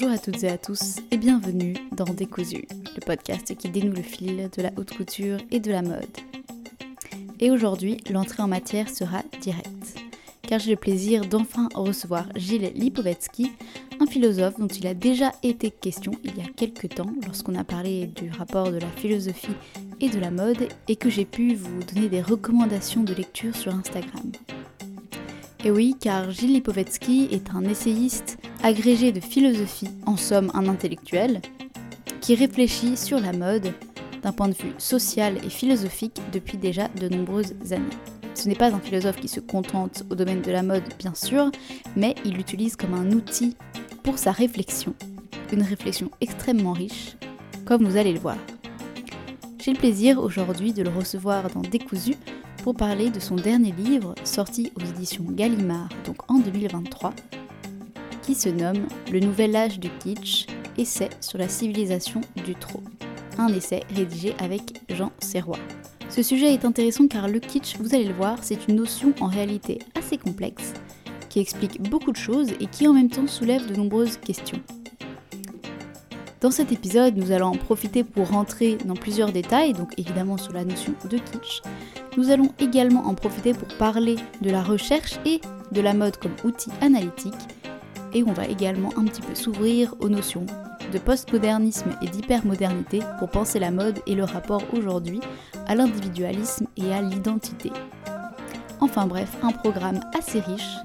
Bonjour 0.00 0.14
à 0.14 0.18
toutes 0.18 0.44
et 0.44 0.48
à 0.48 0.56
tous 0.56 0.96
et 1.10 1.18
bienvenue 1.18 1.74
dans 1.92 2.06
Décousu, 2.06 2.66
le 2.94 3.04
podcast 3.04 3.54
qui 3.54 3.68
dénoue 3.68 3.92
le 3.92 4.00
fil 4.00 4.48
de 4.56 4.62
la 4.62 4.70
haute 4.78 4.96
couture 4.96 5.36
et 5.50 5.60
de 5.60 5.70
la 5.70 5.82
mode. 5.82 6.16
Et 7.38 7.50
aujourd'hui, 7.50 7.98
l'entrée 8.08 8.42
en 8.42 8.48
matière 8.48 8.88
sera 8.88 9.22
directe, 9.42 10.00
car 10.40 10.58
j'ai 10.58 10.70
le 10.70 10.78
plaisir 10.78 11.26
d'enfin 11.26 11.68
recevoir 11.74 12.24
Gilles 12.34 12.72
Lipovetsky, 12.74 13.52
un 14.00 14.06
philosophe 14.06 14.58
dont 14.58 14.68
il 14.68 14.86
a 14.86 14.94
déjà 14.94 15.32
été 15.42 15.70
question 15.70 16.12
il 16.24 16.34
y 16.34 16.40
a 16.40 16.50
quelques 16.56 16.94
temps 16.94 17.12
lorsqu'on 17.26 17.54
a 17.56 17.64
parlé 17.64 18.06
du 18.06 18.30
rapport 18.30 18.72
de 18.72 18.78
la 18.78 18.90
philosophie 18.96 19.56
et 20.00 20.08
de 20.08 20.18
la 20.18 20.30
mode 20.30 20.66
et 20.88 20.96
que 20.96 21.10
j'ai 21.10 21.26
pu 21.26 21.54
vous 21.54 21.82
donner 21.82 22.08
des 22.08 22.22
recommandations 22.22 23.02
de 23.02 23.12
lecture 23.12 23.54
sur 23.54 23.74
Instagram. 23.74 24.32
Et 25.62 25.70
oui, 25.70 25.94
car 26.00 26.30
Gilles 26.30 26.54
Lipovetsky 26.54 27.28
est 27.32 27.50
un 27.50 27.64
essayiste 27.64 28.38
agrégé 28.62 29.12
de 29.12 29.20
philosophie, 29.20 29.88
en 30.06 30.16
somme 30.16 30.50
un 30.54 30.68
intellectuel, 30.68 31.40
qui 32.20 32.34
réfléchit 32.34 32.96
sur 32.96 33.20
la 33.20 33.32
mode 33.32 33.72
d'un 34.22 34.32
point 34.32 34.48
de 34.48 34.54
vue 34.54 34.74
social 34.78 35.38
et 35.44 35.50
philosophique 35.50 36.20
depuis 36.32 36.58
déjà 36.58 36.88
de 36.88 37.08
nombreuses 37.08 37.54
années. 37.70 37.84
Ce 38.34 38.48
n'est 38.48 38.54
pas 38.54 38.72
un 38.72 38.80
philosophe 38.80 39.20
qui 39.20 39.28
se 39.28 39.40
contente 39.40 40.04
au 40.10 40.14
domaine 40.14 40.42
de 40.42 40.52
la 40.52 40.62
mode, 40.62 40.84
bien 40.98 41.14
sûr, 41.14 41.50
mais 41.96 42.14
il 42.24 42.34
l'utilise 42.34 42.76
comme 42.76 42.94
un 42.94 43.10
outil 43.12 43.56
pour 44.02 44.18
sa 44.18 44.32
réflexion. 44.32 44.94
Une 45.52 45.62
réflexion 45.62 46.10
extrêmement 46.20 46.72
riche, 46.72 47.16
comme 47.64 47.84
vous 47.84 47.96
allez 47.96 48.12
le 48.12 48.20
voir. 48.20 48.36
J'ai 49.62 49.72
le 49.72 49.78
plaisir 49.78 50.18
aujourd'hui 50.20 50.72
de 50.72 50.82
le 50.82 50.90
recevoir 50.90 51.50
dans 51.50 51.60
Décousu 51.60 52.14
pour 52.62 52.74
parler 52.74 53.10
de 53.10 53.20
son 53.20 53.36
dernier 53.36 53.72
livre 53.72 54.14
sorti 54.24 54.72
aux 54.76 54.84
éditions 54.84 55.24
Gallimard, 55.28 55.88
donc 56.06 56.30
en 56.30 56.38
2023, 56.38 57.12
se 58.34 58.48
nomme 58.48 58.86
Le 59.12 59.20
Nouvel 59.20 59.56
Âge 59.56 59.78
du 59.78 59.88
Kitsch, 59.98 60.46
essai 60.78 61.08
sur 61.20 61.38
la 61.38 61.48
civilisation 61.48 62.20
du 62.44 62.54
trop. 62.54 62.82
Un 63.38 63.48
essai 63.48 63.82
rédigé 63.94 64.34
avec 64.38 64.80
Jean 64.88 65.12
Serrois. 65.18 65.58
Ce 66.08 66.22
sujet 66.22 66.52
est 66.52 66.64
intéressant 66.64 67.06
car 67.06 67.28
le 67.28 67.38
kitsch, 67.38 67.76
vous 67.78 67.94
allez 67.94 68.06
le 68.06 68.14
voir, 68.14 68.38
c'est 68.42 68.68
une 68.68 68.76
notion 68.76 69.14
en 69.20 69.26
réalité 69.26 69.78
assez 69.96 70.16
complexe, 70.16 70.74
qui 71.28 71.38
explique 71.38 71.80
beaucoup 71.82 72.12
de 72.12 72.16
choses 72.16 72.50
et 72.60 72.66
qui 72.66 72.88
en 72.88 72.92
même 72.92 73.10
temps 73.10 73.26
soulève 73.26 73.70
de 73.70 73.76
nombreuses 73.76 74.16
questions. 74.16 74.60
Dans 76.40 76.50
cet 76.50 76.72
épisode, 76.72 77.16
nous 77.16 77.32
allons 77.32 77.48
en 77.48 77.56
profiter 77.56 78.02
pour 78.02 78.28
rentrer 78.28 78.76
dans 78.84 78.94
plusieurs 78.94 79.30
détails, 79.30 79.72
donc 79.72 79.92
évidemment 79.98 80.38
sur 80.38 80.52
la 80.52 80.64
notion 80.64 80.94
de 81.08 81.18
kitsch. 81.18 81.62
Nous 82.16 82.30
allons 82.30 82.52
également 82.58 83.06
en 83.06 83.14
profiter 83.14 83.52
pour 83.52 83.68
parler 83.76 84.16
de 84.40 84.50
la 84.50 84.62
recherche 84.62 85.20
et 85.26 85.40
de 85.70 85.80
la 85.80 85.94
mode 85.94 86.16
comme 86.16 86.34
outil 86.44 86.70
analytique. 86.80 87.34
Et 88.12 88.22
on 88.24 88.32
va 88.32 88.46
également 88.46 88.90
un 88.96 89.04
petit 89.04 89.22
peu 89.22 89.34
s'ouvrir 89.34 89.94
aux 90.00 90.08
notions 90.08 90.46
de 90.92 90.98
postmodernisme 90.98 91.90
et 92.02 92.08
d'hypermodernité 92.08 93.00
pour 93.18 93.28
penser 93.28 93.58
la 93.58 93.70
mode 93.70 94.00
et 94.06 94.14
le 94.14 94.24
rapport 94.24 94.62
aujourd'hui 94.72 95.20
à 95.66 95.74
l'individualisme 95.74 96.66
et 96.76 96.92
à 96.92 97.00
l'identité. 97.00 97.70
Enfin 98.80 99.06
bref, 99.06 99.36
un 99.42 99.52
programme 99.52 100.00
assez 100.18 100.40
riche. 100.40 100.76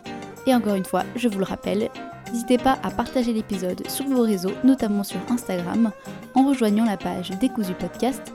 Et 0.45 0.53
encore 0.53 0.75
une 0.75 0.85
fois, 0.85 1.03
je 1.15 1.27
vous 1.27 1.39
le 1.39 1.45
rappelle, 1.45 1.89
N'hésitez 2.31 2.57
pas 2.57 2.77
à 2.83 2.89
partager 2.89 3.33
l'épisode 3.33 3.87
sur 3.87 4.05
vos 4.05 4.23
réseaux, 4.23 4.51
notamment 4.63 5.03
sur 5.03 5.19
Instagram, 5.29 5.91
en 6.33 6.45
rejoignant 6.45 6.85
la 6.85 6.97
page 6.97 7.29
Décousu 7.39 7.73
Podcast. 7.73 8.33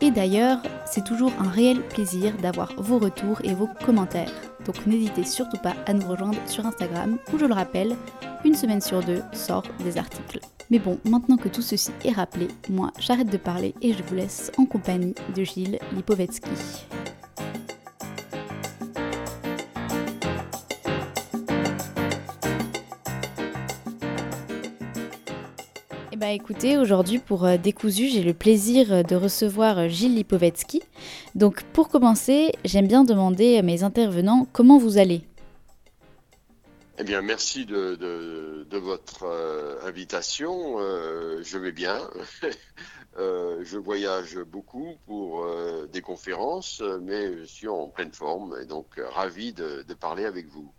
Et 0.00 0.10
d'ailleurs, 0.10 0.58
c'est 0.84 1.04
toujours 1.04 1.32
un 1.38 1.48
réel 1.48 1.80
plaisir 1.80 2.32
d'avoir 2.42 2.72
vos 2.76 2.98
retours 2.98 3.40
et 3.44 3.54
vos 3.54 3.68
commentaires. 3.84 4.32
Donc 4.64 4.84
n'hésitez 4.86 5.24
surtout 5.24 5.58
pas 5.58 5.74
à 5.86 5.92
nous 5.92 6.06
rejoindre 6.06 6.38
sur 6.46 6.66
Instagram 6.66 7.18
où 7.32 7.38
je 7.38 7.44
le 7.44 7.54
rappelle, 7.54 7.96
une 8.46 8.54
semaine 8.54 8.80
sur 8.80 9.02
deux 9.02 9.22
sort 9.32 9.64
des 9.82 9.98
articles. 9.98 10.38
Mais 10.70 10.78
bon, 10.78 10.98
maintenant 11.04 11.36
que 11.36 11.48
tout 11.48 11.62
ceci 11.62 11.90
est 12.04 12.12
rappelé, 12.12 12.46
moi 12.70 12.92
j'arrête 12.98 13.28
de 13.28 13.36
parler 13.36 13.74
et 13.82 13.92
je 13.92 14.02
vous 14.04 14.14
laisse 14.14 14.52
en 14.56 14.66
compagnie 14.66 15.14
de 15.34 15.42
Gilles 15.42 15.80
Lipovetsky. 15.92 16.48
Eh 26.12 26.16
ben, 26.18 26.28
écoutez, 26.28 26.78
aujourd'hui 26.78 27.18
pour 27.18 27.44
euh, 27.44 27.56
Décousu, 27.58 28.08
j'ai 28.08 28.22
le 28.22 28.32
plaisir 28.32 28.92
euh, 28.92 29.02
de 29.02 29.16
recevoir 29.16 29.78
euh, 29.78 29.88
Gilles 29.88 30.14
Lipovetsky. 30.14 30.82
Donc 31.34 31.64
pour 31.72 31.88
commencer, 31.88 32.52
j'aime 32.64 32.86
bien 32.86 33.04
demander 33.04 33.58
à 33.58 33.62
mes 33.62 33.82
intervenants 33.82 34.46
comment 34.52 34.78
vous 34.78 34.98
allez. 34.98 35.24
Eh 36.98 37.04
bien, 37.04 37.20
merci 37.20 37.66
de, 37.66 38.78
votre 38.78 39.26
invitation. 39.82 40.78
je 40.78 41.58
vais 41.58 41.72
bien. 41.72 42.10
je 43.16 43.76
voyage 43.76 44.38
beaucoup 44.38 44.96
pour 45.04 45.46
des 45.88 46.00
conférences, 46.00 46.82
mais 47.02 47.36
je 47.38 47.44
suis 47.44 47.68
en 47.68 47.88
pleine 47.88 48.12
forme 48.12 48.56
et 48.62 48.66
donc 48.66 48.98
ravi 48.98 49.52
de 49.52 49.94
parler 49.94 50.24
avec 50.24 50.46
vous. 50.48 50.72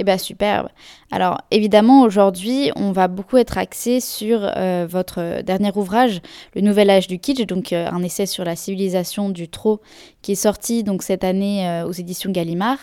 Eh 0.00 0.02
bien, 0.02 0.16
superbe. 0.16 0.68
Alors, 1.10 1.42
évidemment, 1.50 2.00
aujourd'hui, 2.00 2.72
on 2.74 2.90
va 2.90 3.06
beaucoup 3.06 3.36
être 3.36 3.58
axé 3.58 4.00
sur 4.00 4.40
euh, 4.42 4.86
votre 4.88 5.42
dernier 5.42 5.72
ouvrage, 5.76 6.22
Le 6.54 6.62
Nouvel 6.62 6.88
Âge 6.88 7.06
du 7.06 7.18
Kitsch, 7.18 7.46
donc 7.46 7.74
euh, 7.74 7.86
un 7.86 8.02
essai 8.02 8.24
sur 8.24 8.42
la 8.42 8.56
civilisation 8.56 9.28
du 9.28 9.46
trop, 9.50 9.82
qui 10.22 10.32
est 10.32 10.36
sorti 10.36 10.84
donc 10.84 11.02
cette 11.02 11.22
année 11.22 11.68
euh, 11.68 11.86
aux 11.86 11.92
éditions 11.92 12.32
Gallimard. 12.32 12.78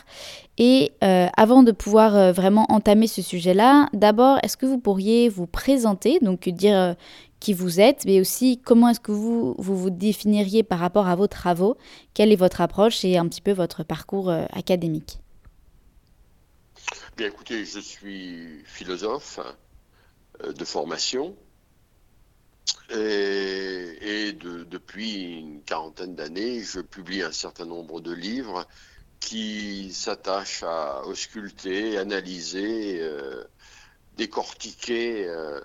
Et 0.59 0.91
avant 1.01 1.61
de 1.63 1.71
pouvoir 1.71 2.33
vraiment 2.33 2.65
entamer 2.69 3.05
ce 3.05 3.21
sujet-là, 3.21 3.89
d'abord, 3.93 4.39
est-ce 4.41 4.57
que 4.57 4.65
vous 4.65 4.79
pourriez 4.79 5.29
vous 5.29 5.45
présenter, 5.45 6.17
donc 6.19 6.49
dire 6.49 6.95
qui 7.39 7.53
vous 7.53 7.79
êtes, 7.79 8.05
mais 8.05 8.19
aussi 8.19 8.59
comment 8.65 8.89
est-ce 8.89 8.99
que 8.99 9.11
vous, 9.11 9.53
vous 9.59 9.89
définiriez 9.91 10.63
par 10.63 10.79
rapport 10.79 11.07
à 11.07 11.15
vos 11.15 11.27
travaux, 11.27 11.77
quelle 12.15 12.31
est 12.31 12.35
votre 12.35 12.61
approche 12.61 13.05
et 13.05 13.19
un 13.19 13.27
petit 13.27 13.41
peu 13.41 13.51
votre 13.51 13.83
parcours 13.83 14.31
académique? 14.51 15.19
Bien 17.17 17.29
écoutez, 17.29 17.65
je 17.65 17.79
suis 17.79 18.61
philosophe 18.65 19.39
euh, 20.43 20.53
de 20.53 20.63
formation 20.63 21.35
et, 22.91 24.33
depuis 24.33 25.39
une 25.39 25.63
quarantaine 25.63 26.13
d'années, 26.13 26.61
je 26.61 26.79
publie 26.79 27.23
un 27.23 27.31
certain 27.31 27.65
nombre 27.65 28.01
de 28.01 28.13
livres 28.13 28.67
qui 29.19 29.91
s'attachent 29.93 30.61
à 30.61 31.07
ausculter, 31.07 31.97
analyser, 31.97 33.01
euh, 33.01 33.43
décortiquer 34.15 35.25
euh, 35.27 35.59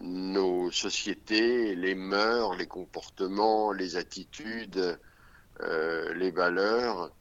nos 0.00 0.72
sociétés, 0.72 1.76
les 1.76 1.94
mœurs, 1.94 2.56
les 2.56 2.66
comportements, 2.66 3.70
les 3.70 3.94
attitudes, 3.94 4.98
les 5.60 6.30
valeurs 6.32 7.12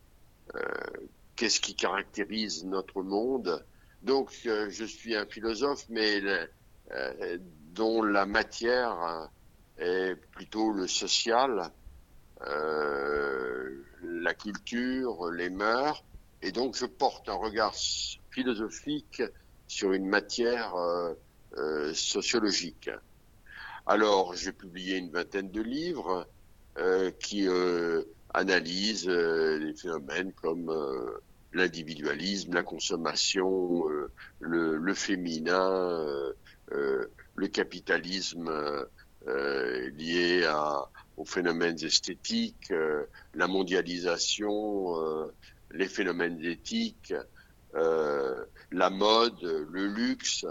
qu'est-ce 1.38 1.62
qui 1.62 1.76
caractérise 1.76 2.66
notre 2.66 3.02
monde. 3.04 3.64
Donc, 4.02 4.32
euh, 4.46 4.70
je 4.70 4.84
suis 4.84 5.16
un 5.16 5.26
philosophe, 5.26 5.86
mais 5.90 6.22
euh, 6.92 7.38
dont 7.74 8.02
la 8.04 8.26
matière 8.26 9.30
est 9.78 10.16
plutôt 10.32 10.72
le 10.72 10.88
social, 10.88 11.72
euh, 12.42 13.84
la 14.02 14.34
culture, 14.34 15.32
les 15.32 15.50
mœurs, 15.50 16.04
et 16.42 16.52
donc 16.52 16.76
je 16.76 16.86
porte 16.86 17.30
un 17.30 17.36
regard 17.36 17.76
philosophique 18.32 19.22
sur 19.68 19.94
une 19.94 20.08
matière 20.08 20.74
sociologique. 21.94 22.90
Alors, 23.86 24.36
j'ai 24.36 24.52
publié 24.52 24.98
une 24.98 25.12
vingtaine 25.12 25.50
de 25.50 25.62
livres 25.62 26.28
qui 27.20 27.48
analysent 28.34 29.08
des 29.08 29.74
phénomènes 29.74 30.34
comme 30.34 30.72
l'individualisme, 31.54 32.54
la 32.54 32.64
consommation, 32.64 33.90
euh, 33.90 34.12
le, 34.40 34.94
féminin, 34.94 35.72
euh, 35.72 36.34
euh, 36.72 37.06
le 37.36 37.48
capitalisme 37.48 38.52
lié 39.26 40.46
à, 40.46 40.88
aux 41.18 41.26
phénomènes 41.26 41.84
esthétiques, 41.84 42.72
la 43.34 43.48
mondialisation, 43.48 44.96
les 45.72 45.90
phénomènes 45.90 46.42
éthiques, 46.46 47.14
la 47.74 48.90
mode, 48.90 49.42
le 49.42 49.88
luxe 49.88 50.46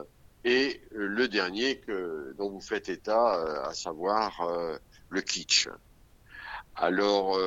et 0.44 0.82
le 0.90 1.26
dernier 1.26 1.79
que, 1.79 2.34
dont 2.37 2.50
vous 2.50 2.61
faites 2.61 2.90
état, 2.90 3.64
à 3.64 3.72
savoir 3.72 4.79
le 5.08 5.20
kitsch. 5.22 5.69
Alors, 6.76 7.38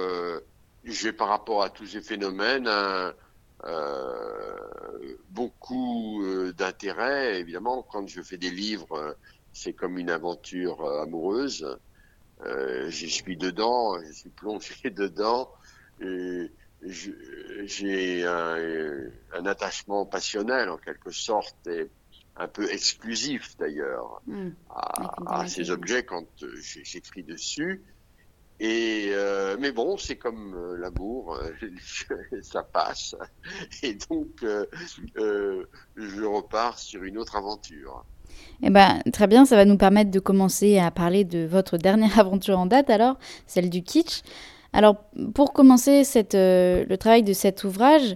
j'ai 0.83 1.13
par 1.13 1.27
rapport 1.29 1.63
à 1.63 1.69
tous 1.69 1.85
ces 1.85 2.01
phénomènes 2.01 2.67
un, 2.67 3.13
euh, 3.65 5.17
beaucoup 5.29 6.23
euh, 6.23 6.53
d'intérêt. 6.53 7.39
Évidemment, 7.39 7.83
quand 7.83 8.07
je 8.07 8.21
fais 8.21 8.37
des 8.37 8.49
livres, 8.49 8.93
euh, 8.93 9.13
c'est 9.51 9.73
comme 9.73 9.97
une 9.97 10.09
aventure 10.09 10.89
amoureuse. 11.01 11.77
Euh, 12.45 12.89
je 12.89 13.05
suis 13.05 13.35
dedans, 13.35 14.01
je 14.01 14.11
suis 14.11 14.29
plongé 14.29 14.89
dedans. 14.89 15.51
J'ai 16.81 18.23
un, 18.25 18.55
un, 19.33 19.45
attachement 19.45 20.05
passionnel 20.05 20.69
en 20.69 20.77
quelque 20.77 21.11
sorte 21.11 21.67
et 21.67 21.89
un 22.37 22.47
peu 22.47 22.71
exclusif 22.71 23.57
d'ailleurs 23.57 24.21
Hmm. 24.25 24.51
à, 24.69 25.41
à 25.41 25.47
ces 25.47 25.71
objets 25.71 26.03
quand 26.03 26.25
euh, 26.43 26.55
j'écris 26.61 27.23
dessus. 27.23 27.83
Et 28.59 29.11
euh, 29.11 29.56
mais 29.59 29.71
bon, 29.71 29.97
c'est 29.97 30.17
comme 30.17 30.53
euh, 30.53 30.77
l'amour, 30.77 31.38
euh, 31.38 32.41
ça 32.41 32.63
passe. 32.63 33.15
Et 33.83 33.97
donc, 34.09 34.27
je 35.95 36.23
repars 36.23 36.77
sur 36.77 37.03
une 37.03 37.17
autre 37.17 37.38
aventure. 37.38 38.03
Eh 38.61 38.69
ben, 38.69 39.00
très 39.13 39.27
bien, 39.27 39.45
ça 39.45 39.56
va 39.56 39.63
nous 39.63 39.77
permettre 39.77 40.11
de 40.11 40.19
commencer 40.19 40.77
à 40.77 40.91
parler 40.91 41.23
de 41.23 41.45
votre 41.45 41.77
dernière 41.77 42.19
aventure 42.19 42.59
en 42.59 42.65
date, 42.65 42.89
alors, 42.89 43.17
celle 43.47 43.69
du 43.69 43.81
kitsch. 43.81 44.23
Alors, 44.73 44.97
pour 45.33 45.53
commencer 45.53 46.03
cette, 46.03 46.35
le 46.35 46.95
travail 46.97 47.23
de 47.23 47.33
cet 47.33 47.63
ouvrage, 47.63 48.15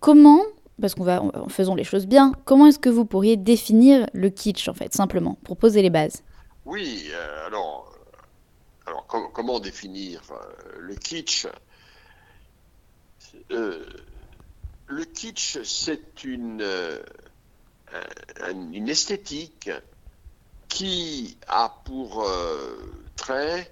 comment, 0.00 0.40
parce 0.80 0.94
qu'on 0.94 1.04
va, 1.04 1.22
en 1.22 1.48
faisons 1.48 1.76
les 1.76 1.84
choses 1.84 2.06
bien, 2.06 2.32
comment 2.44 2.66
est-ce 2.66 2.80
que 2.80 2.88
vous 2.88 3.04
pourriez 3.04 3.36
définir 3.36 4.06
le 4.14 4.30
kitsch, 4.30 4.68
en 4.68 4.74
fait, 4.74 4.94
simplement, 4.94 5.38
pour 5.44 5.56
poser 5.56 5.80
les 5.82 5.90
bases? 5.90 6.24
Oui, 6.64 7.08
alors, 7.46 7.87
alors 8.88 9.06
com- 9.06 9.30
comment 9.34 9.60
définir 9.60 10.22
euh, 10.32 10.78
le 10.78 10.96
kitsch? 10.96 11.46
Euh, 13.50 13.84
Le 14.86 15.04
kitsch, 15.04 15.62
c'est 15.64 16.24
une, 16.24 16.62
euh, 16.62 17.02
un- 18.40 18.72
une 18.72 18.88
esthétique 18.88 19.70
qui 20.68 21.38
a 21.46 21.82
pour 21.84 22.26
trait 23.16 23.68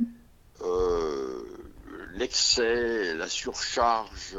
l'excès, 2.11 3.15
la 3.15 3.29
surcharge, 3.29 4.37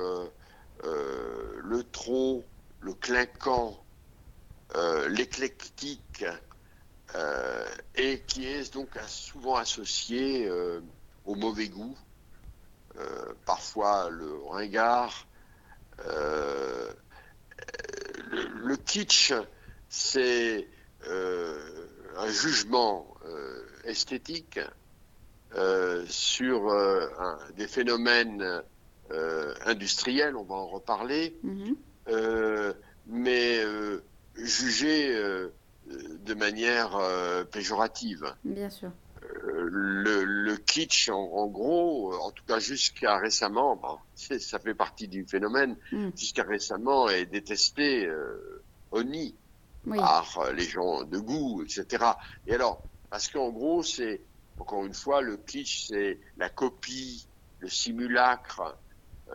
le 0.83 1.83
trop, 1.91 2.45
le 2.79 2.93
clinquant, 2.93 3.85
l'éclectique, 5.09 6.25
et 7.95 8.21
qui 8.25 8.45
est 8.45 8.73
donc 8.73 8.97
souvent 9.07 9.55
associé 9.55 10.47
euh, 10.47 10.81
au 11.25 11.35
mauvais 11.35 11.67
goût, 11.69 11.97
euh, 12.95 13.33
parfois 13.45 14.09
le 14.09 14.33
ringard. 14.45 15.27
Euh, 16.05 16.93
le, 18.31 18.47
le 18.47 18.77
kitsch, 18.77 19.33
c'est 19.89 20.67
euh, 21.07 21.87
un 22.17 22.29
jugement 22.29 23.15
euh, 23.25 23.65
esthétique 23.83 24.59
euh, 25.53 26.05
sur 26.07 26.69
euh, 26.69 27.07
un- 27.19 27.51
des 27.55 27.67
phénomènes 27.67 28.63
euh, 29.11 29.53
industriels, 29.65 30.35
on 30.35 30.43
va 30.43 30.55
en 30.55 30.67
reparler, 30.67 31.39
euh, 32.09 32.73
mais 33.05 33.59
euh, 33.63 34.03
jugé 34.35 35.15
euh, 35.15 35.49
de 35.89 36.33
manière 36.33 36.95
euh, 36.97 37.43
péjorative. 37.43 38.33
Bien 38.43 38.69
sûr. 38.69 38.91
Euh, 39.23 39.67
le, 39.69 40.23
le 40.23 40.55
kitsch, 40.57 41.09
en, 41.09 41.15
en 41.17 41.47
gros, 41.47 42.13
euh, 42.13 42.17
en 42.17 42.31
tout 42.31 42.43
cas 42.45 42.59
jusqu'à 42.59 43.17
récemment, 43.17 43.75
bon, 43.75 43.97
ça 44.39 44.59
fait 44.59 44.75
partie 44.75 45.07
du 45.07 45.25
phénomène, 45.25 45.77
Mm. 45.91 46.09
jusqu'à 46.15 46.43
récemment 46.43 47.09
est 47.09 47.25
détesté, 47.25 48.05
euh, 48.05 48.63
honni 48.91 49.35
Oui. 49.85 49.97
par 49.97 50.51
les 50.53 50.65
gens 50.65 51.03
de 51.03 51.17
goût, 51.19 51.63
etc. 51.63 52.05
Et 52.45 52.53
alors, 52.53 52.87
parce 53.09 53.27
qu'en 53.29 53.49
gros, 53.49 53.83
c'est, 53.83 54.21
encore 54.59 54.85
une 54.85 54.93
fois, 54.93 55.21
le 55.21 55.37
kitsch, 55.37 55.87
c'est 55.87 56.19
la 56.37 56.49
copie, 56.49 57.27
le 57.59 57.69
simulacre, 57.69 58.77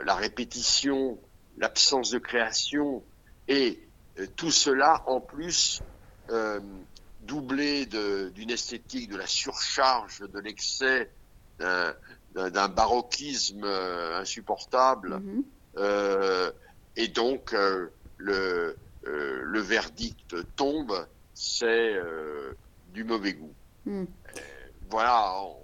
la 0.05 0.15
répétition, 0.15 1.21
l'absence 1.59 2.11
de 2.11 2.19
création, 2.19 3.05
et 3.49 3.89
euh, 4.19 4.27
tout 4.37 4.51
cela 4.51 5.03
en 5.07 5.21
plus 5.21 5.83
euh, 6.33 6.61
doublé 7.21 7.87
d'une 7.87 8.51
esthétique 8.51 9.11
de 9.11 9.17
la 9.17 9.27
surcharge, 9.27 10.21
de 10.21 10.41
l'excès, 10.41 11.11
d'un- 11.59 11.95
d'un 12.35 12.69
baroquisme 12.69 13.63
euh, 13.65 14.21
insupportable. 14.21 15.19
Mhm. 15.21 15.45
Euh, 15.77 16.51
et 16.97 17.09
donc, 17.09 17.53
euh, 17.55 17.89
le, 18.19 18.77
euh, 19.07 19.41
le 19.45 19.61
verdict 19.61 20.35
tombe, 20.57 21.07
c'est 21.35 21.95
euh, 21.95 22.53
du 22.93 23.05
mauvais 23.05 23.35
goût. 23.35 23.55
Mm. 23.87 24.05
Voilà. 24.91 25.35
on- 25.43 25.57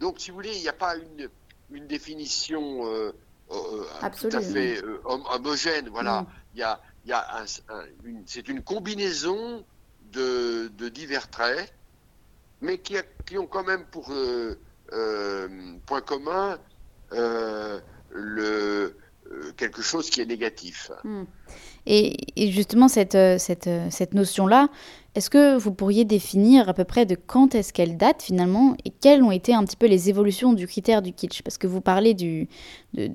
Donc, 0.00 0.18
si 0.18 0.30
vous 0.30 0.36
voulez, 0.36 0.54
il 0.56 0.62
n'y 0.62 0.68
a 0.68 0.72
pas 0.72 0.96
une, 0.96 1.28
une 1.70 1.86
définition 1.86 2.86
euh, 2.86 3.12
euh, 3.50 3.84
tout 4.30 4.36
à 4.36 4.40
fait 4.40 4.82
euh, 4.82 5.00
hom- 5.04 5.24
homogène. 5.30 5.88
Voilà. 5.90 6.22
Mm. 6.22 6.26
Il 6.54 6.58
y 6.60 6.62
a, 6.62 6.80
y 7.06 7.12
a 7.12 7.36
un- 7.40 7.74
un- 7.74 7.84
une, 8.04 8.22
c'est 8.26 8.48
une 8.48 8.62
combinaison 8.62 9.64
de, 10.12 10.88
divers 10.88 11.28
traits, 11.28 11.72
mais 12.60 12.78
qui, 12.78 12.96
ont 13.38 13.46
quand 13.46 13.64
même 13.64 13.84
pour 13.90 14.10
euh, 14.10 14.58
euh, 14.92 15.48
point 15.86 16.00
commun 16.00 16.58
euh, 17.12 17.80
quelque 19.56 19.82
chose 19.82 20.10
qui 20.10 20.20
est 20.20 20.26
négatif. 20.26 20.90
Mm. 21.04 21.24
Et, 21.86 22.44
et 22.44 22.52
justement, 22.52 22.88
cette, 22.88 23.18
cette, 23.38 23.68
cette 23.90 24.14
notion-là, 24.14 24.68
est-ce 25.14 25.28
que 25.28 25.58
vous 25.58 25.74
pourriez 25.74 26.06
définir 26.06 26.70
à 26.70 26.72
peu 26.72 26.84
près 26.84 27.04
de 27.04 27.14
quand 27.14 27.54
est-ce 27.54 27.74
qu'elle 27.74 27.98
date 27.98 28.22
finalement 28.22 28.74
et 28.86 28.90
quelles 28.90 29.22
ont 29.22 29.30
été 29.30 29.52
un 29.52 29.62
petit 29.62 29.76
peu 29.76 29.86
les 29.86 30.08
évolutions 30.08 30.54
du 30.54 30.66
critère 30.66 31.02
du 31.02 31.12
kitsch? 31.12 31.42
Parce 31.42 31.58
que 31.58 31.66
vous 31.66 31.82
parlez 31.82 32.14
de, 32.14 32.46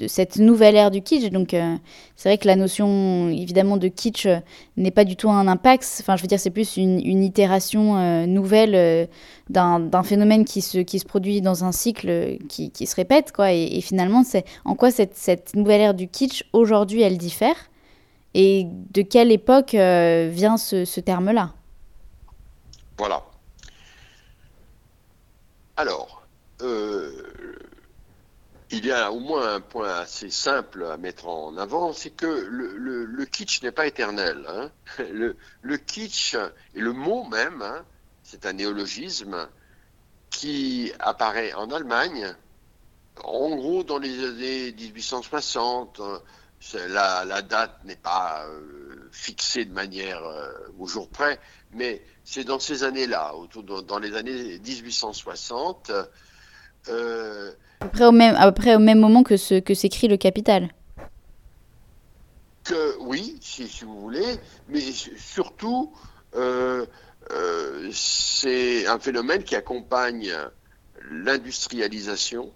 cette 0.08 0.38
nouvelle 0.38 0.76
ère 0.76 0.92
du 0.92 1.02
kitsch, 1.02 1.32
donc 1.32 1.56
euh, 1.56 1.76
c'est 2.16 2.30
vrai 2.30 2.38
que 2.38 2.46
la 2.46 2.56
notion 2.56 3.30
évidemment 3.30 3.78
de 3.78 3.88
kitsch 3.88 4.28
euh, 4.28 4.38
n'est 4.76 4.92
pas 4.92 5.06
du 5.06 5.16
tout 5.16 5.32
un 5.32 5.48
impact, 5.48 5.88
enfin 6.02 6.16
je 6.18 6.22
veux 6.22 6.28
dire 6.28 6.40
c'est 6.40 6.52
plus 6.52 6.78
une, 6.78 7.24
itération 7.24 7.98
euh, 7.98 8.28
nouvelle 8.28 9.10
d'un 9.50 10.04
phénomène 10.04 10.46
qui 10.46 10.62
se, 10.62 10.78
qui 10.78 11.00
se 11.00 11.06
produit 11.06 11.42
dans 11.42 11.64
un 11.64 11.72
cycle 11.72 12.38
qui, 12.48 12.70
qui 12.70 12.86
se 12.86 12.96
répète, 12.96 13.32
quoi. 13.32 13.54
Et, 13.54 13.82
finalement, 13.82 14.24
c'est 14.24 14.46
en 14.66 14.76
quoi 14.76 14.92
cette, 14.92 15.16
cette 15.16 15.56
nouvelle 15.56 15.82
ère 15.82 15.94
du 15.96 16.08
kitsch 16.08 16.44
aujourd'hui 16.54 17.02
elle 17.02 17.18
diffère? 17.18 17.56
Et 18.36 18.68
de 18.94 19.02
quelle 19.02 19.32
époque 19.32 19.72
vient 19.72 20.58
ce, 20.58 20.86
ce 20.86 21.00
terme-là? 21.00 21.57
Voilà. 22.98 23.24
Alors, 25.78 26.28
euh, 26.62 27.58
il 28.70 28.86
y 28.86 28.92
a 28.92 29.12
au 29.12 29.20
moins 29.20 29.56
un 29.56 29.62
point 29.62 29.94
assez 30.00 30.30
simple 30.30 30.86
à 30.86 30.98
mettre 30.98 31.28
en 31.28 31.56
avant, 31.58 31.94
c'est 31.94 32.12
que 32.12 32.26
le, 32.28 33.26
kitsch 33.26 33.62
n'est 33.64 33.72
pas 33.72 33.88
éternel. 33.88 34.46
hein. 34.50 34.72
Le, 35.62 35.78
kitsch, 35.78 36.36
et 36.74 36.80
le 36.82 36.92
mot 36.94 37.24
même, 37.26 37.62
hein, 37.62 37.86
c'est 38.24 38.46
un 38.46 38.54
néologisme 38.54 39.50
qui 40.30 40.92
apparaît 41.00 41.54
en 41.54 41.72
Allemagne, 41.72 42.36
en 43.24 43.56
gros 43.56 43.84
dans 43.84 44.00
les 44.00 44.26
années 44.26 44.74
1860. 44.74 46.00
euh, 46.02 46.20
c'est- 46.60 46.88
La, 46.90 47.26
la 47.26 47.42
date 47.42 47.84
n'est 47.86 47.96
pas 47.98 48.46
euh, 48.48 48.97
fixée 49.12 49.66
de 49.66 49.74
manière 49.74 50.24
euh, 50.24 50.52
au 50.80 50.88
jour 50.88 51.10
près, 51.10 51.40
mais 51.74 52.02
c'est 52.24 52.44
dans 52.44 52.60
ces 52.60 52.84
années-là, 52.84 53.34
dans 53.88 54.00
les 54.00 54.16
années 54.16 54.60
1860. 54.60 55.92
euh, 56.90 57.52
à 57.80 57.86
peu, 57.86 57.92
près 57.92 58.06
au 58.06 58.12
même, 58.12 58.36
à 58.36 58.46
peu 58.52 58.54
près 58.54 58.76
au 58.76 58.80
même 58.80 59.00
moment 59.00 59.24
que, 59.24 59.38
ce, 59.38 59.60
que 59.60 59.74
s'écrit 59.74 60.08
le 60.08 60.18
Capital. 60.18 60.70
que 62.64 62.98
oui, 63.00 63.38
si, 63.42 63.68
si 63.68 63.86
vous 63.86 64.00
voulez, 64.02 64.36
mais 64.68 64.82
surtout, 64.82 65.94
euh, 66.36 66.86
euh, 67.32 67.90
c'est 67.94 68.88
un 68.88 69.00
phénomène 69.00 69.44
qui 69.44 69.56
accompagne 69.56 70.34
l'industrialisation. 71.10 72.52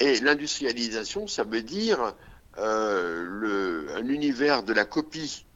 Et 0.00 0.18
l'industrialisation, 0.20 1.26
ça 1.26 1.44
veut 1.44 1.62
dire 1.62 2.14
le, 2.56 3.86
un 3.94 4.06
univers 4.08 4.62
de 4.62 4.72
la 4.72 4.84
copie. 4.84 5.46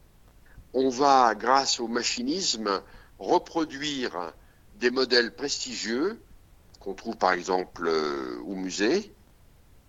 On 0.73 0.89
va, 0.89 1.33
grâce 1.35 1.79
au 1.79 1.87
machinisme, 1.87 2.81
reproduire 3.17 4.33
des 4.75 4.91
modèles 4.91 5.33
prestigieux 5.35 6.19
qu'on 6.79 6.93
trouve 6.93 7.17
par 7.17 7.33
exemple 7.33 7.87
euh, 7.87 8.39
au 8.45 8.55
musée, 8.55 9.13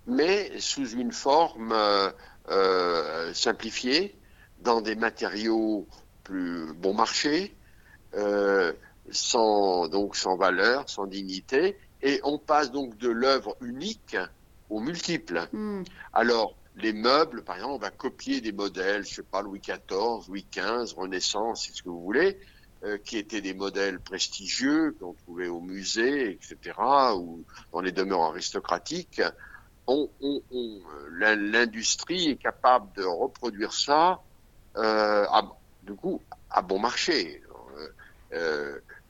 mais 0.07 0.59
sous 0.59 0.89
une 0.91 1.13
forme 1.13 1.73
euh, 1.73 2.11
euh, 2.51 3.33
simplifiée, 3.33 4.17
dans 4.63 4.81
des 4.81 4.97
matériaux 4.97 5.87
plus 6.25 6.73
bon 6.75 6.93
marché, 6.95 7.55
euh, 8.15 8.73
sans 9.11 9.89
donc 9.89 10.17
sans 10.17 10.37
valeur, 10.37 10.89
sans 10.89 11.07
dignité, 11.07 11.79
et 12.03 12.21
on 12.25 12.39
passe 12.39 12.71
donc 12.73 12.97
de 12.99 13.09
l'œuvre 13.09 13.57
unique 13.61 14.17
au 14.69 14.81
multiple. 14.81 15.49
Alors 16.13 16.55
les 16.81 16.93
meubles, 16.93 17.45
par 17.45 17.57
exemple, 17.57 17.75
on 17.75 17.79
va 17.79 17.91
copier 17.91 18.41
des 18.41 18.53
modèles, 18.53 19.05
je 19.05 19.15
sais 19.15 19.23
pas 19.23 19.43
Louis 19.43 19.61
XIV, 19.61 20.29
Louis 20.29 20.47
XV, 20.53 20.95
Renaissance, 20.97 21.67
c'est 21.67 21.73
ce 21.73 21.83
que 21.83 21.89
vous 21.89 22.03
voulez, 22.03 22.39
euh, 22.85 22.99
qui 22.99 23.19
étaient 23.19 23.41
des 23.41 23.55
modèles 23.55 24.01
prestigieux 24.01 24.97
qu'on 24.99 25.15
trouvait 25.15 25.49
au 25.49 25.61
musée, 25.61 26.33
etc., 26.33 26.79
ou 27.17 27.45
dans 27.73 27.81
les 27.81 27.93
demeures 27.93 28.23
aristocratiques. 28.23 29.23
L'in- 29.89 31.37
l'industrie 31.37 32.31
est 32.31 32.37
capable 32.37 32.93
de 32.97 33.05
reproduire 33.05 33.73
ça, 33.73 34.21
euh, 34.77 35.27
du 35.83 35.95
coup, 35.95 36.23
à 36.51 36.63
bon 36.63 36.79
marché. 36.79 37.43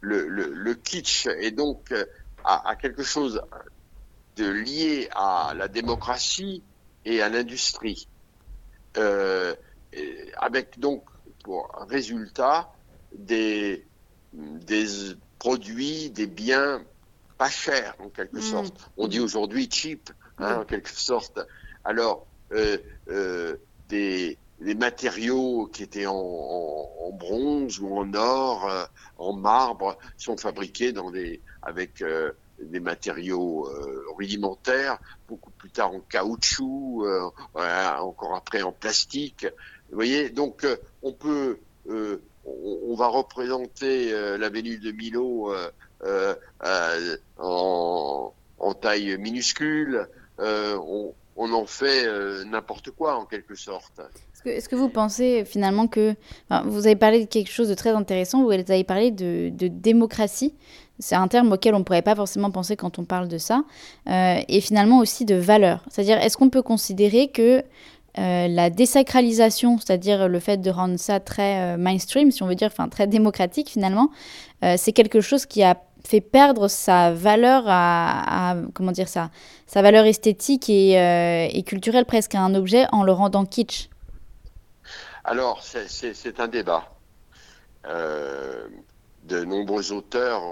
Le, 0.01 0.73
kitsch 0.75 1.27
est 1.27 1.51
donc 1.51 1.93
à, 2.45 2.75
quelque 2.77 3.03
chose 3.03 3.43
de 4.37 4.49
lié 4.49 5.09
à 5.13 5.53
la 5.55 5.69
démocratie 5.69 6.65
et 7.05 7.23
à 7.23 7.29
l'industrie, 7.29 8.09
avec 8.95 10.79
donc 10.79 11.05
pour 11.43 11.71
résultat 11.89 12.73
des, 13.13 13.85
des 14.33 14.87
produits, 15.39 16.11
des 16.11 16.27
biens 16.27 16.83
pas 17.39 17.49
chers 17.49 17.95
en 17.99 18.11
quelque 18.11 18.37
mm. 18.37 18.43
sorte. 18.43 18.91
On 18.97 19.09
dit 19.09 19.21
aujourd'hui 19.21 19.69
cheap, 19.71 20.11
hein, 20.39 20.61
en 20.61 20.65
quelque 20.65 20.91
sorte. 20.91 21.41
Alors, 21.85 22.27
euh, 22.53 22.77
euh, 23.09 23.57
des, 23.89 24.37
des, 24.61 24.75
matériaux 24.75 25.67
qui 25.73 25.83
étaient 25.83 26.07
en, 26.07 26.15
en, 26.15 27.11
bronze 27.13 27.81
ou 27.81 27.97
en 27.97 28.13
or, 28.13 28.69
euh, 28.69 28.85
en 29.17 29.33
marbre, 29.33 29.97
sont 30.19 30.37
fabriqués 30.37 30.93
dans 30.93 31.11
des, 31.11 31.41
avec 31.63 32.03
euh, 32.03 32.33
des 32.63 32.81
matériaux 32.81 33.67
euh, 33.69 34.05
rudimentaires, 34.17 34.99
beaucoup 35.29 35.51
plus 35.51 35.71
tard 35.71 35.93
en 35.93 36.01
caoutchouc, 36.01 37.05
encore 37.55 38.35
après 38.35 38.63
en 38.63 38.73
plastique. 38.73 39.47
Vous 39.91 39.97
voyez, 39.97 40.31
donc 40.31 40.67
on 41.03 41.13
peut 41.13 41.59
on, 42.45 42.95
va 42.95 43.09
représenter 43.09 44.13
euh, 44.13 44.39
la 44.39 44.49
Vénus 44.49 44.81
de 44.81 44.93
Milo 44.93 45.53
euh, 45.53 46.35
euh, 46.63 47.17
en, 47.39 48.33
taille 48.81 49.17
minuscule. 49.19 50.07
On, 50.39 51.53
en 51.53 51.67
fait 51.67 52.07
n'importe 52.45 52.91
quoi 52.91 53.17
en 53.17 53.25
quelque 53.25 53.55
sorte. 53.55 54.01
Est-ce 54.45 54.69
que, 54.69 54.77
vous 54.77 54.89
pensez 54.89 55.45
finalement 55.45 55.87
que 55.87 56.15
vous 56.67 56.87
avez 56.87 56.97
parlé 56.97 57.25
de 57.25 57.29
quelque 57.29 57.51
chose 57.51 57.69
de 57.69 57.75
très 57.75 57.91
intéressant, 57.91 58.45
vous 58.45 58.51
avez 58.51 58.85
parlé 58.85 59.11
de, 59.11 59.51
démocratie, 59.51 60.55
c'est 61.01 61.17
un 61.17 61.27
terme 61.27 61.53
auquel 61.53 61.75
on 61.75 61.81
ne 61.81 61.85
pourrait 61.85 62.03
pas 62.03 62.15
forcément 62.15 62.51
penser 62.51 62.77
quand 62.77 62.99
on 62.99 63.05
parle 63.05 63.27
de 63.27 63.39
ça, 63.39 63.65
et 64.07 64.61
finalement 64.61 64.99
aussi 64.99 65.25
de 65.25 65.35
valeur. 65.35 65.83
C'est-à-dire, 65.91 66.19
est-ce 66.19 66.37
qu'on 66.37 66.51
peut 66.51 66.63
considérer 66.63 67.29
que 67.29 67.65
euh, 68.19 68.49
la 68.49 68.71
désacralisation, 68.71 69.79
c'est-à-dire 69.79 70.29
le 70.29 70.41
fait 70.41 70.57
de 70.57 70.71
rendre 70.71 70.99
ça 70.99 71.21
très 71.21 71.75
euh, 71.75 71.77
mainstream, 71.77 72.33
si 72.33 72.43
on 72.43 72.47
veut 72.47 72.57
dire, 72.57 72.67
enfin 72.67 72.89
très 72.89 73.07
démocratique 73.07 73.69
finalement, 73.69 74.11
euh, 74.65 74.75
c'est 74.77 74.93
quelque 74.93 75.21
chose 75.21 75.47
qui 75.47 75.63
a 75.63 75.77
fait 76.05 76.21
perdre 76.21 76.67
sa 76.67 77.13
valeur 77.13 77.65
à, 77.67 78.57
comment 78.75 78.91
dire 78.91 79.07
ça, 79.09 79.31
sa 79.67 79.81
valeur 79.81 80.07
esthétique 80.07 80.69
et, 80.69 81.63
culturelle 81.67 82.05
presque 82.05 82.35
à 82.35 82.41
un 82.41 82.55
objet 82.55 82.87
en 82.91 83.05
le 83.05 83.13
rendant 83.13 83.45
kitsch? 83.45 83.91
Alors 85.23 85.63
c'est 85.63 86.41
un 86.41 86.49
débat. 86.49 86.91
de 87.85 89.45
nombreux 89.45 89.93
auteurs 89.93 90.43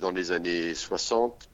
dans 0.00 0.10
les 0.10 0.32
années 0.32 0.74
60 0.74 1.48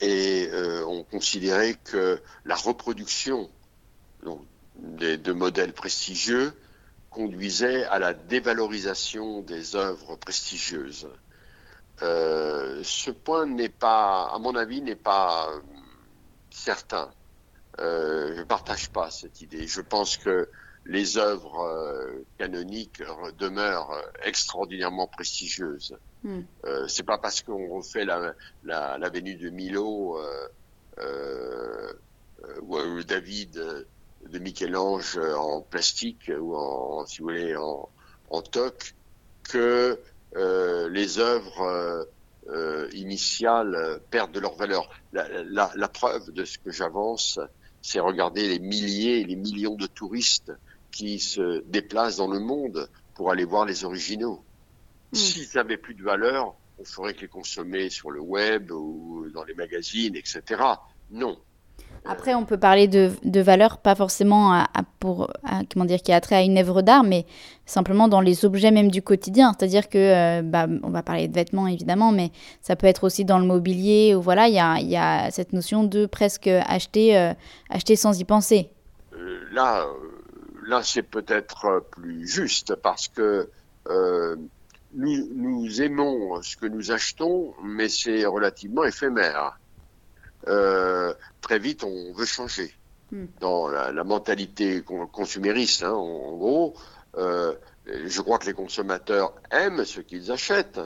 et 0.00 0.48
euh, 0.50 0.84
on 0.86 1.04
considérait 1.04 1.74
que 1.84 2.20
la 2.44 2.54
reproduction 2.54 3.50
des, 4.76 5.18
de 5.18 5.32
modèles 5.32 5.72
prestigieux 5.72 6.52
conduisait 7.10 7.84
à 7.84 7.98
la 7.98 8.14
dévalorisation 8.14 9.42
des 9.42 9.76
œuvres 9.76 10.16
prestigieuses. 10.16 11.08
Euh, 12.02 12.80
ce 12.82 13.10
point 13.10 13.46
n'est 13.46 13.68
pas, 13.68 14.30
à 14.32 14.38
mon 14.38 14.54
avis, 14.54 14.80
n'est 14.80 14.94
pas 14.96 15.50
certain. 16.50 17.10
Euh, 17.78 18.34
je 18.34 18.40
ne 18.40 18.44
partage 18.44 18.90
pas 18.90 19.10
cette 19.10 19.42
idée. 19.42 19.66
Je 19.66 19.80
pense 19.80 20.16
que 20.16 20.48
les 20.86 21.18
œuvres 21.18 21.60
euh, 21.60 22.24
canoniques 22.38 23.02
demeurent 23.38 23.94
extraordinairement 24.22 25.06
prestigieuses. 25.06 25.98
Euh, 26.26 26.86
c'est 26.88 27.02
pas 27.02 27.18
parce 27.18 27.42
qu'on 27.42 27.68
refait 27.68 28.04
la, 28.04 28.34
la, 28.64 28.98
la, 28.98 29.08
Vénus 29.08 29.38
de 29.38 29.50
Milo 29.50 30.18
euh, 30.18 30.48
euh, 30.98 31.92
ou 32.62 33.02
David 33.04 33.86
de 34.28 34.38
Michel-Ange 34.38 35.18
en 35.18 35.62
plastique 35.62 36.30
ou 36.38 36.54
en, 36.54 37.06
si 37.06 37.18
vous 37.18 37.28
voulez, 37.28 37.56
en, 37.56 37.88
en 38.30 38.42
que 39.48 39.98
les 40.34 41.18
œuvres 41.18 42.06
initiales 42.92 44.00
perdent 44.10 44.32
de 44.32 44.40
leur 44.40 44.54
valeur. 44.56 44.90
La, 45.12 45.72
la 45.74 45.88
preuve 45.88 46.30
de 46.32 46.44
ce 46.44 46.58
que 46.58 46.70
j'avance, 46.70 47.40
c'est 47.82 48.00
regarder 48.00 48.46
les 48.46 48.58
milliers 48.58 49.20
et 49.20 49.24
les 49.24 49.36
millions 49.36 49.74
de 49.74 49.86
touristes 49.86 50.52
qui 50.92 51.18
se 51.18 51.62
déplacent 51.66 52.16
dans 52.16 52.28
le 52.28 52.40
monde 52.40 52.88
pour 53.14 53.30
aller 53.30 53.44
voir 53.44 53.64
les 53.64 53.84
originaux. 53.84 54.44
Hmm. 55.12 55.16
S'ils 55.16 55.48
n'avaient 55.54 55.76
plus 55.76 55.94
de 55.94 56.02
valeur, 56.02 56.54
on 56.78 56.84
ferait 56.84 57.14
que 57.14 57.22
les 57.22 57.28
consommer 57.28 57.90
sur 57.90 58.10
le 58.10 58.20
web 58.20 58.70
ou 58.70 59.26
dans 59.34 59.44
les 59.44 59.54
magazines, 59.54 60.16
etc. 60.16 60.62
Non. 61.10 61.38
Après, 62.06 62.34
on 62.34 62.46
peut 62.46 62.56
parler 62.56 62.88
de, 62.88 63.10
de 63.24 63.40
valeur, 63.40 63.78
pas 63.78 63.94
forcément 63.94 64.54
à, 64.54 64.66
pour, 65.00 65.30
comment 65.70 65.84
dire, 65.84 66.00
qui 66.00 66.12
a 66.12 66.20
trait 66.20 66.36
à 66.36 66.42
une 66.42 66.56
œuvre 66.56 66.80
d'art, 66.80 67.04
mais 67.04 67.26
simplement 67.66 68.08
dans 68.08 68.22
les 68.22 68.44
objets 68.46 68.70
même 68.70 68.90
du 68.90 69.02
quotidien. 69.02 69.54
C'est-à-dire 69.58 69.88
que, 69.88 69.98
euh, 69.98 70.42
bah, 70.42 70.66
on 70.82 70.88
va 70.88 71.02
parler 71.02 71.28
de 71.28 71.34
vêtements 71.34 71.66
évidemment, 71.66 72.10
mais 72.10 72.32
ça 72.62 72.74
peut 72.74 72.86
être 72.86 73.04
aussi 73.04 73.26
dans 73.26 73.38
le 73.38 73.44
mobilier, 73.44 74.14
ou 74.14 74.22
voilà, 74.22 74.48
il 74.48 74.54
y 74.54 74.58
a, 74.58 74.80
y 74.80 74.96
a, 74.96 75.30
cette 75.30 75.52
notion 75.52 75.84
de 75.84 76.06
presque 76.06 76.46
acheter, 76.46 77.18
euh, 77.18 77.34
acheter 77.68 77.96
sans 77.96 78.18
y 78.18 78.24
penser. 78.24 78.70
Euh, 79.12 79.40
là, 79.52 79.86
là 80.66 80.82
c'est 80.82 81.02
peut-être 81.02 81.84
plus 81.90 82.26
juste 82.26 82.74
parce 82.76 83.08
que 83.08 83.50
nous, 84.94 85.28
nous, 85.34 85.82
aimons 85.82 86.42
ce 86.42 86.56
que 86.56 86.66
nous 86.66 86.90
achetons, 86.90 87.54
mais 87.62 87.88
c'est 87.88 88.24
relativement 88.26 88.84
éphémère. 88.84 89.58
Euh, 90.48 91.14
très 91.40 91.58
vite, 91.58 91.84
on 91.84 92.12
veut 92.12 92.26
changer. 92.26 92.72
Hmm. 93.12 93.26
Dans 93.40 93.68
la, 93.68 93.92
la, 93.92 94.04
mentalité 94.04 94.82
consumériste, 94.82 95.82
hein, 95.82 95.92
en, 95.92 96.36
gros, 96.36 96.74
euh, 97.16 97.54
je 97.86 98.20
crois 98.20 98.38
que 98.38 98.46
les 98.46 98.52
consommateurs 98.52 99.34
aiment 99.50 99.84
ce 99.84 100.00
qu'ils 100.00 100.30
achètent, 100.30 100.80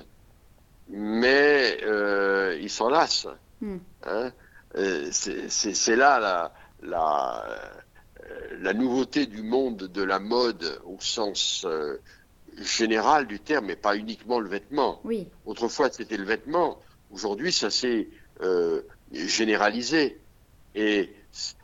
mais 0.89 1.79
euh, 1.83 2.59
ils 2.61 2.71
s'en 2.71 2.89
lassent. 2.89 3.29
Hmm. 3.61 3.79
Hein 4.07 4.33
euh, 4.77 5.09
c'est 5.13 5.97
là 5.97 6.19
la, 6.19 6.53
la, 6.83 7.45
la, 8.61 8.75
nouveauté 8.75 9.27
du 9.27 9.43
monde 9.43 9.85
de 9.85 10.03
la 10.03 10.19
mode 10.19 10.81
au 10.85 10.97
sens 11.01 11.67
général 12.59 13.27
du 13.27 13.41
terme, 13.41 13.67
mais 13.67 13.77
pas 13.77 13.97
uniquement 13.97 14.41
le 14.41 14.49
vêtement. 14.49 15.01
Oui. 15.05 15.29
Autrefois, 15.47 15.91
c'était 15.91 16.17
le 16.17 16.25
vêtement. 16.25 16.81
Aujourd'hui, 17.13 17.53
ça 17.53 17.71
s'est 17.71 18.09
euh, 18.43 18.83
généralisé. 19.13 20.19
Et 20.75 21.13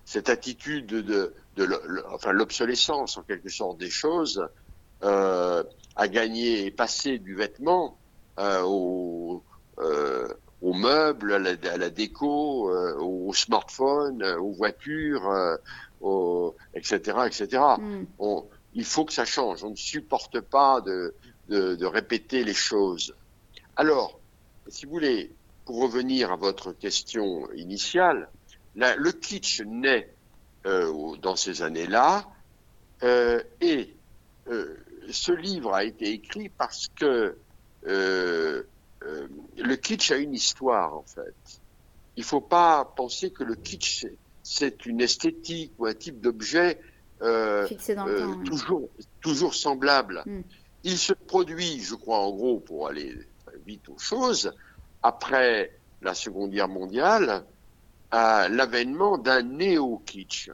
cette 0.05 0.29
attitude 0.29 0.87
de, 0.87 1.35
de, 1.57 1.81
enfin, 2.13 2.33
l'obsolescence, 2.33 3.17
en 3.19 3.23
quelque 3.23 3.49
sorte, 3.49 3.79
des 3.79 3.91
choses, 3.91 4.47
euh, 5.03 5.63
a 5.97 6.09
gagné 6.09 6.67
et 6.67 6.71
passé 6.71 7.19
du 7.19 7.35
vêtement 7.35 7.97
euh, 8.39 8.63
au, 8.65 9.43
euh, 9.79 10.29
aux 10.63 10.73
meubles, 10.73 11.33
à 11.33 11.39
la, 11.39 11.51
à 11.73 11.77
la 11.77 11.91
déco, 11.91 12.71
euh, 12.71 12.97
aux 12.99 13.33
smartphones, 13.35 14.23
aux 14.23 14.53
voitures, 14.53 15.59
aux, 16.01 16.55
etc., 16.75 17.19
etc. 17.27 17.63
Mm. 17.79 18.05
On, 18.19 18.45
il 18.75 18.85
faut 18.85 19.05
que 19.05 19.13
ça 19.13 19.25
change. 19.25 19.65
On 19.65 19.71
ne 19.71 19.77
supporte 19.77 20.41
pas 20.41 20.81
de, 20.81 21.15
de, 21.49 21.75
de 21.75 21.87
répéter 21.87 22.45
les 22.45 22.55
choses. 22.55 23.15
Alors, 23.77 24.21
si 24.69 24.87
vous 24.87 24.93
voulez, 24.93 25.33
pour 25.65 25.81
revenir 25.83 26.33
à 26.33 26.37
votre 26.37 26.73
question 26.73 27.51
initiale, 27.53 28.29
le 28.75 29.11
kitsch 29.13 29.63
naît 29.63 30.13
euh, 30.67 31.17
dans 31.17 31.37
ces 31.37 31.63
années-là 31.63 32.27
euh, 33.03 33.43
et 33.61 33.95
euh, 34.49 34.77
ce 35.11 35.33
livre 35.33 35.75
a 35.75 35.85
été 35.85 36.11
écrit 36.13 36.49
parce 36.49 36.89
que 36.89 37.37
euh, 37.87 38.63
euh, 39.03 39.29
le 39.57 39.77
kitsch 39.77 40.11
a 40.11 40.17
une 40.17 40.35
histoire 40.35 40.95
en 40.95 41.05
fait. 41.05 41.35
Il 42.17 42.21
ne 42.21 42.27
faut 42.27 42.41
pas 42.41 42.85
penser 42.85 43.31
que 43.31 43.43
le 43.43 43.55
kitsch 43.55 44.07
c'est 44.43 44.87
une 44.87 45.01
esthétique 45.01 45.73
ou 45.79 45.87
un 45.87 45.95
type 45.95 46.21
d'objet 46.21 46.81
euh, 47.23 47.69
euh, 47.89 48.35
toujours, 48.45 48.89
toujours 49.21 49.55
semblable. 49.55 50.23
Hmm. 50.27 50.43
Il 50.85 50.97
se 50.97 51.13
produit, 51.13 51.81
je 51.83 51.95
crois, 51.95 52.19
en 52.19 52.31
gros, 52.31 52.59
pour 52.61 52.89
aller 52.89 53.15
vite 53.67 53.89
aux 53.89 53.99
choses, 53.99 54.53
après 55.03 55.77
la 56.03 56.15
Seconde 56.15 56.51
Guerre 56.51 56.69
mondiale, 56.69 57.45
à 58.11 58.49
l'avènement 58.49 59.19
d'un 59.19 59.43
néo-kitsch. 59.43 60.51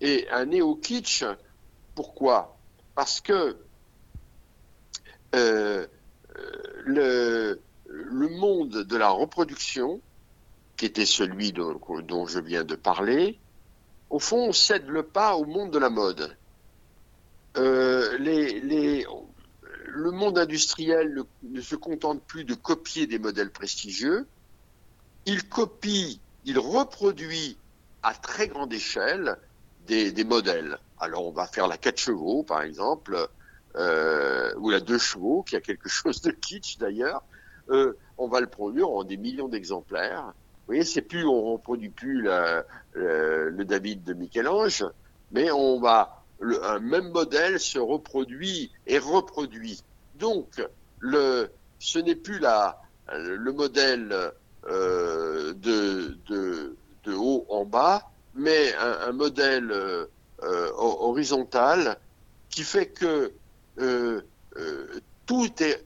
Et 0.00 0.28
un 0.30 0.46
néo-kitsch, 0.46 1.24
pourquoi? 1.94 2.56
Parce 2.94 3.20
que 3.20 3.56
euh, 5.34 5.86
le, 6.84 7.60
le 7.86 8.28
monde 8.28 8.82
de 8.82 8.96
la 8.96 9.08
reproduction, 9.08 10.00
qui 10.76 10.86
était 10.86 11.06
celui 11.06 11.52
dont, 11.52 11.80
dont 12.02 12.26
je 12.26 12.40
viens 12.40 12.64
de 12.64 12.74
parler, 12.74 13.38
au 14.14 14.20
fond, 14.20 14.50
on 14.50 14.52
cède 14.52 14.86
le 14.86 15.02
pas 15.02 15.34
au 15.34 15.44
monde 15.44 15.72
de 15.72 15.78
la 15.80 15.90
mode. 15.90 16.36
les, 17.56 19.04
le 19.88 20.10
monde 20.12 20.38
industriel 20.38 21.24
ne, 21.42 21.60
se 21.60 21.74
contente 21.74 22.22
plus 22.22 22.44
de 22.44 22.54
copier 22.54 23.08
des 23.08 23.18
modèles 23.18 23.50
prestigieux, 23.50 24.28
il 25.26 25.48
copie, 25.48 26.20
il 26.44 26.60
reproduit 26.60 27.58
à 28.04 28.14
très 28.14 28.46
grande 28.46 28.72
échelle 28.72 29.36
des, 29.88 30.12
des 30.12 30.24
modèles. 30.24 30.78
Alors 31.00 31.26
on 31.26 31.32
va 31.32 31.48
faire 31.48 31.66
la 31.66 31.76
4 31.76 31.98
chevaux 31.98 32.44
par 32.44 32.62
exemple, 32.62 33.28
euh, 33.74 34.54
ou 34.58 34.70
la 34.70 34.78
2 34.78 34.96
chevaux, 34.96 35.42
qui 35.42 35.56
a 35.56 35.60
quelque 35.60 35.88
chose 35.98 36.20
de 36.22 36.30
kitsch 36.30 36.78
d'ailleurs. 36.78 37.24
Euh, 37.68 37.94
on 38.16 38.28
va 38.28 38.40
le 38.40 38.46
produire 38.46 38.90
en 38.90 39.02
des 39.02 39.16
millions 39.16 39.48
d'exemplaires. 39.48 40.34
Vous 40.66 40.72
voyez, 40.72 40.84
c'est 40.84 41.02
plus, 41.02 41.26
on 41.26 41.52
reproduit 41.52 41.90
plus 41.90 42.22
la, 42.22 42.64
le, 42.94 43.64
David 43.64 44.02
de 44.04 44.14
Michel-Ange, 44.14 44.84
mais 45.30 45.50
on 45.50 45.78
va 45.80 46.24
un 46.40 46.78
même 46.80 47.10
modèle 47.10 47.60
se 47.60 47.78
reproduit 47.78 48.70
et 48.86 48.98
reproduit. 48.98 49.82
Donc, 50.16 50.62
le, 51.00 51.50
ce 51.78 51.98
n'est 51.98 52.14
plus 52.14 52.38
la, 52.38 52.80
le 53.12 53.52
modèle 53.52 54.32
euh, 54.66 55.52
de, 55.54 56.16
de, 56.26 56.76
de, 57.04 57.14
haut 57.14 57.44
en 57.48 57.64
bas, 57.64 58.10
mais 58.34 58.74
un, 58.76 59.12
modèle 59.12 59.70
euh, 59.70 60.06
horizontal 60.76 61.98
qui 62.48 62.62
fait 62.62 62.86
que 62.86 63.32
euh, 63.78 64.22
tout 65.26 65.50
est 65.62 65.84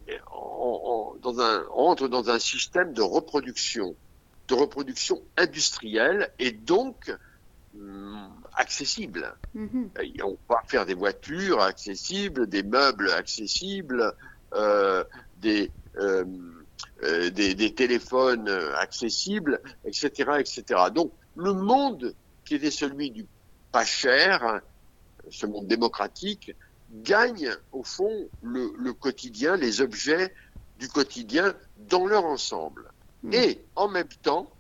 dans 1.23 1.41
un, 1.41 1.65
entre 1.73 2.09
dans 2.09 2.31
un 2.31 2.39
système 2.39 2.93
de 2.93 3.03
reproduction, 3.03 3.95
de 4.49 4.55
reproduction 4.55 5.23
industrielle 5.37 6.31
et 6.39 6.53
donc 6.53 7.15
hum, 7.79 8.31
accessible. 8.55 9.35
Mm-hmm. 9.55 10.23
On 10.25 10.37
va 10.49 10.63
faire 10.67 10.87
des 10.87 10.95
voitures 10.95 11.61
accessibles, 11.61 12.49
des 12.49 12.63
meubles 12.63 13.11
accessibles, 13.11 14.15
euh, 14.55 15.05
des, 15.41 15.71
euh, 15.99 16.25
euh, 17.03 17.31
des, 17.31 17.55
des, 17.55 17.75
téléphones 17.75 18.49
accessibles, 18.79 19.61
etc., 19.85 20.31
etc. 20.41 20.65
Donc 20.93 21.13
le 21.37 21.53
monde 21.53 22.15
qui 22.45 22.55
était 22.55 22.71
celui 22.71 23.11
du 23.11 23.27
pas 23.71 23.85
cher, 23.85 24.63
ce 25.31 25.45
monde 25.45 25.67
démocratique, 25.67 26.55
gagne 27.03 27.51
au 27.73 27.83
fond 27.83 28.29
le, 28.43 28.73
le 28.79 28.95
quotidien, 28.95 29.57
les 29.57 29.83
objets 29.83 30.33
du 30.79 30.89
quotidien 30.89 31.55
dans 31.91 32.07
leur 32.07 32.25
ensemble. 32.25 32.91
Mm. 33.23 33.35
Et 33.35 33.61
en 33.77 33.89
même 33.89 34.09
temps, 34.23 34.51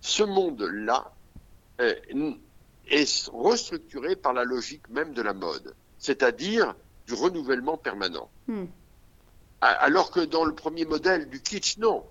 ce 0.00 0.22
monde-là 0.22 1.12
est 1.78 3.28
restructuré 3.32 4.16
par 4.16 4.32
la 4.32 4.44
logique 4.44 4.88
même 4.88 5.12
de 5.12 5.22
la 5.22 5.34
mode, 5.34 5.74
c'est-à-dire 5.98 6.74
du 7.06 7.14
renouvellement 7.14 7.76
permanent. 7.76 8.30
Hmm. 8.46 8.66
Alors 9.60 10.10
que 10.10 10.20
dans 10.20 10.44
le 10.44 10.54
premier 10.54 10.84
modèle 10.84 11.28
du 11.28 11.40
kitsch, 11.40 11.78
non. 11.78 12.04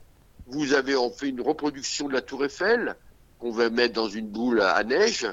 Vous 0.48 0.74
avez 0.74 0.96
en 0.96 1.10
fait 1.10 1.30
une 1.30 1.42
reproduction 1.42 2.08
de 2.08 2.14
la 2.14 2.22
tour 2.22 2.44
Eiffel 2.46 2.96
qu'on 3.40 3.52
va 3.52 3.70
mettre 3.70 3.94
dans 3.94 4.10
une 4.10 4.28
boule 4.28 4.62
à, 4.62 4.84
neige, 4.84 5.28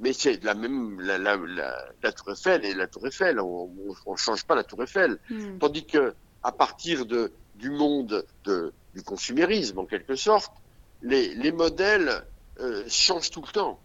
mais 0.00 0.12
c'est 0.12 0.42
la 0.42 0.54
même 0.54 1.00
la, 1.00 1.18
la, 1.18 1.36
la, 1.36 1.86
la, 2.02 2.12
tour 2.12 2.32
Eiffel 2.32 2.64
et 2.64 2.74
la 2.74 2.86
tour 2.86 3.06
Eiffel. 3.06 3.40
On 3.40 3.70
ne 4.06 4.16
change 4.16 4.44
pas 4.44 4.54
la 4.54 4.64
tour 4.64 4.82
Eiffel. 4.82 5.18
Hmm. 5.30 5.58
Tandis 5.58 5.86
que 5.86 6.14
à 6.42 6.52
partir 6.52 7.06
de, 7.06 7.32
du 7.56 7.70
monde 7.70 8.24
de, 8.44 8.72
du 8.96 9.02
consumérisme, 9.02 9.78
en 9.78 9.84
quelque 9.84 10.16
sorte, 10.16 10.52
les, 11.02 11.34
les 11.34 11.52
modèles 11.52 12.24
euh, 12.60 12.82
changent 12.88 13.30
tout 13.30 13.42
le 13.42 13.52
temps 13.52 13.78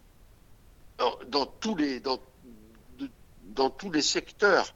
dans, 1.27 1.45
tous 1.45 1.75
les 1.75 1.99
dans, 1.99 2.19
dans 3.43 3.69
tous 3.69 3.91
les 3.91 4.01
secteurs. 4.01 4.73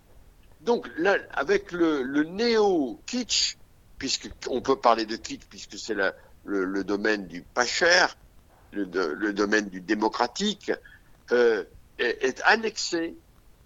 Donc 0.62 0.89
là, 0.98 1.17
avec 1.32 1.71
le, 1.71 2.24
néo-kitsch, 2.24 3.58
puisqu'on 3.98 4.62
peut 4.62 4.76
parler 4.76 5.06
de 5.06 5.15
kitsch 5.15 5.45
puisque 5.50 5.78
c'est 5.78 5.95
le, 6.43 6.84
domaine 6.84 7.28
du 7.28 7.41
pas 7.41 7.65
cher, 7.65 8.17
le, 8.74 9.32
domaine 9.32 9.69
du 9.69 9.80
démocratique, 9.80 10.71
euh, 11.32 11.63
est, 11.98 12.24
est, 12.24 12.41
annexé 12.43 13.15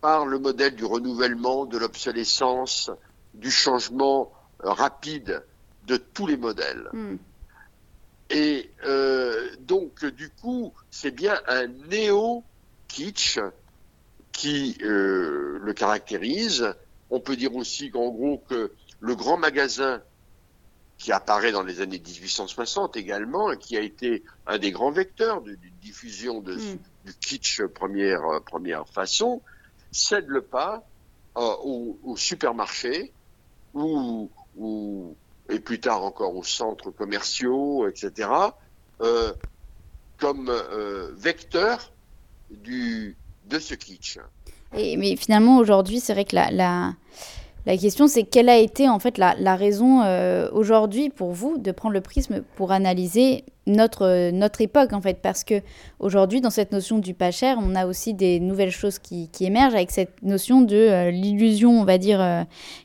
par 0.01 0.25
le 0.25 0.37
modèle 0.37 0.75
du 0.75 0.85
renouvellement, 0.85 1.65
de 1.65 1.77
l'obsolescence, 1.79 2.91
du 3.33 3.49
changement 3.49 4.31
euh, 4.63 4.71
rapide 4.71 5.43
de 5.89 5.97
tous 5.97 6.27
les 6.27 6.37
modèles. 6.37 6.87
Mm. 6.93 7.15
Et 8.29 8.69
euh, 8.85 9.49
donc, 9.61 10.05
du 10.05 10.29
coup, 10.29 10.71
c'est 10.91 11.11
bien 11.11 11.41
un 11.47 11.67
néo 11.89 12.43
kitsch 12.87 13.39
qui 14.31 14.77
euh, 14.83 15.59
le 15.61 15.73
caractérise. 15.73 16.73
On 17.09 17.19
peut 17.19 17.35
dire 17.35 17.55
aussi 17.55 17.89
qu'en 17.89 18.09
gros 18.09 18.37
que 18.47 18.71
le 18.99 19.15
grand 19.15 19.37
magasin 19.37 20.01
qui 20.99 21.11
apparaît 21.11 21.51
dans 21.51 21.63
les 21.63 21.81
années 21.81 21.97
1860 21.97 22.97
également, 22.97 23.51
et 23.51 23.57
qui 23.57 23.77
a 23.77 23.81
été 23.81 24.23
un 24.45 24.59
des 24.59 24.71
grands 24.71 24.91
vecteurs 24.91 25.41
de, 25.41 25.51
de 25.51 25.69
diffusion 25.81 26.41
de, 26.41 26.55
mm. 26.55 26.77
du 27.05 27.13
kitsch 27.15 27.63
première, 27.63 28.23
euh, 28.25 28.39
première 28.41 28.87
façon, 28.87 29.41
cède 29.91 30.27
le 30.27 30.41
pas 30.41 30.83
au, 31.35 31.97
au, 32.03 32.17
supermarché 32.17 33.11
ou, 33.73 34.29
ou, 34.57 35.15
et 35.49 35.59
plus 35.59 35.79
tard 35.79 36.03
encore 36.03 36.35
aux 36.35 36.43
centres 36.43 36.91
commerciaux, 36.91 37.87
etc., 37.87 38.29
euh, 39.01 39.33
comme 40.17 40.49
euh, 40.49 41.11
vecteur 41.17 41.91
de 42.51 43.13
ce 43.59 43.73
kitsch. 43.73 44.19
Mais 44.73 45.15
finalement, 45.15 45.57
aujourd'hui, 45.57 45.99
c'est 45.99 46.13
vrai 46.13 46.25
que 46.25 46.35
la, 46.35 46.93
la 47.69 47.77
question, 47.77 48.07
c'est 48.07 48.23
quelle 48.23 48.49
a 48.49 48.57
été 48.57 48.89
en 48.89 48.97
fait 48.97 49.19
la, 49.19 49.55
raison 49.55 50.01
euh, 50.01 50.49
aujourd'hui 50.53 51.11
pour 51.11 51.33
vous 51.33 51.59
de 51.59 51.71
prendre 51.71 51.93
le 51.93 52.01
prisme 52.01 52.41
pour 52.55 52.71
analyser 52.71 53.43
notre, 53.67 54.31
notre 54.31 54.61
époque 54.61 54.91
en 54.91 55.01
fait? 55.01 55.19
Parce 55.21 55.43
que 55.43 55.61
aujourd'hui 55.99 56.41
dans 56.41 56.49
cette 56.49 56.71
notion 56.71 56.97
du 56.97 57.13
pas 57.13 57.29
cher 57.29 57.59
on 57.61 57.75
a 57.75 57.85
aussi 57.85 58.15
des 58.15 58.39
nouvelles 58.39 58.71
choses 58.71 58.97
qui, 58.97 59.29
émergent 59.41 59.75
avec 59.75 59.91
cette 59.91 60.23
notion 60.23 60.61
de 60.61 60.75
euh, 60.75 61.11
l'illusion 61.11 61.79
on 61.79 61.83
va 61.83 61.99
dire 61.99 62.19
euh, 62.19 62.41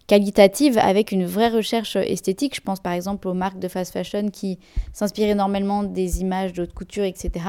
qualitative 0.06 0.76
avec 0.76 1.12
une 1.12 1.24
vraie 1.24 1.48
recherche 1.48 1.96
esthétique. 1.96 2.54
Je 2.54 2.60
pense 2.60 2.80
par 2.80 2.92
exemple 2.92 3.26
aux 3.26 3.32
marques 3.32 3.60
de 3.60 3.68
fast 3.68 3.90
fashion 3.90 4.28
qui 4.28 4.58
s'inspirent 4.92 5.30
énormément 5.30 5.82
des 5.82 6.20
images 6.20 6.52
de 6.52 6.64
haute 6.64 6.74
couture 6.74 7.04
etc 7.04 7.40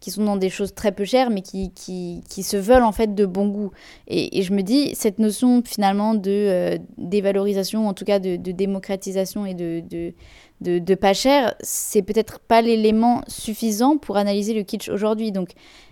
qui 0.00 0.10
sont 0.10 0.24
dans 0.24 0.36
des 0.36 0.50
choses 0.50 0.74
très 0.74 0.92
peu 0.92 1.04
chères, 1.04 1.30
mais 1.30 1.42
qui, 1.42 1.72
qui, 1.72 2.22
qui 2.28 2.42
se 2.42 2.56
veulent 2.56 2.84
en 2.84 2.92
fait 2.92 3.14
de 3.14 3.26
bon 3.26 3.48
goût. 3.48 3.70
Et, 4.06 4.38
et 4.38 4.42
je 4.42 4.52
me 4.52 4.62
dis, 4.62 4.94
cette 4.94 5.18
notion 5.18 5.62
finalement 5.64 6.14
de 6.14 6.30
euh, 6.30 6.78
dévalorisation, 6.98 7.88
en 7.88 7.94
tout 7.94 8.04
cas 8.04 8.18
de, 8.18 8.36
démocratisation 8.36 9.44
et 9.44 9.54
de, 9.54 9.82
de, 9.88 10.12
de, 10.60 10.78
de 10.78 10.94
pas 10.94 11.14
cher, 11.14 11.54
c'est 11.60 12.02
peut-être 12.02 12.38
pas 12.38 12.62
l'élément 12.62 13.22
suffisant 13.26 13.96
pour 13.98 14.16
analyser 14.16 14.54
le 14.54 14.62
kitsch 14.62 14.88
aujourd'hui. 14.88 15.32
Donc, 15.32 15.50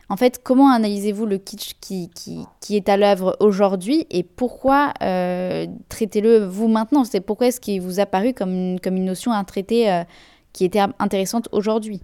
en 0.09 0.17
fait, 0.17 0.41
comment 0.43 0.71
analysez-vous 0.71 1.27
le 1.27 1.39
kitsch 1.39 1.73
qui, 1.81 2.09
qui, 2.15 2.45
qui 2.61 2.77
est 2.77 2.89
à 2.89 2.97
l'œuvre 2.97 3.37
aujourd'hui 3.41 4.07
et 4.11 4.23
pourquoi 4.23 4.93
euh, 5.03 5.67
traitez-le 5.89 6.45
vous 6.45 6.69
maintenant? 6.69 7.05
C'est 7.05 7.21
pourquoi 7.21 7.49
est-ce 7.49 7.61
qu'il 7.61 7.81
vous 7.81 7.99
a 7.99 8.07
paru 8.07 8.33
comme 8.33 8.53
une, 8.53 8.81
comme 8.81 8.97
une 8.97 9.05
notion 9.05 9.33
à 9.33 9.43
traiter 9.43 9.91
euh, 9.91 10.05
qui 10.53 10.65
était 10.65 10.83
intéressante 11.01 11.49
aujourd'hui? 11.51 12.03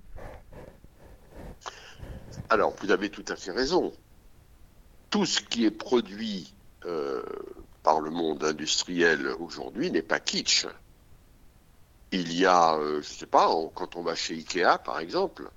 Alors, 2.52 2.74
vous 2.82 2.90
avez 2.90 3.08
tout 3.08 3.24
à 3.28 3.36
fait 3.36 3.50
raison. 3.50 3.92
Tout 5.08 5.24
ce 5.24 5.40
qui 5.40 5.64
est 5.64 5.70
produit 5.70 6.52
euh, 6.84 7.22
par 7.82 8.00
le 8.00 8.10
monde 8.10 8.44
industriel 8.44 9.26
aujourd'hui 9.40 9.90
n'est 9.90 10.02
pas 10.02 10.20
kitsch. 10.20 10.66
Il 12.10 12.30
y 12.34 12.44
a, 12.44 12.74
euh, 12.74 13.00
je 13.00 13.08
ne 13.08 13.18
sais 13.20 13.26
pas, 13.26 13.48
quand 13.74 13.96
on 13.96 14.02
va 14.02 14.14
chez 14.14 14.34
Ikea, 14.34 14.78
par 14.84 15.00
exemple, 15.00 15.50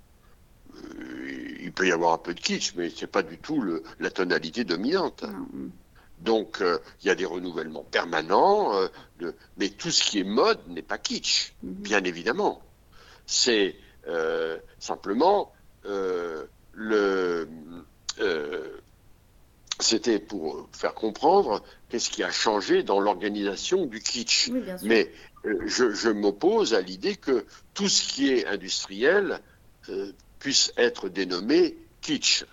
euh, 0.75 1.57
il 1.59 1.73
peut 1.73 1.85
y 1.85 1.91
avoir 1.91 2.13
un 2.13 2.17
peu 2.17 2.33
de 2.33 2.39
kitsch, 2.39 2.75
mais 2.75 2.89
c'est 2.89 3.07
pas 3.07 3.23
du 3.23 3.37
tout 3.39 3.59
le, 3.59 3.83
la 3.99 4.09
tonalité 4.09 4.63
dominante. 4.63 5.25
Donc, 6.19 6.61
euh, 6.61 6.79
il 7.01 7.07
y 7.07 7.09
a 7.09 7.15
des 7.15 7.25
renouvellements 7.25 7.83
permanents, 7.83 8.73
euh, 8.73 8.87
de, 9.19 9.35
mais 9.57 9.67
tout 9.67 9.91
ce 9.91 10.01
qui 10.01 10.19
est 10.19 10.23
mode 10.23 10.65
n'est 10.69 10.81
pas 10.81 10.97
kitsch, 10.97 11.53
-hmm. 11.61 11.73
bien 11.73 12.03
évidemment. 12.05 12.61
C'est 13.25 13.75
euh, 14.07 14.57
simplement 14.79 15.51
le, 16.75 17.47
euh, 18.19 18.77
c'était 19.79 20.19
pour 20.19 20.69
faire 20.71 20.93
comprendre 20.93 21.63
qu'est-ce 21.89 22.09
qui 22.09 22.23
a 22.23 22.31
changé 22.31 22.83
dans 22.83 22.99
l'organisation 22.99 23.85
du 23.85 23.99
kitsch. 23.99 24.49
Oui, 24.49 24.61
Mais 24.83 25.11
euh, 25.45 25.59
je, 25.65 25.91
je 25.91 26.09
m'oppose 26.09 26.73
à 26.73 26.81
l'idée 26.81 27.15
que 27.15 27.45
tout 27.73 27.89
ce 27.89 28.07
qui 28.07 28.31
est 28.31 28.45
industriel 28.45 29.41
euh, 29.89 30.11
puisse 30.39 30.71
être 30.77 31.09
dénommé 31.09 31.77
kitsch. 32.01 32.45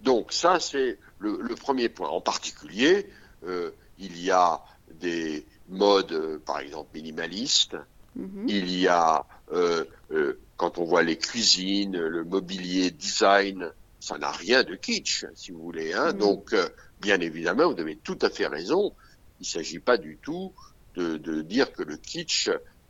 Donc 0.00 0.32
ça, 0.32 0.60
c'est 0.60 0.98
le, 1.18 1.38
le, 1.40 1.54
premier 1.56 1.88
point. 1.88 2.08
En 2.08 2.20
particulier, 2.20 3.08
euh, 3.46 3.70
il 3.98 4.20
y 4.22 4.30
a 4.30 4.62
des 5.00 5.46
modes, 5.68 6.40
par 6.44 6.60
exemple, 6.60 6.90
minimalistes. 6.94 7.76
Mm 8.14 8.24
-hmm. 8.24 8.44
Il 8.48 8.78
y 8.78 8.88
a 8.88 9.24
quand 9.48 10.78
on 10.78 10.84
voit 10.84 11.02
les 11.02 11.18
cuisines, 11.18 11.98
le 11.98 12.24
mobilier, 12.24 12.90
design, 12.90 13.70
ça 14.00 14.18
n'a 14.18 14.30
rien 14.30 14.62
de 14.62 14.74
kitsch, 14.74 15.26
si 15.34 15.50
vous 15.52 15.60
voulez. 15.60 15.92
Hein. 15.92 16.12
Mmh. 16.12 16.18
Donc, 16.18 16.52
euh, 16.52 16.68
bien 17.00 17.20
évidemment, 17.20 17.72
vous 17.72 17.80
avez 17.80 17.96
tout 17.96 18.18
à 18.22 18.30
fait 18.30 18.46
raison. 18.46 18.94
Il 19.40 19.42
ne 19.42 19.46
s'agit 19.46 19.80
pas 19.80 19.98
du 19.98 20.18
tout 20.18 20.54
de, 20.94 21.16
de, 21.18 21.42
dire 21.42 21.72
que 21.72 21.82
le 21.82 21.96
kitsch 21.96 22.48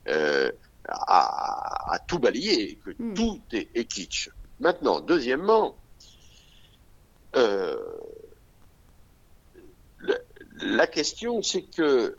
euh, 0.09 0.51
a, 0.88 1.92
a, 1.95 1.99
tout 2.01 2.19
balayé, 2.19 2.79
que 2.85 2.90
Hmm. 2.99 3.14
tout 3.14 3.42
est, 3.53 3.71
est 3.75 3.87
kitsch. 3.87 4.31
Maintenant, 4.61 5.01
deuxièmement, 5.01 5.77
euh, 7.35 7.77
le- 9.99 10.23
la 10.61 10.87
question, 10.87 11.42
c'est 11.42 11.64
que 11.64 12.16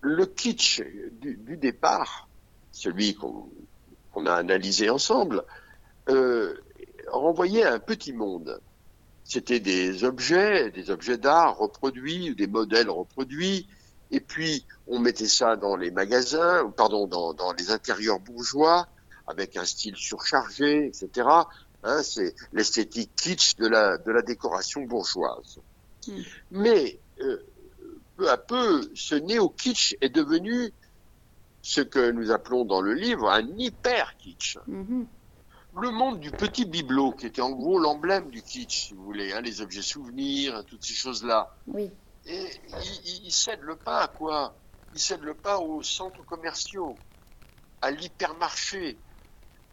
le 0.00 0.26
kitsch 0.26 0.80
du, 1.20 1.36
du 1.36 1.56
départ, 1.56 2.25
celui 2.76 3.14
qu'on 3.14 4.26
a 4.26 4.34
analysé 4.34 4.90
ensemble, 4.90 5.42
euh, 6.10 6.54
renvoyait 7.10 7.64
à 7.64 7.72
un 7.72 7.78
petit 7.78 8.12
monde. 8.12 8.60
C'était 9.24 9.60
des 9.60 10.04
objets, 10.04 10.70
des 10.70 10.90
objets 10.90 11.16
d'art 11.16 11.56
reproduits, 11.56 12.34
des 12.34 12.46
modèles 12.46 12.90
reproduits, 12.90 13.66
et 14.10 14.20
puis 14.20 14.66
on 14.86 14.98
mettait 14.98 15.26
ça 15.26 15.56
dans 15.56 15.74
les 15.74 15.90
magasins, 15.90 16.70
pardon, 16.76 17.06
dans, 17.06 17.32
dans 17.32 17.52
les 17.54 17.70
intérieurs 17.70 18.20
bourgeois, 18.20 18.86
avec 19.26 19.56
un 19.56 19.64
style 19.64 19.96
surchargé, 19.96 20.86
etc. 20.86 21.28
Hein, 21.82 22.02
c'est 22.02 22.34
l'esthétique 22.52 23.10
kitsch 23.16 23.56
de 23.56 23.66
la, 23.66 23.96
de 23.96 24.12
la 24.12 24.20
décoration 24.20 24.82
bourgeoise. 24.82 25.58
Mm. 26.06 26.20
Mais 26.50 27.00
euh, 27.20 27.42
peu 28.18 28.30
à 28.30 28.36
peu, 28.36 28.88
ce 28.94 29.14
néo-kitsch 29.14 29.96
est 30.02 30.14
devenu 30.14 30.72
ce 31.66 31.80
que 31.80 32.12
nous 32.12 32.30
appelons 32.30 32.64
dans 32.64 32.80
le 32.80 32.94
livre 32.94 33.28
un 33.28 33.44
hyper-kitsch. 33.58 34.56
Mhm. 34.68 35.08
Le 35.72 35.90
monde 35.90 36.20
du 36.20 36.30
petit 36.30 36.64
bibelot, 36.64 37.10
qui 37.14 37.26
était 37.26 37.42
en 37.42 37.50
gros 37.50 37.80
l'emblème 37.80 38.30
du 38.30 38.40
kitsch, 38.40 38.86
si 38.86 38.94
vous 38.94 39.02
voulez, 39.02 39.32
hein, 39.32 39.40
les 39.40 39.60
objets 39.60 39.82
souvenirs, 39.82 40.64
toutes 40.66 40.84
ces 40.84 40.94
choses-là. 40.94 41.50
Oui. 41.66 41.90
Et 42.24 42.46
il, 42.68 43.00
il- 43.04 43.26
il 43.26 43.32
cède 43.32 43.60
le 43.62 43.74
pas 43.74 44.02
à 44.02 44.06
quoi? 44.08 44.56
Il 44.92 45.00
cède 45.00 45.22
le 45.22 45.34
pas 45.34 45.58
aux 45.58 45.82
centres 45.82 46.22
commerciaux, 46.22 47.02
à 47.80 47.90
l'hypermarché, 47.90 49.02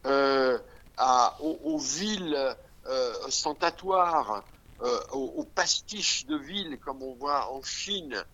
euh, 0.08 0.58
à, 0.98 1.38
aux, 1.42 1.60
aux 1.76 1.78
villes 1.78 2.58
euh, 2.88 3.14
ostentatoires, 3.28 4.50
euh, 4.82 5.00
aux, 5.12 5.26
aux 5.38 5.46
pastiches 5.46 6.26
de 6.26 6.38
villes 6.38 6.80
comme 6.80 7.04
on 7.04 7.14
voit 7.14 7.54
en 7.54 7.62
Chine. 7.62 8.26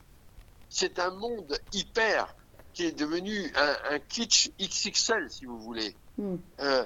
C'est 0.69 0.97
un 0.97 1.11
monde 1.11 1.59
hyper 1.73 2.33
qui 2.73 2.85
est 2.85 2.91
devenu 2.91 3.51
un, 3.55 3.77
un 3.95 3.99
kitsch 3.99 4.49
XXL, 4.59 5.29
si 5.29 5.45
vous 5.45 5.59
voulez. 5.59 5.95
Mm. 6.17 6.35
Euh, 6.59 6.85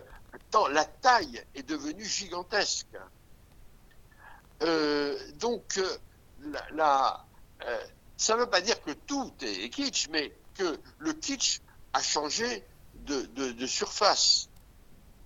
tant 0.51 0.67
la 0.67 0.85
taille 0.85 1.43
est 1.55 1.63
devenue 1.63 2.05
gigantesque. 2.05 2.87
Euh, 4.61 5.17
donc, 5.39 5.77
euh, 5.77 5.97
la, 6.41 6.61
la- 6.71 7.25
ça 8.17 8.35
ne 8.35 8.39
veut 8.41 8.49
pas 8.49 8.61
dire 8.61 8.81
que 8.81 8.91
tout 8.91 9.31
est 9.41 9.69
kitsch, 9.69 10.07
mais 10.09 10.33
que 10.55 10.77
le 10.99 11.13
kitsch 11.13 11.59
a 11.93 12.01
changé 12.01 12.63
de, 13.05 13.21
de- 13.35 13.51
de 13.51 13.67
surface. 13.67 14.49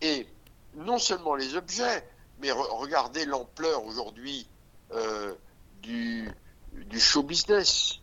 Et 0.02 0.28
non 0.76 0.98
seulement 1.00 1.36
les 1.36 1.56
objets, 1.56 2.08
mais 2.40 2.50
re- 2.50 2.78
regardez 2.80 3.26
l'ampleur 3.26 3.84
aujourd'hui 3.84 4.48
euh, 4.94 5.36
du, 5.82 6.30
du 6.74 7.00
show 7.00 7.24
business. 7.24 8.00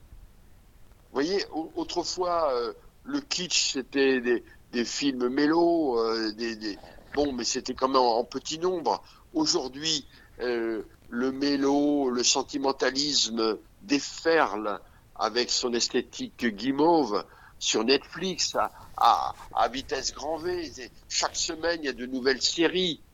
Vous 1.15 1.21
voyez, 1.21 1.47
au- 1.53 1.71
autrefois, 1.77 2.53
euh, 2.55 2.73
le 3.05 3.21
kitsch, 3.21 3.71
c'était 3.75 4.21
des, 4.21 4.43
des 4.73 4.85
films 4.85 5.29
mélos, 5.29 5.97
euh, 5.97 6.33
des, 6.33 6.57
des- 6.57 6.77
bon, 7.15 7.33
mais 7.33 7.45
c'était 7.45 7.73
quand 7.73 7.87
même 7.87 7.99
en, 8.03 8.25
petit 8.25 8.59
nombre. 8.59 9.01
Aujourd'hui, 9.33 10.09
euh, 10.41 10.83
le 11.11 11.31
mélo, 11.31 12.11
le 12.11 12.25
sentimentalisme 12.25 13.59
déferle 13.83 14.81
avec 15.15 15.51
son 15.51 15.73
esthétique 15.73 16.47
guimauve 16.47 17.25
sur 17.61 17.85
Netflix 17.85 18.57
à, 18.57 18.73
à, 18.97 19.37
à 19.55 19.69
vitesse 19.69 20.13
grand 20.13 20.39
V. 20.39 20.69
Chaque 21.09 21.37
semaine, 21.37 21.79
il 21.81 21.87
y 21.87 21.91
a 21.91 21.93
de 21.93 22.07
nouvelles 22.07 22.43
séries. 22.43 23.05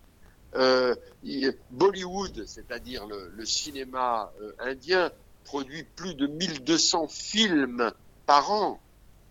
Euh, 0.55 0.95
Bollywood, 1.69 2.47
c'est-à-dire 2.47 3.07
le, 3.07 3.29
le 3.29 3.45
cinéma 3.45 4.33
euh, 4.41 4.53
indien, 4.59 5.13
produit 5.45 5.85
plus 5.97 6.15
de 6.15 6.27
1200 6.27 7.09
films 7.09 7.93
par 8.27 8.51
an. 8.51 8.81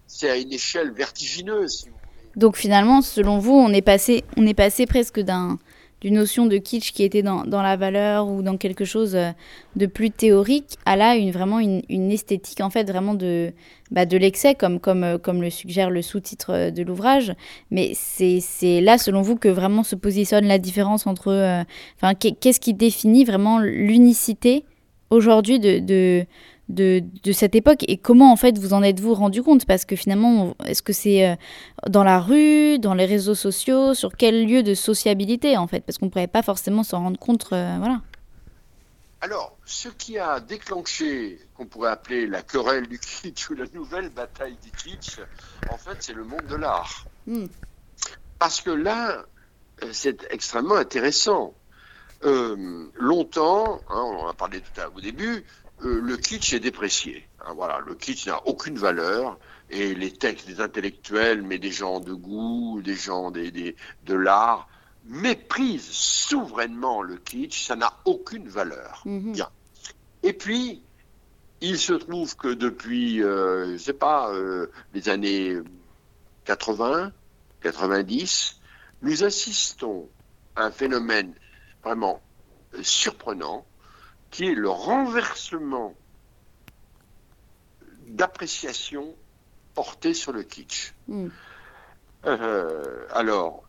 C'est 0.08 0.30
à 0.30 0.38
une 0.38 0.52
échelle 0.52 0.92
vertigineuse. 0.92 1.88
Donc 2.36 2.58
finalement, 2.58 3.02
selon 3.02 3.38
vous, 3.38 3.54
on 3.54 3.72
est 3.74 3.82
passé, 3.82 4.24
on 4.38 4.46
est 4.46 4.54
passé 4.54 4.86
presque 4.86 5.20
d'un 5.20 5.60
d'une 6.02 6.16
notion 6.16 6.46
de 6.46 6.58
kitsch 6.58 6.94
qui 6.94 7.04
était 7.04 7.24
dans, 7.24 7.44
dans 7.44 7.62
la 7.62 7.76
valeur 7.76 8.28
ou 8.28 8.42
dans 8.42 8.58
quelque 8.58 8.86
chose 8.86 9.16
euh, 9.16 9.32
de 9.76 9.86
plus 9.86 10.12
théorique 10.12 10.78
à 10.86 10.96
là 10.96 11.16
une 11.16 11.32
vraiment 11.32 11.60
une, 11.60 11.82
une 11.90 12.12
esthétique 12.12 12.62
en 12.62 12.70
fait 12.70 12.90
vraiment 12.90 13.14
de 13.16 13.52
bah, 13.92 14.06
de 14.06 14.18
l'excès 14.18 14.56
comme 14.56 14.80
comme 14.80 15.04
euh, 15.04 15.18
comme 15.18 15.42
le 15.42 15.50
suggère 15.50 15.90
le 15.90 16.02
sous-titre 16.02 16.54
euh, 16.54 16.72
de 16.72 16.84
l'ouvrage 16.84 17.34
mais 17.70 17.92
c'est 17.96 18.82
là 18.82 18.98
selon 18.98 19.22
vous 19.22 19.36
que 19.36 19.50
vraiment 19.50 19.84
se 19.84 19.96
positionne 19.96 20.46
la 20.46 20.58
différence 20.58 21.06
entre 21.06 21.66
qu'est-ce 22.20 22.60
qui 22.60 22.74
définit 22.74 23.26
vraiment 23.26 23.60
l'unicité 23.60 24.64
aujourd'hui 25.10 25.60
de, 25.60 25.80
de 25.80 26.26
de, 26.70 27.02
de 27.24 27.32
cette 27.32 27.56
époque 27.56 27.84
et 27.88 27.98
comment 27.98 28.32
en 28.32 28.36
fait 28.36 28.58
vous 28.58 28.74
en 28.74 28.84
êtes-vous 28.84 29.16
rendu 29.16 29.42
compte? 29.42 29.66
Parce 29.66 29.86
que 29.86 29.96
finalement 29.96 30.56
est-ce 30.66 30.84
que 30.84 30.94
c'est 30.94 31.28
euh, 31.28 31.36
dans 31.88 32.04
la 32.04 32.20
rue, 32.20 32.78
dans 32.80 32.94
les 32.94 33.06
réseaux 33.06 33.36
sociaux, 33.36 33.94
sur 33.96 34.16
quel 34.16 34.46
lieu 34.46 34.64
de 34.64 34.76
sociabilité 34.76 35.58
en 35.58 35.68
fait, 35.68 35.82
parce 35.82 35.98
qu'on 35.98 36.06
ne 36.06 36.12
pourrait 36.12 36.28
pas 36.28 36.44
forcément 36.44 36.84
s'en 36.84 37.00
rendre 37.00 37.20
compte, 37.20 37.48
euh, 37.52 37.76
voilà. 37.80 38.02
Alors, 39.22 39.58
ce 39.66 39.90
qui 39.90 40.18
a 40.18 40.40
déclenché, 40.40 41.40
qu'on 41.54 41.66
pourrait 41.66 41.90
appeler 41.92 42.26
la 42.26 42.42
querelle 42.42 42.88
du 42.88 42.98
kitsch 43.00 43.50
ou 43.50 43.56
la 43.56 43.66
nouvelle 43.74 44.10
bataille 44.10 44.56
du 44.64 44.72
kitsch, 44.72 45.20
en 45.70 45.78
fait, 45.78 45.98
c'est 46.00 46.14
le 46.14 46.24
monde 46.24 46.46
de 46.50 46.56
l'art. 46.56 47.06
Mm. 47.28 47.48
Parce 48.38 48.62
que 48.62 48.70
là, 48.70 49.26
euh, 49.84 49.90
c'est 49.92 50.26
extrêmement 50.32 50.76
intéressant. 50.78 51.54
Euh, 52.26 52.90
longtemps, 52.96 53.82
hein, 53.90 54.02
on 54.04 54.20
en 54.24 54.28
a 54.28 54.34
parlé 54.34 54.60
tout 54.60 54.72
à 54.78 54.84
l'heure 54.84 54.96
au 54.96 55.02
début, 55.02 55.46
euh, 55.84 56.02
le 56.02 56.18
kitsch 56.18 56.54
est 56.54 56.60
déprécié. 56.60 57.30
Hein, 57.46 57.54
voilà, 57.56 57.80
le 57.80 57.96
kitsch 57.96 58.28
n'a 58.28 58.46
aucune 58.46 58.78
valeur 58.78 59.38
et 59.70 59.96
les 59.96 60.12
textes 60.12 60.46
des 60.48 60.60
intellectuels, 60.60 61.42
mais 61.42 61.60
des 61.60 61.72
gens 61.72 62.02
de 62.02 62.14
goût, 62.14 62.82
des 62.84 62.96
gens 62.96 63.32
des, 63.32 63.52
des- 63.52 63.76
de 64.04 64.14
l'art, 64.16 64.68
méprisent 65.06 65.90
souverainement 65.92 67.02
le 67.02 67.16
kitsch, 67.18 67.66
ça 67.68 67.78
n'a 67.78 67.94
aucune 68.04 68.50
valeur. 68.50 69.02
Mhm. 69.06 69.32
Bien. 69.32 69.50
Et 70.24 70.34
puis, 70.34 70.84
il 71.62 71.78
se 71.78 71.94
trouve 71.94 72.36
que 72.36 72.50
depuis, 72.50 73.24
euh, 73.24 73.74
je 73.74 73.78
sais 73.78 73.94
pas, 73.94 74.30
euh, 74.34 74.68
les 74.94 75.08
années 75.08 75.58
80, 76.44 77.14
90, 77.62 78.60
nous 79.04 79.24
assistons 79.24 80.10
à 80.58 80.66
un 80.66 80.72
phénomène 80.72 81.34
vraiment 81.84 82.22
euh, 82.76 82.84
surprenant, 82.84 83.66
qui 84.32 84.46
est 84.46 84.56
le 84.56 84.70
renversement 84.70 85.96
d'appréciation 88.08 89.16
portée 89.74 90.14
sur 90.14 90.32
le 90.32 90.44
kitsch. 90.44 90.94
Mm. 91.08 91.28
Euh, 92.26 93.06
alors, 93.12 93.64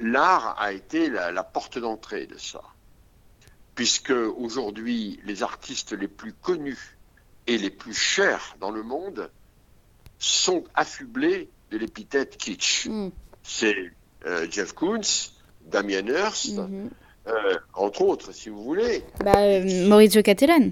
l'art 0.00 0.60
a 0.60 0.72
été 0.72 1.08
la, 1.08 1.32
la 1.32 1.42
porte 1.42 1.78
d'entrée 1.78 2.26
de 2.26 2.36
ça, 2.36 2.62
puisque 3.74 4.10
aujourd'hui, 4.10 5.20
les 5.24 5.42
artistes 5.42 5.92
les 5.92 6.08
plus 6.08 6.32
connus 6.32 6.98
et 7.46 7.56
les 7.58 7.70
plus 7.70 7.94
chers 7.94 8.56
dans 8.60 8.70
le 8.70 8.82
monde 8.82 9.30
sont 10.18 10.64
affublés 10.74 11.50
de 11.70 11.78
l'épithète 11.78 12.36
kitsch. 12.36 12.86
Mm. 12.86 13.08
C'est 13.42 13.92
euh, 14.26 14.46
Jeff 14.50 14.72
Koons, 14.72 15.30
Damien 15.62 16.06
Hirst, 16.06 16.56
Mhm. 16.56 16.90
Euh, 17.26 17.56
entre 17.74 18.02
autres, 18.02 18.32
si 18.32 18.48
vous 18.48 18.62
voulez. 18.62 19.02
Bah, 19.24 19.32
euh, 19.38 19.88
Maurizio 19.88 20.22
Cattelan. 20.22 20.70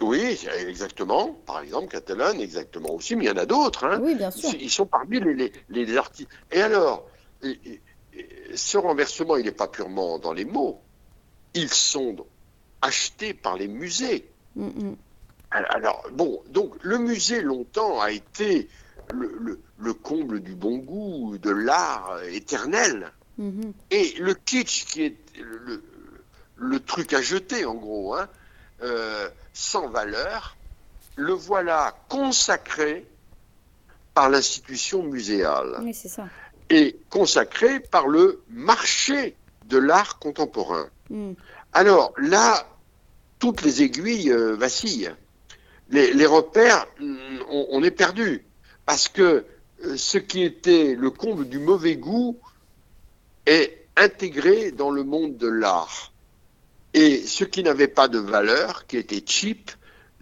Oui, 0.00 0.38
exactement. 0.68 1.36
Par 1.46 1.60
exemple, 1.60 1.88
Catalan, 1.88 2.38
exactement 2.40 2.90
aussi, 2.92 3.14
mais 3.16 3.24
il 3.24 3.28
y 3.28 3.30
en 3.30 3.36
a 3.36 3.46
d'autres. 3.46 3.84
Hein. 3.84 4.00
Oui, 4.02 4.14
bien 4.16 4.30
sûr. 4.30 4.50
Ils, 4.54 4.62
ils 4.64 4.70
sont 4.70 4.86
parmi 4.86 5.20
les, 5.20 5.34
les, 5.34 5.52
les 5.68 5.96
artistes. 5.96 6.28
Et 6.50 6.60
alors, 6.60 7.06
et- 7.42 7.58
et- 7.64 7.80
et 8.16 8.56
ce 8.56 8.76
renversement, 8.76 9.36
il 9.36 9.44
n'est 9.44 9.52
pas 9.52 9.68
purement 9.68 10.18
dans 10.18 10.32
les 10.32 10.44
mots. 10.44 10.80
Ils 11.54 11.68
sont 11.72 12.16
achetés 12.82 13.34
par 13.34 13.56
les 13.56 13.68
musées. 13.68 14.28
Mm. 14.56 14.92
Alors, 15.50 16.04
bon, 16.12 16.42
donc 16.50 16.74
le 16.82 16.98
musée 16.98 17.40
longtemps 17.40 18.00
a 18.00 18.10
été 18.10 18.68
le, 19.12 19.32
le- 19.40 19.60
le 19.78 19.94
comble 19.94 20.40
du 20.40 20.56
bon 20.56 20.78
goût, 20.78 21.38
de 21.38 21.50
l'art 21.50 22.18
éternel. 22.32 23.12
Mhm. 23.38 23.72
Et 23.90 24.14
le 24.18 24.34
kitsch, 24.34 24.84
qui 24.86 25.02
est 25.04 25.16
le, 25.38 25.58
le- 25.66 25.82
le 26.56 26.80
truc 26.80 27.12
à 27.12 27.20
jeter 27.20 27.64
en 27.64 27.74
gros, 27.74 28.14
hein, 28.14 28.28
euh, 28.82 29.28
sans 29.52 29.88
valeur, 29.88 30.56
le 31.16 31.32
voilà 31.32 31.96
consacré 32.08 33.06
par 34.14 34.28
l'institution 34.30 35.02
muséale 35.02 35.78
Oui, 35.82 35.92
c'est 35.94 36.08
ça. 36.08 36.28
et 36.70 36.96
consacré 37.10 37.80
par 37.80 38.06
le 38.06 38.42
marché 38.50 39.34
de 39.66 39.78
l'art 39.78 40.18
contemporain. 40.20 40.88
Mm. 41.10 41.32
Alors 41.72 42.12
là, 42.18 42.68
toutes 43.40 43.62
les 43.62 43.82
aiguilles 43.82 44.30
euh, 44.30 44.54
vacillent. 44.54 45.10
Les, 45.90 46.26
repères, 46.26 46.86
mm, 47.00 47.16
on, 47.48 47.82
est 47.82 47.90
perdu. 47.90 48.44
Parce 48.86 49.08
que 49.08 49.44
euh, 49.84 49.96
ce 49.96 50.18
qui 50.18 50.42
était 50.42 50.94
le 50.94 51.10
comble 51.10 51.48
du 51.48 51.58
mauvais 51.58 51.96
goût 51.96 52.38
est 53.46 53.86
intégré 53.96 54.72
dans 54.72 54.90
le 54.90 55.04
monde 55.04 55.36
de 55.36 55.48
l'art. 55.48 56.12
Et 56.94 57.18
ce 57.18 57.44
qui 57.44 57.62
n'avait 57.62 57.88
pas 57.88 58.08
de 58.08 58.18
valeur, 58.18 58.86
qui 58.86 58.96
était 58.96 59.22
cheap, 59.24 59.70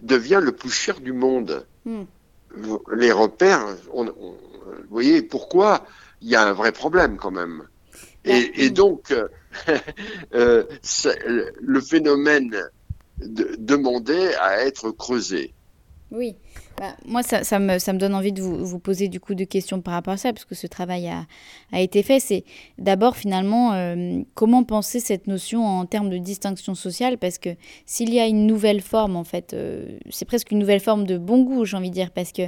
devient 0.01 0.39
le 0.41 0.51
plus 0.51 0.71
cher 0.71 0.99
du 0.99 1.13
monde. 1.13 1.65
Hmm. 1.85 2.03
Les 2.95 3.11
repères, 3.11 3.65
vous 3.93 4.37
voyez 4.89 5.21
pourquoi 5.21 5.85
il 6.21 6.29
y 6.29 6.35
a 6.35 6.47
un 6.47 6.53
vrai 6.53 6.71
problème 6.71 7.17
quand 7.17 7.31
même. 7.31 7.67
Et, 8.25 8.69
donc, 8.69 9.11
euh, 9.11 9.27
euh, 10.33 10.63
le 11.61 11.81
phénomène 11.81 12.55
demandait 13.19 14.33
à 14.35 14.65
être 14.65 14.91
creusé. 14.91 15.53
Oui. 16.09 16.35
Bah, 16.77 16.95
moi, 17.05 17.21
ça, 17.21 17.43
ça, 17.43 17.59
me, 17.59 17.77
ça, 17.77 17.93
me, 17.93 17.99
donne 17.99 18.15
envie 18.15 18.31
de 18.31 18.41
vous, 18.41 18.65
vous, 18.65 18.79
poser 18.79 19.07
du 19.07 19.19
coup 19.19 19.35
des 19.35 19.45
questions 19.45 19.79
par 19.79 19.93
rapport 19.93 20.15
à 20.15 20.17
ça, 20.17 20.33
parce 20.33 20.45
que 20.45 20.55
ce 20.55 20.65
travail 20.65 21.07
a, 21.07 21.27
a 21.71 21.81
été 21.81 22.01
fait. 22.01 22.19
C'est 22.19 22.43
d'abord 22.79 23.15
finalement 23.15 23.73
euh, 23.73 24.21
comment 24.33 24.63
penser 24.63 24.99
cette 24.99 25.27
notion 25.27 25.65
en 25.65 25.85
termes 25.85 26.09
de 26.09 26.17
distinction 26.17 26.73
sociale, 26.73 27.17
parce 27.17 27.37
que 27.37 27.49
s'il 27.85 28.13
y 28.13 28.19
a 28.19 28.25
une 28.25 28.47
nouvelle 28.47 28.81
forme, 28.81 29.15
en 29.15 29.23
fait, 29.23 29.53
euh, 29.53 29.99
c'est 30.09 30.25
presque 30.25 30.51
une 30.51 30.59
nouvelle 30.59 30.79
forme 30.79 31.05
de 31.05 31.17
bon 31.17 31.43
goût, 31.43 31.63
j'ai 31.65 31.77
envie 31.77 31.89
de 31.89 31.95
dire, 31.95 32.11
parce 32.11 32.31
que 32.31 32.43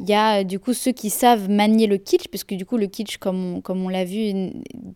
il 0.00 0.08
y 0.08 0.14
a 0.14 0.42
du 0.42 0.58
coup 0.58 0.72
ceux 0.72 0.92
qui 0.92 1.10
savent 1.10 1.50
manier 1.50 1.86
le 1.86 1.98
kitsch, 1.98 2.28
puisque 2.28 2.54
du 2.54 2.64
coup 2.64 2.78
le 2.78 2.86
kitsch, 2.86 3.18
comme 3.18 3.56
on, 3.56 3.60
comme 3.60 3.84
on 3.84 3.88
l'a 3.90 4.04
vu, 4.04 4.52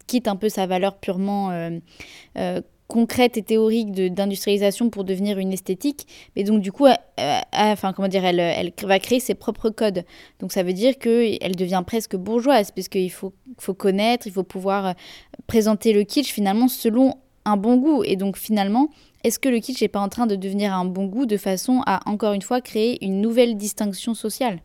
quitte 0.07 0.27
un 0.27 0.37
peu 0.37 0.49
sa 0.49 0.67
valeur 0.67 0.97
purement 0.99 1.51
euh, 1.51 2.61
concrète 2.91 3.37
et 3.37 3.43
théorique 3.43 3.93
d'industrialisation 3.93 4.91
pour 4.91 5.05
devenir 5.05 5.39
une 5.39 5.53
esthétique. 5.53 6.07
Mais 6.35 6.43
donc, 6.43 6.61
du 6.61 6.73
coup, 6.73 6.87
enfin, 7.53 7.93
comment 7.93 8.09
dire, 8.09 8.25
elle, 8.25 8.41
elle, 8.41 8.73
va 8.83 8.99
créer 8.99 9.21
ses 9.21 9.35
propres 9.35 9.71
codes. 9.71 10.05
Donc, 10.41 10.53
ça 10.53 10.65
veut 10.65 10.73
dire 10.73 10.99
qu'elle 10.99 11.57
devient 11.57 11.83
presque 11.87 12.17
bourgeoise, 12.17 12.73
puisqu'il 12.73 13.11
faut, 13.11 13.33
faut 13.59 13.75
connaître, 13.75 14.27
il 14.27 14.33
faut 14.33 14.43
pouvoir 14.43 14.87
euh, 14.87 14.93
présenter 15.47 15.93
le 15.93 16.03
kitsch 16.03 16.33
finalement 16.33 16.67
selon 16.67 17.15
un 17.45 17.57
bon 17.57 17.77
goût. 17.77 18.03
Et 18.05 18.17
donc, 18.17 18.37
finalement, 18.37 18.91
est-ce 19.23 19.39
que 19.39 19.49
le 19.49 19.61
kitsch 19.61 19.81
n'est 19.81 19.89
pas 19.89 20.01
en 20.01 20.09
train 20.09 20.27
de 20.27 20.35
devenir 20.35 20.75
un 20.75 20.85
bon 20.85 21.07
goût 21.07 21.27
de 21.27 21.37
façon 21.37 21.83
à, 21.87 22.01
encore 22.11 22.33
une 22.33 22.43
fois, 22.43 22.61
créer 22.61 23.03
une 23.05 23.21
nouvelle 23.21 23.57
distinction 23.57 24.15
sociale? 24.15 24.61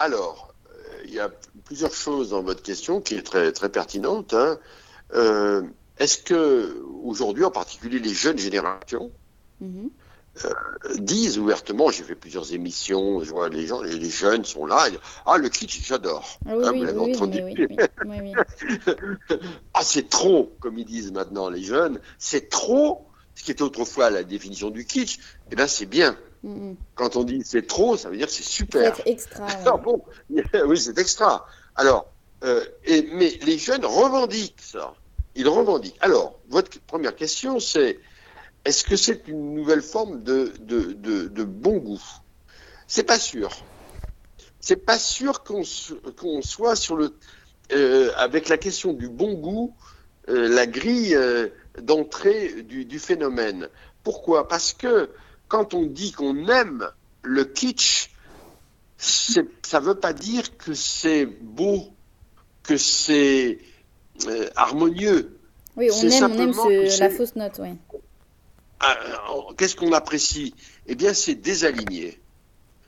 Alors, 0.00 0.52
euh, 0.66 1.02
il 1.04 1.14
y 1.14 1.20
a 1.20 1.30
plusieurs 1.64 1.94
choses 1.94 2.30
dans 2.30 2.42
votre 2.42 2.62
question 2.62 3.00
qui 3.00 3.14
est 3.14 3.22
très, 3.22 3.52
très 3.52 3.68
pertinente. 3.68 4.34
Hein. 4.34 4.58
Euh, 5.14 5.62
est-ce 6.00 6.16
que 6.16 6.82
aujourd'hui, 7.04 7.44
en 7.44 7.50
particulier 7.50 7.98
les 7.98 8.14
jeunes 8.14 8.38
générations, 8.38 9.12
mhm. 9.60 9.90
euh, 10.44 10.50
disent 10.96 11.38
ouvertement, 11.38 11.90
j'ai 11.90 12.04
fait 12.04 12.14
plusieurs 12.14 12.54
émissions, 12.54 13.22
je 13.22 13.30
vois 13.30 13.50
les 13.50 13.66
gens, 13.66 13.82
les, 13.82 14.08
jeunes 14.08 14.46
sont 14.46 14.64
là, 14.64 14.86
ah 15.26 15.36
le 15.36 15.50
kitsch, 15.50 15.86
j'adore. 15.86 16.38
Ah, 16.46 16.56
oui, 16.72 18.34
ah 19.74 19.82
c'est 19.82 20.08
trop, 20.08 20.56
comme 20.60 20.78
ils 20.78 20.86
disent 20.86 21.12
maintenant 21.12 21.50
les 21.50 21.62
jeunes, 21.62 22.00
c'est 22.18 22.48
trop. 22.48 23.06
Ce 23.34 23.44
qui 23.44 23.52
était 23.52 23.62
autrefois 23.62 24.10
la 24.10 24.22
définition 24.22 24.70
du 24.70 24.84
kitsch, 24.84 25.18
eh 25.52 25.56
ben 25.56 25.66
c'est 25.66 25.86
bien. 25.86 26.16
Mhm. 26.42 26.76
Quand 26.94 27.16
on 27.16 27.24
dit 27.24 27.42
c'est 27.44 27.66
trop, 27.66 27.98
ça 27.98 28.08
veut 28.08 28.16
dire 28.16 28.30
c'est 28.30 28.42
super. 28.42 28.96
C'est 28.96 29.06
extra. 29.06 29.46
oui, 30.66 30.78
c'est 30.78 30.98
extra. 30.98 31.46
Alors, 31.76 32.06
euh, 32.42 32.64
et, 32.84 33.02
mais 33.12 33.38
les 33.42 33.58
jeunes 33.58 33.84
revendiquent 33.84 34.62
ça 34.62 34.94
il 35.34 35.48
revendique. 35.48 35.96
Alors, 36.00 36.38
votre 36.48 36.80
première 36.80 37.14
question, 37.14 37.60
c'est 37.60 37.98
est-ce 38.64 38.84
que 38.84 38.96
c'est 38.96 39.28
une 39.28 39.54
nouvelle 39.54 39.82
forme 39.82 40.22
de, 40.22 41.44
bon 41.44 41.78
goût? 41.78 42.02
C'est 42.86 43.04
pas 43.04 43.18
sûr. 43.18 43.50
C'est 44.60 44.84
pas 44.84 44.98
sûr 44.98 45.42
qu'on 45.42 45.62
soit 46.42 46.76
sur 46.76 46.96
le 46.96 47.14
euh, 47.72 48.10
avec 48.16 48.48
la 48.48 48.58
question 48.58 48.92
du 48.92 49.08
bon 49.08 49.34
goût, 49.34 49.74
euh, 50.28 50.48
la 50.48 50.66
grille 50.66 51.14
euh, 51.14 51.48
d'entrée 51.80 52.62
du, 52.62 52.98
phénomène. 52.98 53.68
Pourquoi? 54.02 54.48
Parce 54.48 54.72
que 54.72 55.10
quand 55.46 55.72
on 55.72 55.86
dit 55.86 56.10
qu'on 56.10 56.48
aime 56.48 56.90
le 57.22 57.44
kitsch, 57.44 58.10
ça 58.98 59.80
ne 59.80 59.84
veut 59.84 59.94
pas 59.94 60.12
dire 60.12 60.56
que 60.58 60.74
c'est 60.74 61.26
beau, 61.26 61.92
que 62.64 62.76
c'est 62.76 63.58
euh, 64.26 64.48
harmonieux. 64.56 65.38
Oui, 65.76 65.88
on 65.92 66.08
aime, 66.08 66.32
on 66.32 66.68
aime 66.68 66.98
la 66.98 67.10
fausse 67.10 67.36
note, 67.36 67.60
oui. 67.60 67.70
Ah, 68.80 68.96
qu'est-ce 69.56 69.76
qu'on 69.76 69.92
apprécie? 69.92 70.54
Eh 70.86 70.94
bien, 70.94 71.12
c'est 71.14 71.34
désaligné. 71.34 72.20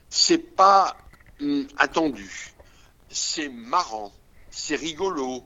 C'est 0.09 0.39
pas 0.39 0.97
hum, 1.41 1.67
attendu. 1.77 2.53
C'est 3.11 3.49
marrant. 3.49 4.13
C'est 4.51 4.77
rigolo. 4.77 5.45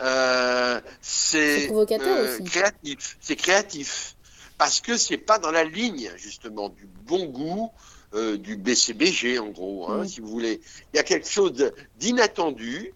Euh, 0.00 0.80
c'est 1.00 1.70
euh, 1.70 2.38
créatif. 2.44 3.16
C'est 3.20 3.36
créatif. 3.36 4.16
Parce 4.56 4.80
que 4.80 4.96
c'est 4.96 5.18
pas 5.18 5.38
dans 5.38 5.50
la 5.50 5.64
ligne, 5.64 6.10
justement, 6.16 6.68
du 6.68 6.86
bon 7.04 7.26
goût, 7.26 7.70
du 8.14 8.56
BCBG, 8.56 9.38
en 9.38 9.48
gros, 9.48 9.90
hein, 9.90 10.06
si 10.06 10.20
vous 10.20 10.28
voulez. 10.28 10.60
Il 10.92 10.96
y 10.96 11.00
a 11.00 11.02
quelque 11.02 11.28
chose 11.28 11.72
d'inattendu 11.98 12.92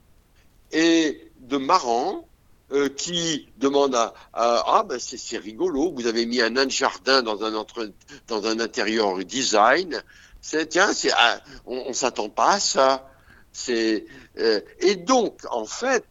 et 0.72 1.30
de 1.46 1.56
marrant 1.56 2.26
euh, 2.72 2.88
qui 2.88 3.48
demande 3.58 3.94
à, 3.94 4.12
ah 4.32 4.84
ben 4.88 4.98
c'est 4.98 5.38
rigolo, 5.38 5.92
vous 5.92 6.06
avez 6.06 6.26
mis 6.26 6.40
un 6.40 6.50
nain 6.50 6.66
de 6.66 6.70
jardin 6.70 7.22
dans 7.22 7.44
un 7.44 7.54
entre, 7.54 7.92
dans 8.26 8.46
un 8.46 8.58
intérieur 8.58 9.18
design. 9.24 10.02
C'est 10.40 10.66
tiens, 10.66 10.92
c'est 10.92 11.12
ah, 11.14 11.40
on, 11.66 11.92
s'attend 11.92 12.28
pas 12.28 12.54
à 12.54 12.60
ça. 12.60 13.08
C'est 13.52 14.04
euh, 14.38 14.60
et 14.80 14.96
donc 14.96 15.40
en 15.50 15.64
fait 15.64 16.04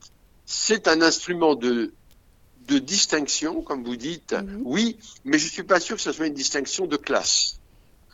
c'est 0.45 0.87
un 0.87 1.01
instrument 1.01 1.55
de 1.55 1.93
de 2.67 2.79
distinction, 2.79 3.61
comme 3.61 3.83
vous 3.83 3.97
dites, 3.97 4.33
mhm. 4.33 4.61
oui, 4.63 4.97
mais 5.23 5.37
je 5.37 5.47
suis 5.47 5.63
pas 5.63 5.79
sûr 5.79 5.97
que 5.97 6.01
ce 6.01 6.11
soit 6.11 6.25
une 6.25 6.33
distinction 6.33 6.87
de 6.87 6.97
classe. 6.97 7.59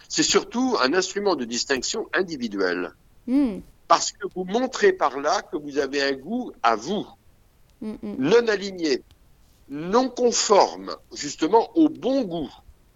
C'est 0.09 0.23
surtout 0.23 0.77
un 0.81 0.93
instrument 0.93 1.35
de 1.35 1.45
distinction 1.45 2.09
individuelle. 2.13 2.93
Hmm 3.27 3.59
parce 3.91 4.13
que 4.13 4.25
vous 4.33 4.45
montrez 4.45 4.93
par 4.93 5.19
là 5.19 5.41
que 5.41 5.57
vous 5.57 5.77
avez 5.77 6.01
un 6.01 6.13
goût 6.13 6.53
à 6.63 6.77
vous, 6.77 7.05
mm, 7.81 7.91
mm. 8.01 8.15
non 8.19 8.47
aligné, 8.47 9.03
non 9.67 10.07
conforme, 10.07 10.95
justement 11.13 11.77
au 11.77 11.89
bon 11.89 12.21
goût. 12.21 12.49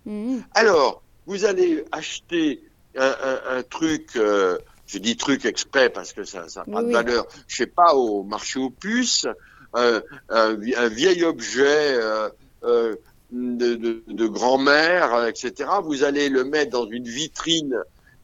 Mm, 0.05 0.37
Alors, 0.53 1.03
vous 1.25 1.43
allez 1.43 1.83
acheter 1.91 2.63
un, 2.95 3.61
truc, 3.69 4.11
euh, 4.15 4.57
je 4.87 4.97
dis 4.99 5.17
truc 5.17 5.43
exprès 5.43 5.89
parce 5.89 6.13
que 6.13 6.23
ça 6.23 6.45
n'a 6.55 6.63
pas 6.63 6.81
de 6.81 6.93
valeur, 6.93 7.27
je 7.45 7.57
sais 7.57 7.67
pas, 7.67 7.93
au 7.93 8.23
marché 8.23 8.59
aux 8.59 8.69
puces, 8.69 9.27
un, 9.73 10.53
vieil 10.87 11.25
objet 11.25 11.99
euh, 11.99 12.29
de, 13.33 14.01
de 14.07 14.27
grand-mère, 14.27 15.27
etc. 15.27 15.69
Vous 15.83 16.05
allez 16.05 16.29
le 16.29 16.45
mettre 16.45 16.71
dans 16.71 16.87
une 16.89 17.03
vitrine, 17.03 17.75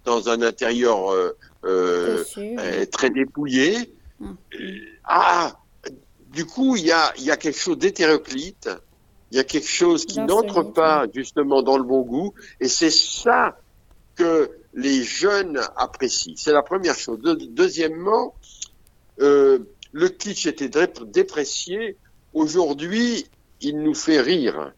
dans 0.06 0.30
un 0.30 0.42
intérieur 0.42 1.34
euh, 1.66 2.24
très 2.92 3.10
dépouillé. 3.10 3.94
Hum. 4.20 4.38
Ah, 5.04 5.60
du 6.32 6.46
coup, 6.46 6.76
il 6.76 6.86
y 6.86 6.92
a, 6.92 7.14
y 7.18 7.32
a 7.32 7.38
quelque 7.38 7.60
chose 7.60 7.78
d'hétéroclite, 7.78 8.70
il 9.32 9.38
y 9.38 9.40
a 9.40 9.44
quelque 9.44 9.68
chose 9.68 10.06
qui 10.06 10.20
n'entre 10.20 10.64
pas 10.64 11.06
justement 11.14 11.62
dans 11.62 11.78
le 11.78 11.84
bon 11.84 12.02
goût, 12.02 12.34
et 12.60 12.68
c'est 12.68 12.92
ça 12.92 13.58
que 14.16 14.52
les 14.74 15.04
jeunes 15.04 15.60
apprécient. 15.76 16.34
C'est 16.38 16.54
la 16.54 16.64
première 16.64 16.96
chose. 16.96 17.20
deuxièmement, 17.22 18.36
euh, 19.20 19.60
le 19.92 20.10
kitsch 20.10 20.46
était 20.46 20.70
déprécié. 21.08 21.98
Aujourd'hui, 22.34 23.26
il 23.60 23.80
nous 23.80 23.94
fait 23.96 24.22
rire. 24.22 24.74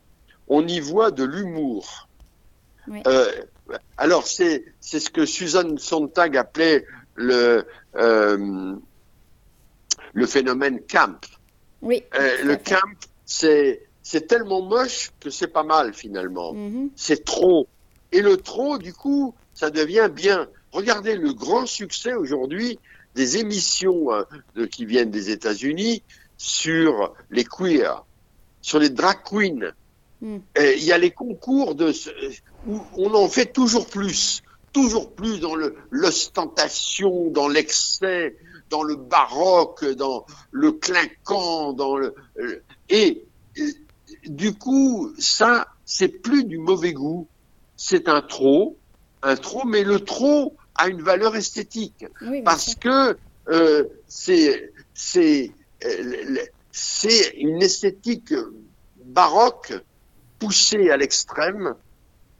On 0.48 0.68
y 0.68 0.80
voit 0.80 1.12
de 1.12 1.24
l'humour. 1.24 2.08
Euh, 3.08 3.32
alors, 3.98 4.28
c'est 4.28 4.64
ce 4.82 5.10
que 5.10 5.26
Susan 5.26 5.78
Sontag 5.78 6.38
appelait 6.38 6.86
le, 7.16 7.66
euh, 7.96 8.76
le 10.14 10.26
phénomène 10.26 10.82
camp. 10.82 11.20
Oui. 11.82 12.04
Euh, 12.16 12.44
le 12.44 12.56
camp, 12.56 12.80
c'est 13.26 14.28
tellement 14.28 14.62
moche 14.62 15.12
que 15.20 15.30
c'est 15.30 15.48
pas 15.48 15.64
mal 15.64 15.94
finalement. 15.94 16.54
Mm-hmm. 16.54 16.90
C'est 16.96 17.24
trop. 17.24 17.68
Et 18.12 18.22
le 18.22 18.38
trop, 18.38 18.78
du 18.78 18.94
coup, 18.94 19.34
ça 19.54 19.70
devient 19.70 20.10
bien. 20.14 20.48
Regardez 20.72 21.16
le 21.16 21.34
grand 21.34 21.66
succès 21.66 22.14
aujourd'hui 22.14 22.80
des 23.16 23.38
émissions 23.38 24.08
de, 24.56 24.66
qui 24.66 24.86
viennent 24.86 25.12
des 25.12 25.30
États-Unis 25.30 26.04
sur 26.38 27.14
les 27.30 27.44
queers, 27.44 28.04
sur 28.62 28.80
les 28.80 28.90
drag 28.90 29.18
queens. 29.24 29.72
Mm. 30.22 30.38
Il 30.58 30.84
y 30.84 30.92
a 30.92 30.98
les 30.98 31.12
concours 31.12 31.76
de 31.76 31.92
où 32.68 32.82
on 32.98 33.14
en 33.14 33.28
fait 33.28 33.52
toujours 33.54 33.88
plus, 33.88 34.44
toujours 34.72 35.12
plus 35.12 35.40
dans 35.40 35.56
l'ostentation, 35.92 37.30
dans 37.30 37.48
l'excès, 37.48 38.36
dans 38.70 38.84
le 38.84 38.96
baroque, 38.96 39.86
dans 39.86 40.26
le 40.52 40.72
clinquant, 40.72 41.74
dans 41.74 41.98
le 41.98 42.16
et, 42.90 43.26
du 44.26 44.54
coup 44.54 45.14
ça 45.20 45.68
c'est 45.86 46.08
plus 46.08 46.44
du 46.46 46.58
mauvais 46.58 46.94
goût. 46.94 47.28
C'est 47.76 48.08
un 48.08 48.22
trop, 48.22 48.78
un 49.22 49.36
trop, 49.36 49.66
mais 49.66 49.84
le 49.84 50.00
trop 50.00 50.56
a 50.76 50.88
une 50.88 51.02
valeur 51.02 51.36
esthétique 51.36 52.06
parce 52.46 52.76
que 52.76 53.18
euh, 53.50 53.84
c'est 54.08 54.72
c'est 54.94 55.52
euh, 55.86 56.38
c'est 56.72 57.34
une 57.38 57.62
esthétique 57.62 58.34
baroque 59.06 59.74
poussée 60.40 60.90
à 60.90 60.98
l'extrême, 60.98 61.76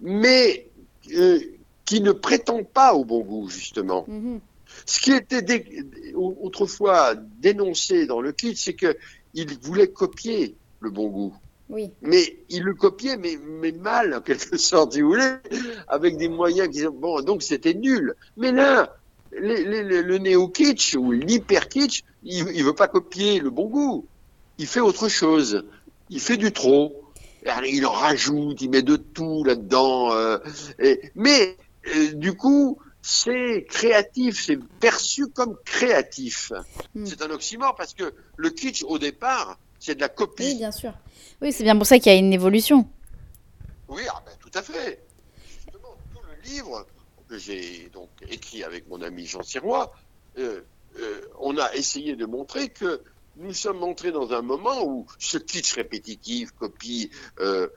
mais 0.04 0.68
euh, 1.16 1.40
qui 1.86 2.02
ne 2.02 2.12
prétend 2.12 2.64
pas 2.64 2.94
au 2.94 3.04
bon 3.06 3.22
goût 3.22 3.50
justement. 3.50 4.06
Mm-hmm. 4.08 4.40
Ce 4.86 5.00
qui 5.00 5.14
était 5.14 5.66
autrefois 6.16 7.16
dénoncé 7.16 8.06
dans 8.06 8.22
le 8.22 8.32
kit, 8.32 8.56
c'est 8.56 8.74
que 8.74 8.96
il 9.34 9.58
voulait 9.60 9.88
copier 9.88 10.56
le 10.80 10.90
bon 10.90 11.08
goût. 11.08 11.34
Oui. 11.70 11.90
Mais 12.02 12.38
il 12.50 12.64
le 12.64 12.74
copiait, 12.74 13.18
mais, 13.18 13.38
mais 13.38 13.72
mal, 13.72 14.14
en 14.14 14.22
quelque 14.22 14.58
sorte, 14.58 14.94
si 14.94 15.02
vous 15.02 15.10
voulez, 15.10 15.36
avec 15.88 16.18
des 16.18 16.28
moyens 16.28 16.70
qui 16.70 16.86
bon, 16.86 17.22
donc 17.22 17.42
c'était 17.42 17.74
nul. 17.74 18.16
Mais 18.38 18.52
là, 18.52 18.96
le 19.32 20.18
néo-kitsch 20.18 20.96
ou 20.96 21.12
l'hyper-kitsch, 21.12 22.04
il, 22.24 22.46
ne 22.46 22.64
veut 22.64 22.76
pas 22.76 22.88
copier 22.88 23.40
le 23.40 23.50
bon 23.50 23.66
goût. 23.66 24.06
Il 24.58 24.68
fait 24.68 24.82
autre 24.82 25.08
chose. 25.08 25.66
Il 26.10 26.20
fait 26.20 26.38
du 26.38 26.52
trop. 26.52 27.03
Il 27.66 27.86
en 27.86 27.92
rajoute, 27.92 28.62
il 28.62 28.70
met 28.70 28.82
de 28.82 28.96
tout 28.96 29.44
là-dedans. 29.44 30.14
Euh, 30.14 30.38
mais, 31.16 31.58
euh, 31.96 32.14
du 32.14 32.36
coup, 32.36 32.80
c'est 33.02 33.66
créatif, 33.70 34.46
c'est 34.46 34.58
perçu 34.80 35.28
comme 35.28 35.58
créatif. 35.66 36.54
Hmm. 36.96 37.06
C'est 37.06 37.22
un 37.22 37.30
oxymore 37.32 37.76
parce 37.76 37.94
que 37.94 38.14
le 38.38 38.50
kitsch, 38.50 38.84
au 38.84 38.98
départ, 38.98 39.60
c'est 39.80 39.96
de 39.96 40.02
la 40.02 40.10
copie. 40.10 40.44
Oui, 40.44 40.56
bien 40.56 40.72
sûr. 40.72 40.94
Oui, 41.42 41.52
c'est 41.52 41.64
bien 41.64 41.76
pour 41.76 41.86
ça 41.86 42.00
qu'il 42.00 42.12
y 42.12 42.16
a 42.16 42.18
une 42.18 42.32
évolution. 42.32 42.88
Oui, 43.90 44.04
ah 44.10 44.24
ben, 44.26 44.32
tout 44.40 44.58
à 44.58 44.62
fait. 44.62 45.04
Justement, 45.46 45.98
tout 46.14 46.22
le 46.26 46.50
livre 46.50 46.86
que 47.28 47.38
j'ai 47.38 47.90
donc 47.94 48.10
écrit 48.30 48.64
avec 48.64 48.88
mon 48.88 49.02
ami 49.02 49.26
Jean 49.26 49.44
Sirois, 49.44 49.94
euh, 50.38 50.62
euh, 51.00 51.22
on 51.40 51.58
a 51.58 51.74
essayé 51.76 52.16
de 52.16 52.26
montrer 52.26 52.70
que 52.70 53.02
nous 53.38 53.54
sommes 53.54 53.84
entrés 53.84 54.12
dans 54.12 54.32
un 54.34 54.42
moment 54.42 54.84
où 54.86 55.06
ce 55.18 55.38
kitsch 55.38 55.74
répétitif, 55.74 56.52
copie, 56.52 57.10
euh, 57.40 57.68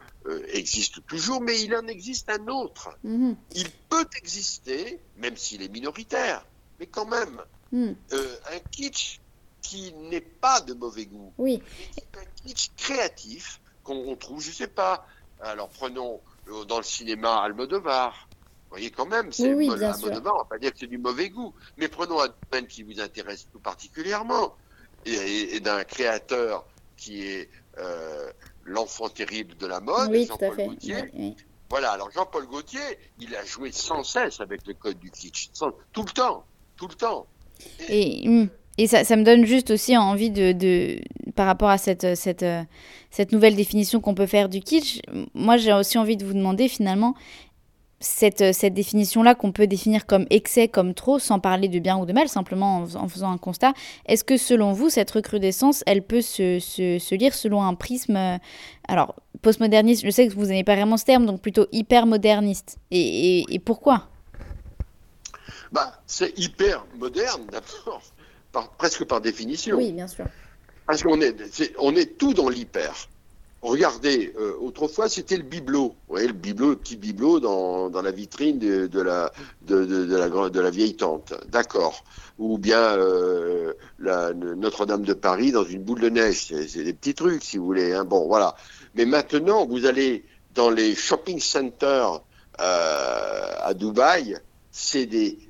existe 0.52 1.06
toujours, 1.06 1.40
mais 1.40 1.60
il 1.60 1.74
en 1.74 1.86
existe 1.86 2.30
un 2.30 2.46
autre. 2.48 2.90
Mhm. 3.04 3.36
Il 3.54 3.70
peut 3.88 4.06
exister, 4.16 5.00
même 5.16 5.36
s'il 5.36 5.62
est 5.62 5.68
minoritaire, 5.68 6.44
mais 6.78 6.86
quand 6.86 7.06
même. 7.06 7.40
Mhm. 7.72 7.96
un 8.12 8.58
kitsch 8.70 9.20
qui 9.60 9.92
n'est 9.94 10.20
pas 10.20 10.60
de 10.60 10.74
mauvais 10.74 11.06
goût. 11.06 11.32
Oui. 11.38 11.60
Un 12.16 12.46
kitsch 12.46 12.70
créatif 12.76 13.60
qu'on 13.82 14.14
trouve, 14.16 14.40
je 14.40 14.52
sais 14.52 14.68
pas. 14.68 15.06
Alors 15.40 15.68
prenons 15.68 16.20
euh, 16.48 16.64
dans 16.64 16.78
le 16.78 16.84
cinéma 16.84 17.42
Almodovar. 17.42 18.28
Vous 18.30 18.70
voyez 18.70 18.90
quand 18.90 19.06
même, 19.06 19.32
c'est 19.32 19.54
oui, 19.54 19.68
Almodovar, 19.70 20.34
on 20.34 20.38
va 20.38 20.44
pas 20.44 20.58
dire 20.58 20.72
que 20.72 20.78
c'est 20.78 20.86
du 20.86 20.98
mauvais 20.98 21.30
goût, 21.30 21.54
mais 21.76 21.88
prenons 21.88 22.20
un 22.20 22.28
domaine 22.50 22.66
qui 22.66 22.82
vous 22.82 23.00
intéresse 23.00 23.48
tout 23.52 23.60
particulièrement 23.60 24.56
et, 25.06 25.60
d'un 25.60 25.84
créateur 25.84 26.64
qui 26.96 27.26
est 27.26 27.48
euh, 27.78 28.30
l'enfant 28.64 29.08
terrible 29.08 29.56
de 29.56 29.66
la 29.66 29.80
mode, 29.80 30.14
Jean-Paul 30.14 30.56
Gaultier. 30.56 30.96
Voilà, 31.68 31.90
alors 31.90 32.10
Jean-Paul 32.12 32.46
Gaultier, 32.46 32.80
il 33.20 33.34
a 33.34 33.44
joué 33.44 33.72
sans 33.72 34.04
cesse 34.04 34.40
avec 34.40 34.66
le 34.66 34.74
code 34.74 34.98
du 34.98 35.10
kitsch, 35.10 35.50
tout 35.92 36.02
le 36.02 36.12
temps, 36.12 36.44
tout 36.76 36.86
le 36.88 36.94
temps. 36.94 37.26
Et, 37.88 38.22
hum, 38.26 38.48
et 38.78 38.86
ça, 38.86 39.04
ça, 39.04 39.16
me 39.16 39.24
donne 39.24 39.44
juste 39.46 39.70
aussi 39.70 39.96
envie 39.96 40.30
de, 40.30 40.52
de 40.52 41.00
par 41.34 41.46
rapport 41.46 41.70
à 41.70 41.78
cette, 41.78 42.14
cette, 42.14 42.44
cette 43.10 43.32
nouvelle 43.32 43.56
définition 43.56 44.00
qu'on 44.00 44.14
peut 44.14 44.26
faire 44.26 44.48
du 44.48 44.60
kitsch, 44.60 45.00
moi 45.34 45.56
j'ai 45.56 45.72
aussi 45.72 45.98
envie 45.98 46.16
de 46.16 46.24
vous 46.24 46.34
demander 46.34 46.68
finalement 46.68 47.14
cette, 48.00 48.52
cette 48.54 48.74
définition-là 48.74 49.34
qu'on 49.34 49.52
peut 49.52 49.66
définir 49.66 50.06
comme 50.06 50.26
excès, 50.30 50.68
comme 50.68 50.94
trop, 50.94 51.18
sans 51.18 51.40
parler 51.40 51.68
de 51.68 51.78
bien 51.78 51.96
ou 51.98 52.06
de 52.06 52.12
mal, 52.12 52.28
simplement 52.28 52.86
en, 52.94 53.08
faisant 53.08 53.32
un 53.32 53.38
constat. 53.38 53.72
Est-ce 54.06 54.24
que 54.24 54.36
selon 54.36 54.72
vous, 54.72 54.90
cette 54.90 55.10
recrudescence, 55.10 55.82
elle 55.86 56.02
peut 56.02 56.20
se, 56.20 56.58
se, 56.58 56.98
se 56.98 57.14
lire 57.14 57.34
selon 57.34 57.62
un 57.62 57.74
prisme, 57.74 58.38
alors 58.88 59.14
postmoderniste, 59.42 60.04
je 60.04 60.10
sais 60.10 60.28
que 60.28 60.34
vous 60.34 60.46
n'avez 60.46 60.64
pas 60.64 60.74
vraiment 60.74 60.96
ce 60.96 61.04
terme, 61.04 61.26
donc 61.26 61.40
plutôt 61.40 61.66
hyper 61.72 62.06
moderniste. 62.06 62.78
Et, 62.90 63.38
et, 63.38 63.54
et 63.54 63.58
pourquoi? 63.58 64.08
Bah, 65.72 66.00
C'est 66.06 66.38
hyper 66.38 66.84
moderne 66.98 67.42
d'abord 67.50 68.02
presque 68.78 69.04
par 69.04 69.20
définition. 69.20 69.76
Oui, 69.76 69.92
bien 69.92 70.08
sûr. 70.08 70.26
Parce 70.86 71.02
qu'on 71.02 71.20
est, 71.20 71.36
on 71.78 71.94
est 71.94 72.16
tout 72.16 72.32
dans 72.32 72.48
l'hyper. 72.48 73.08
Regardez, 73.66 74.32
euh, 74.38 74.52
autrefois 74.60 75.08
c'était 75.08 75.36
le 75.36 75.42
bibelot, 75.42 75.88
vous 75.88 75.94
voyez, 76.08 76.28
le 76.28 76.34
bibelot, 76.34 76.70
le 76.70 76.76
petit 76.76 76.94
bibelot 76.94 77.40
dans, 77.40 77.90
la 78.00 78.12
vitrine 78.12 78.60
de, 78.60 79.00
la, 79.00 80.70
vieille 80.70 80.94
tante, 80.94 81.34
d'accord. 81.48 82.04
Ou 82.38 82.58
bien 82.58 82.78
euh, 82.78 83.72
Notre-Dame 83.98 85.02
de 85.02 85.14
Paris 85.14 85.50
dans 85.50 85.64
une 85.64 85.82
boule 85.82 86.00
de 86.00 86.08
neige, 86.08 86.54
c'est 86.68 86.84
des 86.84 86.92
petits 86.92 87.14
trucs 87.14 87.42
si 87.42 87.58
vous 87.58 87.64
voulez. 87.64 87.92
Hein. 87.92 88.04
Bon, 88.04 88.28
voilà. 88.28 88.54
Mais 88.94 89.04
maintenant, 89.04 89.66
vous 89.66 89.84
allez 89.84 90.24
dans 90.54 90.70
les 90.70 90.94
shopping 90.94 91.40
centers 91.40 92.20
euh, 92.60 93.52
à 93.62 93.74
Dubaï, 93.74 94.38
c'est 94.70 95.06
des, 95.06 95.40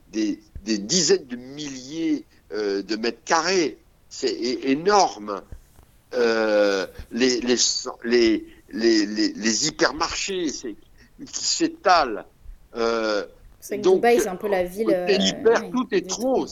dizaines 0.64 1.26
de 1.26 1.36
milliers 1.36 2.24
de 2.50 2.96
mètres 2.96 3.24
carrés. 3.26 3.76
C'est 4.08 4.32
énorme. 4.32 5.42
Euh, 6.14 6.86
les, 7.10 7.40
les, 7.40 7.56
les, 8.04 8.46
les, 8.70 9.06
les 9.06 9.68
hypermarchés 9.68 10.46
qui 10.46 11.44
s'étalent. 11.44 12.24
Euh, 12.76 13.24
c'est 13.60 13.78
Dubaï, 13.78 14.20
c'est 14.20 14.28
un 14.28 14.36
peu 14.36 14.48
la 14.48 14.62
ville. 14.64 14.96
L'hyper, 15.08 15.70
tout 15.70 15.88
est 15.90 16.08
trop. 16.08 16.46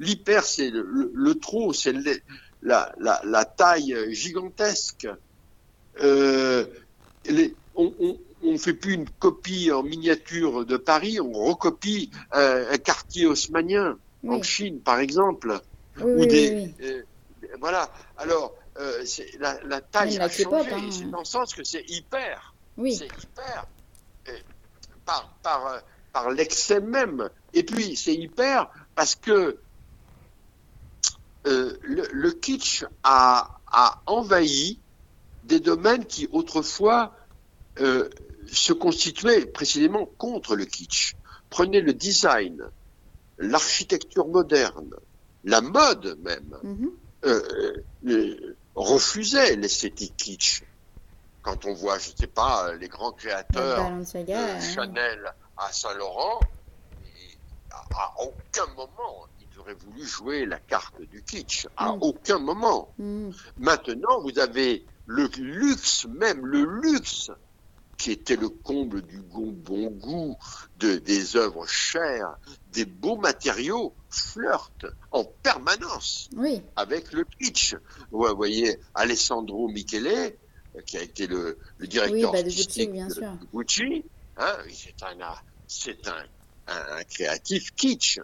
L'hyper, 0.00 0.44
c'est 0.44 0.70
le, 0.70 1.34
trop, 1.34 1.72
c'est 1.72 1.94
la, 2.62 2.92
la, 2.98 3.20
la, 3.24 3.44
taille 3.44 3.96
gigantesque. 4.10 5.08
Euh, 6.02 6.64
les, 7.26 7.54
on, 7.76 7.92
on, 8.42 8.58
fait 8.58 8.72
plus 8.72 8.94
une 8.94 9.08
copie 9.20 9.70
en 9.70 9.82
miniature 9.82 10.64
de 10.64 10.76
Paris, 10.76 11.20
on 11.20 11.32
recopie 11.32 12.10
un, 12.32 12.64
un 12.72 12.78
quartier 12.78 13.26
haussmanien 13.26 13.96
en 14.26 14.42
Chine, 14.42 14.80
par 14.80 14.98
exemple. 14.98 15.60
ou 16.02 16.26
des, 16.26 16.74
euh, 16.82 17.02
voilà. 17.62 17.88
Alors, 18.18 18.54
euh, 18.78 19.04
la, 19.38 19.62
la, 19.62 19.80
taille 19.80 20.18
a 20.18 20.28
changé. 20.28 20.72
Hein. 20.72 20.88
C'est 20.90 21.10
dans 21.10 21.20
le 21.20 21.24
sens 21.24 21.54
que 21.54 21.64
c'est 21.64 21.84
hyper. 21.88 22.54
Oui. 22.76 22.94
C'est 22.94 23.06
hyper. 23.06 23.66
par 25.06 25.32
par, 25.42 25.66
euh, 25.68 25.78
par 26.12 26.30
l'excès 26.30 26.80
même. 26.80 27.30
Et 27.54 27.62
puis, 27.62 27.96
c'est 27.96 28.14
hyper 28.14 28.68
parce 28.94 29.14
que 29.14 29.58
le, 31.44 31.78
le, 32.12 32.30
kitsch 32.32 32.84
a, 33.02 33.58
a, 33.66 34.02
envahi 34.06 34.78
des 35.44 35.60
domaines 35.60 36.04
qui 36.04 36.28
autrefois 36.32 37.16
se 37.76 38.72
constituaient 38.72 39.46
précisément 39.46 40.06
contre 40.18 40.56
le 40.56 40.64
kitsch. 40.64 41.14
Prenez 41.48 41.80
le 41.80 41.94
design 41.94 42.70
l'architecture 43.38 44.26
moderne, 44.28 44.94
la 45.44 45.60
mode 45.60 46.18
même, 46.22 46.56
mhm. 46.62 46.86
euh, 46.86 46.88
euh, 46.88 46.92
refusait 48.74 49.56
l'esthétique 49.56 50.16
kitsch. 50.16 50.62
Quand 51.42 51.64
on 51.66 51.74
voit, 51.74 51.98
je 51.98 52.10
ne 52.10 52.16
sais 52.16 52.26
pas, 52.28 52.72
les 52.74 52.88
grands 52.88 53.12
créateurs, 53.12 53.90
euh, 54.14 54.60
Chanel 54.60 55.32
à 55.56 55.72
Saint-Laurent, 55.72 56.40
à, 57.72 58.14
aucun 58.20 58.66
moment 58.76 59.26
ils 59.40 59.58
auraient 59.58 59.74
voulu 59.74 60.06
jouer 60.06 60.46
la 60.46 60.58
carte 60.58 61.00
du 61.02 61.22
kitsch. 61.22 61.66
À 61.76 61.92
mm. 61.92 61.98
aucun 62.00 62.38
moment. 62.38 62.92
Mm. 62.98 63.30
Maintenant, 63.58 64.20
vous 64.20 64.38
avez 64.38 64.84
le 65.06 65.28
luxe 65.36 66.06
même, 66.06 66.46
le 66.46 66.64
luxe 66.80 67.30
qui 67.98 68.12
était 68.12 68.36
le 68.36 68.48
comble 68.48 69.02
du 69.02 69.20
bon 69.20 69.90
goût, 69.90 70.36
de, 70.78 70.96
des 70.96 71.36
œuvres 71.36 71.66
chères, 71.66 72.36
des 72.72 72.84
beaux 72.84 73.16
matériaux, 73.16 73.94
flirtent 74.10 74.86
en 75.10 75.24
permanence 75.24 76.28
avec 76.76 77.12
le 77.12 77.24
kitsch. 77.24 77.76
Vous 78.10 78.26
voyez, 78.34 78.78
Alessandro 78.94 79.68
Michele, 79.68 80.34
qui 80.86 80.96
a 80.96 81.02
été 81.02 81.26
le, 81.26 81.58
directeur 81.80 82.32
bah, 82.32 82.42
de 82.42 82.48
Gucci, 82.48 82.86
bien 82.88 83.08
sûr. 83.08 83.32
Gucci 83.52 84.04
hein, 84.36 84.56
c'est 85.66 86.06
un, 86.06 86.24
un, 86.68 87.04
créatif 87.04 87.74
kitsch. 87.74 88.18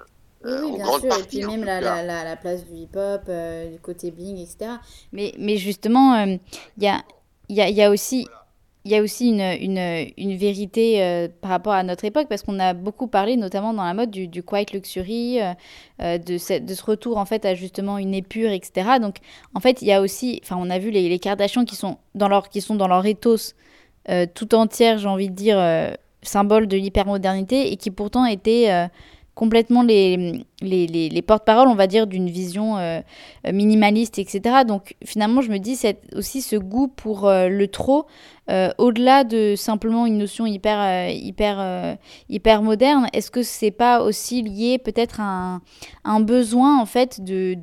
Oui, 0.45 0.53
euh, 0.53 0.77
bien 0.77 1.01
sûr, 1.01 1.19
et 1.19 1.23
puis 1.25 1.45
même 1.45 1.65
la, 1.65 1.81
la, 1.81 2.03
la, 2.03 2.37
place 2.37 2.65
du 2.65 2.75
hip-hop, 2.75 3.23
euh, 3.29 3.73
du 3.73 3.81
côté 3.81 4.13
bling, 4.13 4.39
etc. 4.39 4.77
Mais, 5.13 5.35
mais 5.37 5.57
justement, 5.57 6.15
euh, 6.15 6.37
il 6.77 6.85
y, 6.85 6.87
a, 6.87 7.03
y, 7.49 7.61
a, 7.61 7.69
y, 7.69 7.83
a, 7.83 7.91
aussi 7.91 8.29
il 8.89 8.93
y 8.93 8.97
a 8.97 9.03
aussi 9.03 9.29
une, 9.29 10.09
une, 10.17 10.37
vérité 10.37 11.03
euh, 11.03 11.29
par 11.43 11.51
rapport 11.51 11.75
à 11.75 11.83
notre 11.83 12.07
époque, 12.07 12.27
parce 12.27 12.43
qu'on 12.43 12.59
a 12.59 12.73
beaucoup 12.73 13.07
parlé, 13.07 13.37
notamment 13.37 13.75
dans 13.75 13.85
la 13.85 13.93
mode, 13.93 14.11
du, 14.11 14.29
du 14.29 14.43
quiet 14.43 14.65
luxury, 14.73 15.43
euh, 15.43 15.53
euh, 16.01 16.17
de, 16.17 16.39
ce, 16.39 16.59
de, 16.59 16.73
ce, 16.73 16.83
retour 16.83 17.19
en 17.19 17.27
fait 17.27 17.45
à 17.45 17.55
justement 17.55 17.99
une 17.99 18.15
épure, 18.15 18.51
etc. 18.51 18.93
Donc 18.99 19.17
en 19.55 19.61
fait, 19.61 19.83
il 19.83 19.89
y 19.89 19.93
a 19.93 20.01
aussi, 20.01 20.41
enfin, 20.43 20.57
on 20.59 20.71
a 20.71 20.79
vu 20.79 20.91
les, 20.91 21.07
les 21.07 21.19
Kardashians 21.19 21.67
qui 21.67 21.77
sont 21.77 21.99
dans 22.15 22.29
leur, 22.29 22.49
qui 22.49 22.63
sont 22.63 22.77
dans 22.77 22.89
leur 22.89 23.05
ethos 23.05 23.53
tout 24.35 24.55
entière, 24.55 24.97
j'ai 24.97 25.07
envie 25.07 25.29
de 25.29 25.35
dire, 25.35 25.59
symbole 26.23 26.67
de 26.67 26.79
l'hypermodernité 26.79 27.71
et 27.71 27.77
qui 27.77 27.91
pourtant 27.91 28.25
était 28.25 28.89
complètement 29.39 29.85
les, 29.85 31.23
porte-paroles, 31.25 31.69
on 31.69 31.77
va 31.77 31.87
dire, 31.87 32.09
d'une 32.09 32.29
vision 32.29 32.77
euh, 32.77 33.01
minimaliste, 33.47 34.19
etc. 34.19 34.65
Donc 34.67 34.97
finalement, 35.05 35.43
je 35.43 35.51
me 35.53 35.59
dis, 35.59 35.77
c'est 35.77 36.01
aussi 36.17 36.43
ce 36.43 36.57
goût 36.57 36.89
pour 36.89 37.29
euh, 37.29 37.49
le 37.49 37.69
trop, 37.69 38.07
euh, 38.51 38.71
au-delà 38.79 39.23
de 39.23 39.55
simplement 39.57 40.07
une 40.07 40.19
notion 40.19 40.45
hyper, 40.45 41.09
hyper, 41.09 42.63
moderne, 42.63 43.07
est-ce 43.13 43.31
que 43.31 43.45
c'est 43.45 43.71
pas 43.71 44.03
aussi 44.03 44.43
lié 44.43 44.77
peut-être 44.79 45.21
à 45.21 45.61
un, 46.03 46.21
besoin, 46.21 46.81
en 46.81 46.87
fait, 46.87 47.21
de 47.23 47.55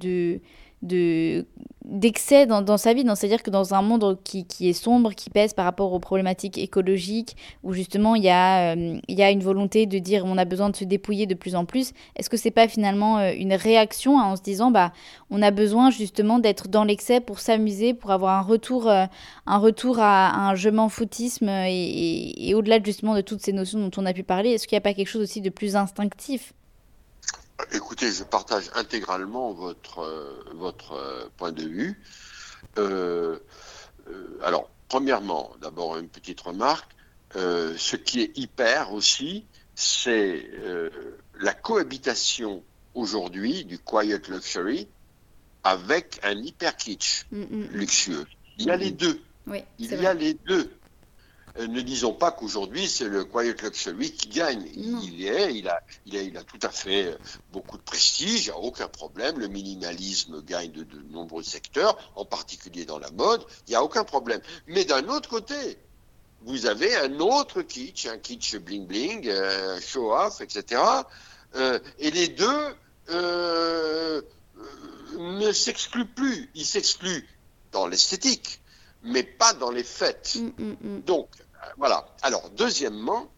d'excès 1.86 2.46
dans, 2.46 2.62
dans, 2.62 2.78
sa 2.78 2.94
vie. 2.94 3.04
C'est-à-dire 3.16 3.44
que 3.44 3.50
dans 3.50 3.74
un 3.74 3.82
monde 3.82 4.18
qui, 4.24 4.46
qui, 4.46 4.70
est 4.70 4.74
sombre, 4.74 5.14
qui 5.14 5.30
pèse 5.30 5.54
par 5.54 5.66
rapport 5.66 5.94
aux 5.94 6.00
problématiques 6.00 6.58
écologiques, 6.58 7.36
où 7.64 7.74
justement 7.74 8.16
il 8.16 8.24
y, 8.24 8.30
a, 8.30 8.76
euh, 8.76 9.00
y 9.08 9.22
a 9.22 9.32
une 9.32 9.42
volonté 9.42 9.86
de 9.86 10.00
dire 10.00 10.24
on 10.26 10.38
a 10.38 10.46
besoin 10.46 10.70
de 10.70 10.76
se 10.76 10.84
dépouiller 10.84 11.28
de 11.28 11.36
plus 11.36 11.56
en 11.56 11.66
plus, 11.66 11.92
est-ce 12.16 12.30
que 12.30 12.38
c'est 12.38 12.52
pas 12.52 12.68
finalement 12.68 13.20
euh, 13.20 13.32
une 13.38 13.54
réaction 13.54 14.18
en 14.18 14.36
se 14.36 14.42
disant 14.42 14.72
bah 14.72 14.92
on 15.30 15.42
a 15.42 15.52
besoin 15.52 15.92
justement 15.92 16.40
d'être 16.40 16.68
dans 16.68 16.84
l'excès 16.84 17.20
pour 17.20 17.40
s'amuser, 17.40 17.94
pour 17.94 18.12
avoir 18.12 18.38
un 18.40 18.42
retour, 18.42 18.90
euh, 18.90 19.06
un 19.46 19.58
retour 19.58 20.00
à, 20.00 20.50
un 20.50 20.56
je 20.56 20.70
m'en 20.70 20.90
foutisme 20.90 21.50
et, 21.50 22.50
et 22.50 22.56
au-delà 22.56 22.80
justement 22.84 23.16
de 23.16 23.22
toutes 23.22 23.42
ces 23.42 23.54
notions 23.54 23.80
dont 23.80 23.92
on 23.98 24.06
a 24.06 24.14
pu 24.14 24.24
parler, 24.24 24.52
est-ce 24.52 24.68
qu'il 24.68 24.76
n'y 24.76 24.80
a 24.80 24.82
pas 24.82 24.94
quelque 24.94 25.10
chose 25.10 25.22
aussi 25.22 25.42
de 25.42 25.50
plus 25.50 25.76
instinctif? 25.76 26.54
Écoutez, 27.72 28.12
je 28.12 28.24
partage 28.24 28.70
intégralement 28.76 29.54
votre, 29.54 30.00
euh, 30.00 30.44
votre 30.54 30.92
euh, 30.94 31.30
point 31.38 31.52
de 31.52 31.64
vue. 31.64 32.02
Euh, 32.78 33.40
alors, 34.44 34.70
premièrement, 34.90 35.56
d'abord 35.62 35.98
une 35.98 36.10
petite 36.10 36.42
remarque. 36.42 36.92
ce 37.34 37.96
qui 37.96 38.22
est 38.22 38.38
hyper 38.38 38.94
aussi, 38.94 39.46
c'est 39.74 40.50
la 41.40 41.54
cohabitation 41.54 42.64
aujourd'hui 42.94 43.66
du 43.66 43.80
quiet 43.80 44.22
luxury 44.30 44.88
avec 45.64 46.20
un 46.24 46.38
hyper 46.38 46.78
kitsch 46.78 47.26
mm, 47.32 47.42
mm, 47.42 47.46
mm. 47.50 47.68
luxueux. 47.72 48.28
Il 48.60 48.68
y 48.68 48.72
a 48.72 48.78
les 48.78 48.92
deux. 48.92 49.20
Il 49.80 50.02
y 50.02 50.06
a 50.06 50.14
les 50.14 50.34
deux. 50.34 50.72
Euh, 51.58 51.68
ne 51.68 51.82
disons 51.82 52.14
pas 52.14 52.32
qu'aujourd'hui 52.32 52.88
c'est 52.88 53.08
le 53.08 53.24
Quiet 53.24 53.56
Luxury 53.62 54.12
qui 54.12 54.30
gagne. 54.30 54.68
Il, 54.76 55.26
est, 55.26 55.56
il 55.56 55.70
a, 55.70 55.82
il, 56.06 56.18
a, 56.18 56.22
il 56.22 56.38
a 56.38 56.44
tout 56.44 56.60
à 56.62 56.70
fait 56.70 57.06
euh, 57.06 57.18
beaucoup 57.52 57.78
de 57.78 57.84
prestige, 57.84 58.46
il 58.46 58.50
n'y 58.50 58.56
a 58.56 58.58
aucun 58.58 58.88
problème. 58.88 59.40
Le 59.40 59.48
minimalisme 59.48 60.42
gagne 60.44 60.72
de, 60.72 60.84
de, 60.84 61.02
nombreux 61.12 61.44
secteurs, 61.44 61.98
en 62.16 62.26
particulier 62.26 62.86
dans 62.86 63.00
la 63.00 63.12
mode, 63.12 63.46
il 63.68 63.72
n'y 63.72 63.76
a 63.76 63.84
aucun 63.84 64.04
problème. 64.04 64.42
Mais 64.68 64.86
d'un 64.86 65.08
autre 65.08 65.30
côté, 65.30 65.78
vous 66.42 66.66
avez 66.68 66.96
un 66.96 67.20
autre 67.20 67.62
kitsch, 67.62 68.06
un 68.06 68.18
kitsch 68.18 68.56
bling 68.58 68.86
bling, 68.86 69.30
un 69.30 69.80
show 69.80 70.14
off, 70.14 70.42
etc. 70.42 70.82
Euh, 71.56 71.80
et 72.00 72.12
les 72.12 72.28
deux 72.28 72.76
euh, 73.10 74.22
ne 75.18 75.52
s'excluent 75.52 76.06
plus. 76.06 76.50
Ils 76.54 76.66
s'excluent 76.66 77.28
dans 77.72 77.88
l'esthétique, 77.88 78.62
mais 79.04 79.24
pas 79.24 79.54
dans 79.54 79.72
les 79.72 79.84
fêtes. 79.84 80.36
Mm, 80.36 80.64
mm, 80.64 80.76
mm. 80.82 81.02
Donc, 81.02 81.30
voilà. 81.78 82.06
Alors, 82.22 82.50
deuxièmement, 82.52 83.32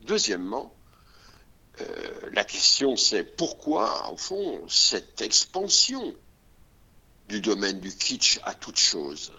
deuxièmement, 0.00 0.74
euh, 1.80 1.84
la 2.32 2.44
question 2.44 2.96
c'est 2.96 3.24
pourquoi, 3.24 4.10
au 4.12 4.16
fond, 4.16 4.62
cette 4.68 5.20
expansion 5.22 6.14
du 7.28 7.40
domaine 7.40 7.80
du 7.80 7.94
kitsch 7.94 8.38
à 8.44 8.54
toute 8.54 8.78
chose 8.78 9.32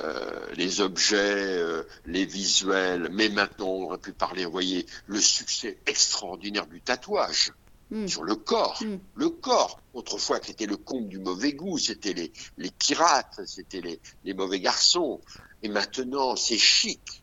euh, 0.00 0.46
les 0.56 0.80
objets, 0.82 1.16
euh, 1.16 1.82
les 2.04 2.26
visuels, 2.26 3.08
mais 3.12 3.30
maintenant 3.30 3.68
on 3.68 3.84
aurait 3.84 3.98
pu 3.98 4.12
parler, 4.12 4.44
vous 4.44 4.50
voyez, 4.50 4.84
le 5.06 5.20
succès 5.20 5.78
extraordinaire 5.86 6.66
du 6.66 6.82
tatouage 6.82 7.52
hmm. 7.90 8.06
sur 8.06 8.22
le 8.22 8.34
corps. 8.34 8.78
Hmm. 8.82 8.98
Le 9.14 9.30
corps, 9.30 9.80
autrefois 9.94 10.38
qui 10.38 10.50
était 10.50 10.66
le 10.66 10.76
compte 10.76 11.08
du 11.08 11.18
mauvais 11.18 11.54
goût, 11.54 11.78
c'était 11.78 12.12
les, 12.12 12.30
les 12.58 12.70
pirates, 12.70 13.40
c'était 13.46 13.80
les, 13.80 13.98
les 14.24 14.34
mauvais 14.34 14.60
garçons. 14.60 15.20
Et 15.62 15.70
maintenant 15.70 16.36
c'est 16.36 16.58
chic, 16.58 17.22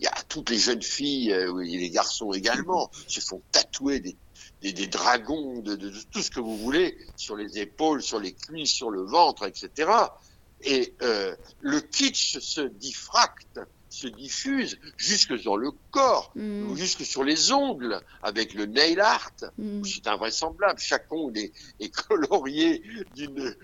il 0.00 0.04
y 0.04 0.06
a 0.06 0.14
toutes 0.28 0.50
les 0.50 0.58
jeunes 0.58 0.82
filles, 0.82 1.32
euh, 1.32 1.60
et 1.60 1.76
les 1.76 1.90
garçons 1.90 2.32
également, 2.32 2.90
se 3.06 3.20
font 3.20 3.42
tatouer 3.52 4.00
des, 4.00 4.16
des, 4.62 4.72
des 4.72 4.86
dragons, 4.86 5.60
de, 5.60 5.76
de, 5.76 5.90
de, 5.90 6.00
tout 6.10 6.22
ce 6.22 6.30
que 6.30 6.40
vous 6.40 6.56
voulez, 6.56 6.96
sur 7.16 7.36
les 7.36 7.58
épaules, 7.58 8.02
sur 8.02 8.20
les 8.20 8.32
cuisses, 8.32 8.70
sur 8.70 8.90
le 8.90 9.02
ventre, 9.02 9.46
etc. 9.46 9.90
Et 10.62 10.94
euh, 11.02 11.36
le 11.60 11.80
kitsch 11.80 12.38
se 12.40 12.60
diffracte, 12.60 13.60
se 13.90 14.06
diffuse 14.06 14.78
jusque 14.96 15.42
dans 15.44 15.56
le 15.56 15.70
corps, 15.90 16.32
mm. 16.34 16.74
jusque 16.76 17.04
sur 17.04 17.24
les 17.24 17.52
ongles, 17.52 18.00
avec 18.22 18.54
le 18.54 18.66
nail 18.66 19.00
art. 19.00 19.32
Mm. 19.56 19.84
C'est 19.84 20.06
invraisemblable. 20.06 20.78
Chaque 20.78 21.10
ongle 21.12 21.38
est, 21.38 21.52
est 21.80 21.94
colorié 21.94 22.82
d'une 23.14 23.54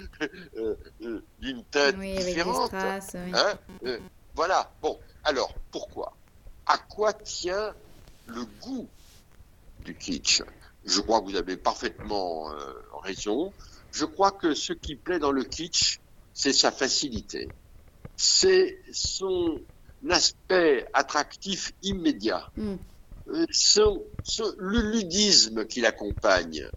euh, 0.56 0.76
euh, 1.02 1.24
d'une 1.40 1.64
teinte 1.64 1.98
différente. 1.98 2.68
Strass, 2.68 3.10
oui. 3.14 3.32
hein 3.34 3.58
euh, 3.86 3.98
voilà. 4.34 4.72
Bon, 4.82 4.98
alors 5.24 5.52
pourquoi? 5.70 6.16
À 6.66 6.78
quoi 6.78 7.12
tient 7.12 7.74
le 8.26 8.44
goût 8.62 8.88
du 9.84 9.94
kitsch? 9.94 10.42
Je 10.84 11.00
crois 11.00 11.20
que 11.20 11.26
vous 11.26 11.36
avez 11.36 11.56
parfaitement 11.56 12.52
euh, 12.52 12.56
raison. 13.02 13.52
Je 13.92 14.04
crois 14.04 14.32
que 14.32 14.54
ce 14.54 14.72
qui 14.72 14.96
plaît 14.96 15.18
dans 15.18 15.32
le 15.32 15.44
kitsch, 15.44 16.00
c'est 16.32 16.52
sa 16.52 16.70
facilité. 16.70 17.48
C'est 18.16 18.78
son 18.92 19.60
aspect 20.10 20.86
attractif 20.92 21.72
immédiat. 21.82 22.50
Mm. 22.56 22.74
Euh, 23.28 23.46
le 24.58 24.90
ludisme 24.92 25.64
qui 25.64 25.80
l'accompagne. 25.80 26.68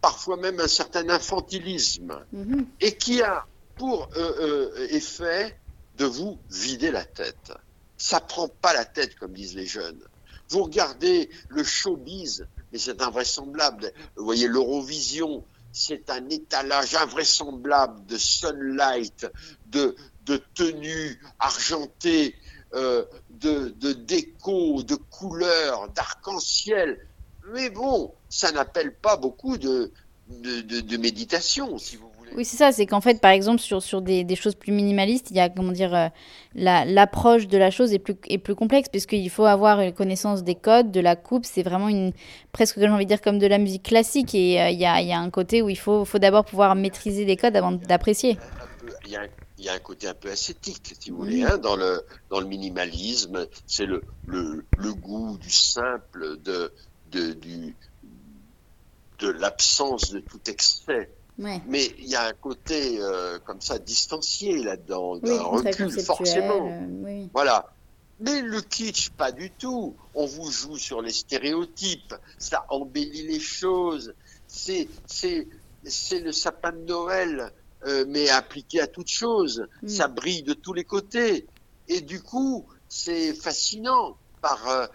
Parfois 0.00 0.36
même 0.36 0.60
un 0.60 0.68
certain 0.68 1.08
infantilisme. 1.08 2.24
Mm-hmm. 2.34 2.66
Et 2.80 2.96
qui 2.96 3.22
a 3.22 3.46
pour 3.76 4.08
euh, 4.16 4.88
effet 4.90 5.58
de 5.96 6.04
vous 6.04 6.38
vider 6.50 6.90
la 6.90 7.04
tête 7.04 7.52
ça 7.98 8.20
prend 8.20 8.48
pas 8.48 8.72
la 8.72 8.84
tête, 8.84 9.16
comme 9.16 9.32
disent 9.34 9.56
les 9.56 9.66
jeunes. 9.66 10.00
Vous 10.48 10.62
regardez 10.62 11.28
le 11.50 11.62
showbiz, 11.62 12.46
mais 12.72 12.78
c'est 12.78 13.02
invraisemblable. 13.02 13.92
Vous 14.16 14.24
voyez 14.24 14.48
l'Eurovision, 14.48 15.44
c'est 15.72 16.08
un 16.08 16.26
étalage 16.30 16.94
invraisemblable 16.94 18.06
de 18.06 18.16
sunlight, 18.16 19.26
de, 19.66 19.94
de 20.24 20.42
tenues 20.54 21.20
argentées, 21.38 22.34
euh, 22.74 23.04
de, 23.30 23.74
de 23.78 23.92
déco, 23.92 24.82
de 24.82 24.94
couleurs, 24.94 25.90
d'arc-en-ciel. 25.90 27.06
Mais 27.52 27.68
bon, 27.68 28.14
ça 28.28 28.52
n'appelle 28.52 28.94
pas 28.94 29.16
beaucoup 29.16 29.58
de, 29.58 29.92
de, 30.28 30.60
de, 30.60 30.80
de 30.80 30.96
méditation, 30.96 31.78
si 31.78 31.96
vous 31.96 32.07
oui, 32.36 32.44
c'est 32.44 32.56
ça. 32.56 32.72
C'est 32.72 32.86
qu'en 32.86 33.00
fait, 33.00 33.20
par 33.20 33.30
exemple, 33.30 33.60
sur, 33.60 33.82
sur 33.82 34.02
des, 34.02 34.24
des, 34.24 34.36
choses 34.36 34.54
plus 34.54 34.72
minimalistes, 34.72 35.30
il 35.30 35.36
y 35.36 35.40
a, 35.40 35.48
comment 35.48 35.72
dire, 35.72 35.94
euh, 35.94 36.08
l'approche 36.54 37.46
de 37.46 37.58
la 37.58 37.70
chose 37.70 37.92
est 37.92 37.98
plus, 37.98 38.16
est 38.28 38.38
plus 38.38 38.54
complexe, 38.54 38.88
puisqu'il 38.88 39.30
faut 39.30 39.44
avoir 39.44 39.80
une 39.80 39.92
connaissance 39.92 40.42
des 40.44 40.54
codes, 40.54 40.90
de 40.90 41.00
la 41.00 41.16
coupe. 41.16 41.44
C'est 41.44 41.62
vraiment 41.62 41.88
une, 41.88 42.12
presque, 42.52 42.78
j'ai 42.78 42.88
envie 42.88 43.04
de 43.04 43.08
dire, 43.08 43.20
comme 43.20 43.38
de 43.38 43.46
la 43.46 43.58
musique 43.58 43.84
classique. 43.84 44.34
Et 44.34 44.60
euh, 44.60 44.70
il 44.70 44.78
y, 44.78 44.86
a, 44.86 45.00
y, 45.02 45.12
a, 45.12 45.18
un 45.18 45.30
côté 45.30 45.62
où 45.62 45.68
il 45.68 45.78
faut, 45.78 46.04
faut 46.04 46.18
d'abord 46.18 46.44
pouvoir 46.44 46.74
maîtriser 46.74 47.24
les 47.24 47.36
codes 47.36 47.56
avant 47.56 47.72
d'apprécier. 47.72 48.38
Il 49.04 49.12
y, 49.12 49.16
a, 49.16 49.22
il 49.58 49.64
y 49.64 49.68
a 49.68 49.74
un 49.74 49.78
côté 49.78 50.08
un 50.08 50.14
peu 50.14 50.30
ascétique, 50.30 50.94
si 51.00 51.10
vous 51.10 51.18
voulez, 51.18 51.42
hein, 51.42 51.58
dans, 51.58 51.76
le, 51.76 52.02
dans 52.30 52.40
le 52.40 52.46
minimalisme. 52.46 53.46
C'est 53.66 53.86
le, 53.86 54.02
le, 54.26 54.64
le, 54.76 54.94
goût 54.94 55.36
du 55.38 55.50
simple, 55.50 56.38
de, 56.42 56.72
de, 57.10 57.32
du, 57.32 57.74
de 59.18 59.28
l'absence 59.28 60.12
de 60.12 60.20
tout 60.20 60.40
excès. 60.46 61.10
Mais 61.38 61.94
il 61.98 62.06
y 62.06 62.16
a 62.16 62.26
un 62.26 62.32
côté 62.32 62.98
euh, 63.00 63.38
comme 63.44 63.60
ça 63.60 63.78
distancié 63.78 64.62
là-dedans, 64.62 65.20
oui, 65.22 65.38
recul 65.38 65.90
forcément. 66.02 66.68
Euh, 66.68 67.26
voilà. 67.32 67.72
Mais 68.20 68.42
le 68.42 68.60
kitsch, 68.60 69.10
pas 69.10 69.30
du 69.30 69.50
tout. 69.52 69.94
On 70.14 70.26
vous 70.26 70.50
joue 70.50 70.76
sur 70.76 71.00
les 71.00 71.12
stéréotypes, 71.12 72.14
ça 72.38 72.66
embellit 72.68 73.28
les 73.28 73.38
choses. 73.38 74.14
C'est 74.48 74.88
c'est 75.06 75.46
c'est 75.84 76.20
le 76.20 76.32
sapin 76.32 76.72
de 76.72 76.84
Noël, 76.84 77.52
euh, 77.86 78.04
mais 78.08 78.28
appliqué 78.28 78.80
à 78.80 78.88
toute 78.88 79.08
chose. 79.08 79.68
Mm. 79.82 79.88
Ça 79.88 80.08
brille 80.08 80.42
de 80.42 80.54
tous 80.54 80.72
les 80.72 80.84
côtés. 80.84 81.46
Et 81.86 82.00
du 82.00 82.20
coup, 82.20 82.66
c'est 82.88 83.32
fascinant 83.32 84.16
par 84.40 84.68
euh, 84.68 84.86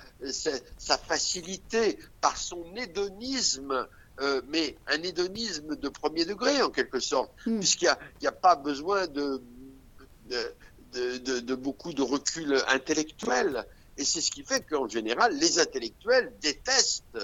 sa 0.78 0.98
facilité, 0.98 1.98
par 2.20 2.38
son 2.38 2.66
hédonisme 2.76 3.88
euh, 4.22 4.42
mais 4.48 4.76
un 4.88 5.02
hédonisme 5.02 5.76
de 5.76 5.90
premier 5.90 6.26
degré 6.26 6.62
en 6.62 6.70
quelque 6.70 7.00
sorte, 7.00 7.32
mm. 7.46 7.60
puisqu'il 7.60 7.90
n'y 8.22 8.28
a, 8.28 8.30
a, 8.30 8.34
pas 8.34 8.56
besoin 8.56 9.08
de 9.08 9.42
de, 10.94 11.18
de, 11.18 11.40
de, 11.40 11.56
beaucoup 11.56 11.94
de 11.94 12.02
recul 12.02 12.62
intellectuel. 12.68 13.66
Et 13.98 14.04
c'est 14.04 14.22
ce 14.22 14.32
qui 14.32 14.44
fait 14.44 14.66
qu'en 14.68 14.88
général, 14.88 15.36
les 15.38 15.60
intellectuels 15.60 16.34
détestent 16.42 17.18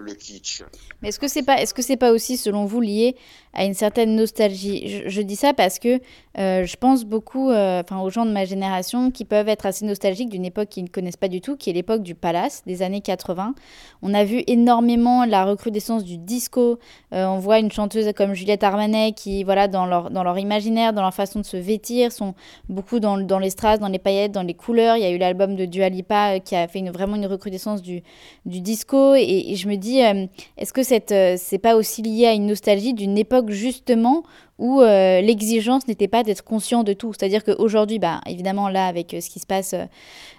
le 0.00 0.14
kitsch. 0.14 0.62
Mais 1.02 1.08
est-ce 1.08 1.18
que 1.18 1.28
c'est 1.28 1.42
pas, 1.42 1.60
est-ce 1.60 1.74
que 1.74 1.82
c'est 1.82 1.96
pas 1.96 2.12
aussi, 2.12 2.36
selon 2.36 2.64
vous, 2.64 2.80
lié 2.80 3.16
à 3.52 3.64
une 3.64 3.74
certaine 3.74 4.14
nostalgie? 4.14 5.02
Je, 5.06 5.22
dis 5.22 5.36
ça 5.36 5.54
parce 5.54 5.78
que 5.78 6.00
euh, 6.38 6.64
je 6.64 6.76
pense 6.76 7.04
beaucoup, 7.04 7.50
euh, 7.50 7.82
enfin, 7.82 8.00
aux 8.00 8.10
gens 8.10 8.24
de 8.24 8.30
ma 8.30 8.44
génération 8.44 9.10
qui 9.10 9.24
peuvent 9.24 9.48
être 9.48 9.66
assez 9.66 9.84
nostalgiques 9.84 10.28
d'une 10.28 10.44
époque 10.44 10.68
qu'ils 10.68 10.84
ne 10.84 10.88
connaissent 10.88 11.16
pas 11.16 11.28
du 11.28 11.40
tout, 11.40 11.56
qui 11.56 11.70
est 11.70 11.72
l'époque 11.72 12.02
du 12.02 12.14
palace 12.14 12.62
des 12.66 12.82
années 12.82 13.00
80. 13.00 13.54
On 14.02 14.14
a 14.14 14.24
vu 14.24 14.42
énormément 14.46 15.24
la 15.24 15.44
recrudescence 15.44 16.04
du 16.04 16.18
disco. 16.18 16.78
Euh, 17.12 17.26
on 17.26 17.38
voit 17.38 17.58
une 17.58 17.70
chanteuse 17.72 18.12
comme 18.16 18.34
Juliette 18.34 18.62
Armanet 18.62 19.12
qui, 19.12 19.44
voilà, 19.44 19.68
dans 19.68 19.86
leur, 19.86 20.10
dans 20.10 20.22
leur 20.22 20.38
imaginaire, 20.38 20.92
dans 20.92 21.02
leur 21.02 21.14
façon 21.14 21.40
de 21.40 21.46
se 21.46 21.56
vêtir, 21.56 22.12
sont 22.12 22.34
beaucoup 22.68 23.00
dans, 23.00 23.18
dans 23.18 23.38
les 23.38 23.50
strass, 23.50 23.78
dans 23.78 23.88
les 23.88 23.98
paillettes, 23.98 24.32
dans 24.32 24.42
les 24.42 24.54
couleurs. 24.54 24.96
Il 24.96 25.02
y 25.02 25.06
a 25.06 25.10
eu 25.10 25.18
l'album 25.18 25.56
de 25.56 25.64
Dua 25.64 25.88
Lipa 25.88 26.40
qui 26.40 26.54
a 26.54 26.68
fait 26.68 26.82
vraiment 26.90 27.16
une 27.16 27.26
recrudescence 27.26 27.82
du, 27.82 28.02
du 28.46 28.60
disco. 28.60 29.14
Et 29.14 29.54
je 29.56 29.68
me 29.68 29.76
dis, 29.76 29.87
est-ce 29.96 30.72
que 30.72 30.82
cette, 30.82 31.14
c'est 31.38 31.58
pas 31.58 31.76
aussi 31.76 32.02
lié 32.02 32.26
à 32.26 32.32
une 32.32 32.46
nostalgie 32.46 32.94
d'une 32.94 33.18
époque 33.18 33.50
justement 33.50 34.22
où 34.58 34.80
euh, 34.80 35.20
l'exigence 35.20 35.86
n'était 35.86 36.08
pas 36.08 36.24
d'être 36.24 36.42
conscient 36.42 36.82
de 36.82 36.92
tout. 36.92 37.12
C'est-à-dire 37.12 37.44
qu'aujourd'hui, 37.44 38.00
bah, 38.00 38.20
évidemment, 38.26 38.68
là, 38.68 38.86
avec 38.86 39.14
euh, 39.14 39.20
ce 39.20 39.30
qui 39.30 39.38
se 39.38 39.46
passe 39.46 39.74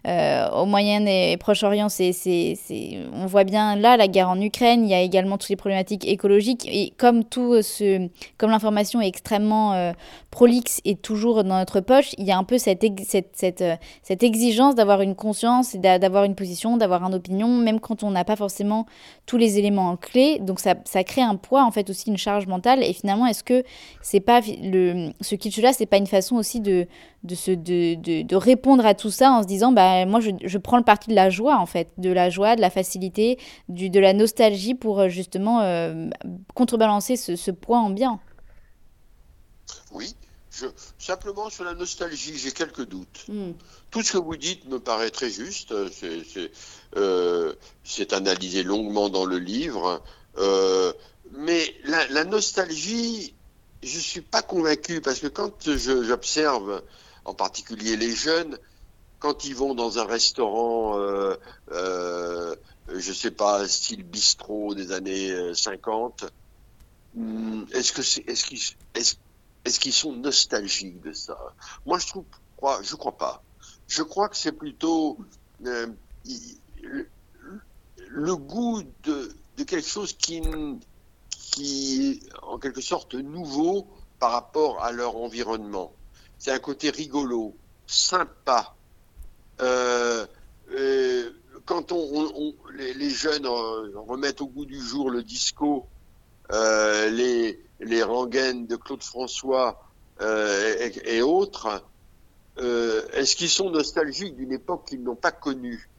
euh, 0.07 0.49
au 0.51 0.65
Moyen 0.65 1.05
et 1.05 1.37
Proche-Orient, 1.37 1.87
c'est, 1.87 2.11
c'est, 2.11 2.57
on 3.13 3.25
voit 3.27 3.45
bien 3.45 3.77
là 3.77 3.95
la 3.95 4.09
guerre 4.09 4.29
en 4.29 4.39
Ukraine, 4.41 4.83
il 4.83 4.89
y 4.89 4.93
a 4.93 5.01
également 5.01 5.37
toutes 5.37 5.49
les 5.49 5.55
problématiques 5.55 6.05
écologiques. 6.05 6.67
Et 6.69 6.91
comme, 6.97 7.23
tout 7.23 7.61
ce, 7.61 8.09
comme 8.37 8.51
l'information 8.51 8.99
est 8.99 9.07
extrêmement 9.07 9.93
prolixe 10.31 10.81
et 10.83 10.95
toujours 10.95 11.43
dans 11.43 11.57
notre 11.57 11.79
poche, 11.79 12.11
il 12.17 12.25
y 12.25 12.31
a 12.31 12.37
un 12.37 12.43
peu 12.43 12.57
cette, 12.57 12.85
cette, 13.05 13.63
cette, 14.03 14.23
exigence 14.23 14.75
d'avoir 14.75 15.01
une 15.01 15.15
conscience, 15.15 15.75
d'avoir 15.75 16.25
une 16.25 16.35
position, 16.35 16.75
d'avoir 16.75 17.03
une 17.03 17.15
opinion, 17.15 17.47
même 17.47 17.79
quand 17.79 18.03
on 18.03 18.11
n'a 18.11 18.25
pas 18.25 18.35
forcément 18.35 18.85
tous 19.25 19.37
les 19.37 19.57
éléments 19.57 19.95
clés. 19.95 20.39
Donc 20.39 20.59
ça, 20.59 20.75
ça 20.85 21.03
crée 21.03 21.21
un 21.21 21.35
poids, 21.35 21.63
en 21.63 21.71
fait, 21.71 21.89
aussi 21.89 22.09
une 22.09 22.17
charge 22.17 22.47
mentale. 22.47 22.83
Et 22.83 22.93
finalement, 22.93 23.25
est-ce 23.25 23.43
que 23.43 23.63
c'est 24.09 24.21
pas 24.21 24.41
le 24.41 25.11
ce 25.21 25.35
kitsch-là, 25.35 25.71
c'est 25.71 25.85
pas 25.85 25.97
une 25.97 26.07
façon 26.07 26.37
aussi 26.37 26.61
de 26.61 26.87
de, 27.23 27.35
se, 27.35 27.51
de, 27.51 27.93
de, 27.93 28.23
de, 28.23 28.35
répondre 28.35 28.83
à 28.83 28.95
tout 28.95 29.11
ça 29.11 29.29
en 29.29 29.43
se 29.43 29.47
disant 29.47 29.71
bah 29.71 30.05
moi 30.07 30.19
je, 30.19 30.31
je, 30.43 30.57
prends 30.57 30.77
le 30.77 30.83
parti 30.83 31.09
de 31.09 31.15
la 31.15 31.29
joie 31.29 31.57
en 31.57 31.67
fait, 31.67 31.91
de 31.99 32.09
la 32.09 32.31
joie, 32.31 32.55
de 32.55 32.61
la 32.61 32.71
facilité, 32.71 33.37
du, 33.67 33.91
de 33.91 33.99
la 33.99 34.13
nostalgie 34.13 34.73
pour 34.73 34.99
euh, 34.99 35.09
justement 35.09 35.61
euh, 35.61 36.09
contrebalancer 36.55 37.17
ce, 37.17 37.35
ce 37.35 37.51
poids 37.51 37.77
ambiant. 37.77 38.19
Oui, 39.91 40.15
je, 40.49 40.65
simplement 40.97 41.51
sur 41.51 41.63
la 41.63 41.75
nostalgie, 41.75 42.35
j'ai 42.35 42.51
quelques 42.51 42.87
doutes. 42.87 43.25
Hmm. 43.27 43.51
Tout 43.91 44.01
ce 44.01 44.13
que 44.13 44.17
vous 44.17 44.37
dites 44.37 44.65
me 44.69 44.79
paraît 44.79 45.11
très 45.11 45.29
juste. 45.29 45.71
C'est 45.91 46.51
euh, 46.97 47.53
analysé 48.11 48.63
longuement 48.63 49.09
dans 49.09 49.25
le 49.25 49.37
livre. 49.37 50.01
Euh, 50.39 50.93
mais 51.31 51.61
la, 51.83 52.07
la, 52.07 52.23
nostalgie, 52.23 53.35
je 53.83 53.95
ne 53.95 54.01
suis 54.01 54.21
pas 54.21 54.41
convaincu 54.41 55.01
parce 55.01 55.19
que 55.19 55.27
quand 55.27 55.69
j'observe 55.69 56.83
en 57.25 57.33
particulier 57.33 57.95
les 57.95 58.13
jeunes, 58.13 58.57
quand 59.19 59.45
ils 59.45 59.55
vont 59.55 59.75
dans 59.75 59.99
un 59.99 60.05
restaurant, 60.05 60.97
euh, 60.97 61.35
euh, 61.71 62.55
je 62.87 63.13
sais 63.13 63.31
pas, 63.31 63.67
style 63.67 64.03
bistrot 64.03 64.73
des 64.73 64.91
années 64.91 65.53
50, 65.53 66.23
euh, 66.23 66.29
hmm, 67.15 67.65
est-ce 67.73 67.91
que 67.91 68.01
c'est, 68.01 68.21
est-ce 68.27 68.45
qu'ils, 68.45 68.61
est-ce, 68.95 69.15
est-ce 69.65 69.79
qu'ils 69.79 69.93
sont 69.93 70.13
nostalgiques 70.13 71.01
de 71.01 71.11
ça? 71.11 71.37
Moi, 71.85 71.99
je 71.99 72.07
trouve, 72.07 72.25
je 72.81 72.95
crois 72.95 73.17
pas. 73.17 73.43
Je 73.87 74.03
crois 74.03 74.29
que 74.29 74.37
c'est 74.37 74.53
plutôt 74.53 75.17
euh, 75.65 75.87
le, 76.81 77.09
le, 78.07 78.35
goût 78.35 78.83
de, 79.03 79.35
de 79.57 79.63
quelque 79.63 79.87
chose 79.87 80.13
qui, 80.13 80.41
qui 81.51 82.21
est 82.23 82.43
en 82.43 82.57
quelque 82.57 82.81
sorte 82.81 83.15
nouveau 83.15 83.87
par 84.19 84.31
rapport 84.31 84.83
à 84.83 84.91
leur 84.91 85.15
environnement. 85.15 85.93
C'est 86.37 86.51
un 86.51 86.59
côté 86.59 86.89
rigolo, 86.89 87.55
sympa. 87.85 88.75
Euh, 89.61 90.25
euh, 90.71 91.31
quand 91.65 91.91
on, 91.91 92.55
les, 92.73 93.09
jeunes 93.09 93.45
remettent 93.45 94.41
au 94.41 94.47
goût 94.47 94.65
du 94.65 94.79
jour 94.79 95.09
le 95.09 95.23
disco, 95.23 95.87
euh, 96.51 97.09
les, 97.09 97.61
les 97.79 98.03
rengaines 98.03 98.65
de 98.67 98.75
Claude 98.75 99.03
François 99.03 99.83
et, 100.21 101.21
autres, 101.21 101.83
est-ce 102.57 103.35
qu'ils 103.35 103.49
sont 103.49 103.69
nostalgiques 103.69 104.35
d'une 104.35 104.51
époque 104.51 104.87
qu'ils 104.89 105.01
n'ont 105.01 105.15
pas 105.15 105.31
connue? 105.31 105.89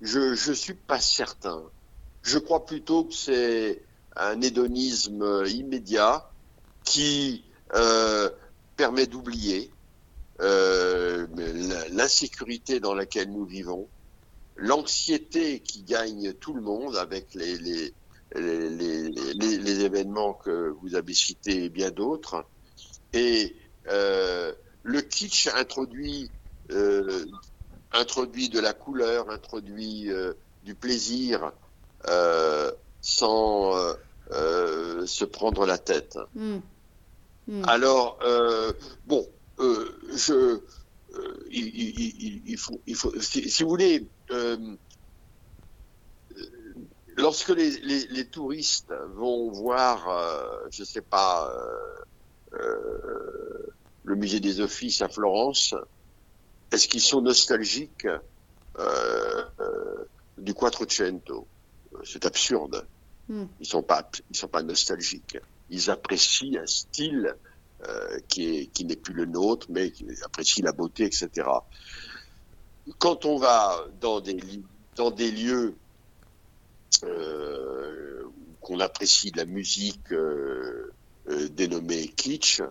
Je 0.00 0.50
ne 0.50 0.54
suis 0.54 0.74
pas 0.74 1.00
certain. 1.00 1.62
Je 2.22 2.38
crois 2.38 2.64
plutôt 2.64 3.04
que 3.04 3.14
c'est 3.14 3.82
un 4.20 4.40
hédonisme 4.40 5.44
immédiat 5.46 6.30
qui 6.84 7.44
euh, 7.74 8.28
permet 8.76 9.06
d'oublier 9.06 9.70
euh, 10.40 11.26
l'insécurité 11.92 12.80
dans 12.80 12.94
laquelle 12.94 13.30
nous 13.30 13.44
vivons, 13.44 13.88
l'anxiété 14.56 15.60
qui 15.60 15.82
gagne 15.82 16.32
tout 16.34 16.54
le 16.54 16.60
monde 16.60 16.96
avec 16.96 17.34
les, 17.34 17.58
les, 17.58 17.94
les, 18.34 19.08
les, 19.08 19.80
événements 19.80 20.34
que 20.34 20.74
vous 20.80 20.94
avez 20.94 21.14
cités 21.14 21.64
et 21.64 21.68
bien 21.68 21.90
d'autres. 21.90 22.44
Et 23.12 23.56
euh, 23.88 24.52
le 24.82 25.00
kitsch 25.00 25.48
introduit, 25.48 26.30
euh, 26.70 27.26
introduit 27.92 28.48
de 28.48 28.60
la 28.60 28.72
couleur, 28.72 29.30
introduit 29.30 30.10
euh, 30.10 30.34
du 30.64 30.74
plaisir 30.74 31.52
euh, 32.08 32.70
sans 33.00 33.74
euh, 34.32 35.06
se 35.06 35.24
prendre 35.24 35.66
la 35.66 35.78
tête. 35.78 36.18
Hmm. 36.34 36.58
Hmm. 37.48 37.64
Alors, 37.66 38.18
euh, 38.22 38.72
bon, 39.06 39.26
euh, 39.58 39.98
je, 40.14 40.60
il, 41.50 42.56
faut, 42.56 42.80
il 42.86 42.94
faut 42.94 43.12
si, 43.20 43.62
vous 43.62 43.68
voulez, 43.68 44.06
lorsque 47.16 47.48
les, 47.48 47.70
les, 47.80 48.28
touristes 48.28 48.94
vont 49.14 49.50
voir, 49.50 50.06
je 50.70 50.84
sais 50.84 51.02
pas, 51.02 51.52
le 52.52 54.14
musée 54.14 54.38
des 54.38 54.60
Offices 54.60 55.02
à 55.02 55.08
Florence, 55.08 55.74
est-ce 56.70 56.86
qu'ils 56.86 57.00
sont 57.00 57.20
nostalgiques 57.20 58.06
du 60.38 60.54
Quattrocento? 60.54 61.48
C'est 62.04 62.24
absurde. 62.26 62.86
Hmm. 63.30 63.44
Ils 63.60 63.66
sont 63.66 63.86
sont 64.32 64.48
pas 64.48 64.62
nostalgiques. 64.64 65.38
Ils 65.70 65.88
apprécient 65.88 66.60
un 66.60 66.66
style 66.66 67.36
euh, 67.86 68.18
qui 68.26 68.56
est 68.56 68.66
qui 68.66 68.84
n'est 68.84 68.96
plus 68.96 69.14
le 69.14 69.24
nôtre, 69.24 69.68
mais 69.70 69.92
ils 70.00 70.24
apprécient 70.24 70.64
la 70.64 70.72
beauté, 70.72 71.04
etc. 71.04 71.48
Quand 72.98 73.26
on 73.26 73.38
va 73.38 73.86
dans 74.00 74.20
des 74.20 74.36
dans 74.96 75.12
des 75.12 75.30
lieux 75.30 75.76
euh, 77.04 78.24
qu'on 78.60 78.80
apprécie 78.80 79.30
de 79.30 79.36
la 79.36 79.44
musique 79.44 80.12
euh, 80.12 80.92
euh 81.28 81.48
dénommée 81.50 82.08
kitsch, 82.08 82.62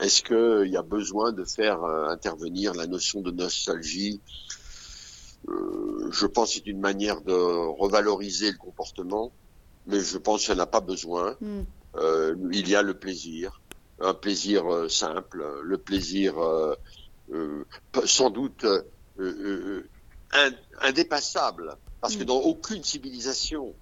est-ce 0.00 0.22
qu'il 0.22 0.72
y 0.72 0.78
a 0.78 0.82
besoin 0.82 1.32
de 1.32 1.44
faire 1.44 1.84
intervenir 1.84 2.72
la 2.72 2.86
notion 2.86 3.20
de 3.20 3.30
nostalgie? 3.30 4.22
Je 5.46 6.26
pense 6.26 6.54
que 6.54 6.54
c'est 6.54 6.66
une 6.70 6.80
manière 6.80 7.20
de 7.20 7.34
revaloriser 7.34 8.50
le 8.50 8.56
comportement 8.56 9.30
mais 9.86 10.00
je 10.00 10.18
pense 10.18 10.46
qu'elle 10.46 10.58
n'a 10.58 10.66
pas 10.66 10.80
besoin. 10.80 11.36
Hmm. 11.40 11.62
Euh, 11.96 12.34
il 12.52 12.68
y 12.68 12.74
a 12.74 12.82
le 12.82 12.94
plaisir, 12.94 13.60
un 14.00 14.14
plaisir 14.14 14.72
euh, 14.72 14.88
simple, 14.88 15.44
le 15.62 15.78
plaisir 15.78 16.38
euh, 16.38 16.74
sans 18.04 18.30
doute 18.30 18.66
indépassable, 20.80 21.76
parce 22.00 22.16
que 22.16 22.22
hmm. 22.22 22.26
dans 22.26 22.40
aucune 22.40 22.82
civilisation, 22.82 23.74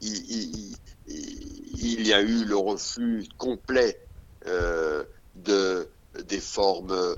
il, 0.00 0.16
il, 0.30 0.76
il, 1.06 2.06
y 2.06 2.12
a 2.12 2.20
eu 2.20 2.44
le 2.44 2.56
refus 2.56 3.28
complet 3.38 4.00
de 5.36 5.88
des 6.26 6.40
formes 6.40 7.14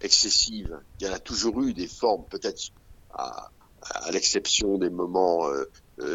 excessives. 0.00 0.80
Il 0.98 1.06
y 1.06 1.10
en 1.10 1.12
a 1.12 1.18
toujours 1.18 1.60
eu 1.62 1.74
des 1.74 1.86
formes, 1.86 2.24
peut-être 2.30 2.72
à, 3.12 3.50
à 3.82 4.10
l'exception 4.10 4.78
des 4.78 4.90
moments 4.90 5.46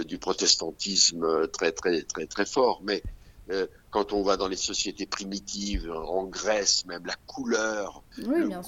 du 0.06 0.18
protestantisme 0.18 1.48
très 1.50 1.72
très 1.72 2.02
très 2.04 2.26
très 2.26 2.46
fort, 2.46 2.82
mais 2.84 3.04
euh, 3.50 3.68
quand 3.92 4.12
on 4.12 4.24
va 4.24 4.36
dans 4.36 4.48
les 4.48 4.58
sociétés 4.58 5.06
primitives, 5.06 5.90
en 5.92 6.26
Grèce, 6.26 6.86
même 6.86 7.06
la 7.06 7.16
couleur, 7.26 8.04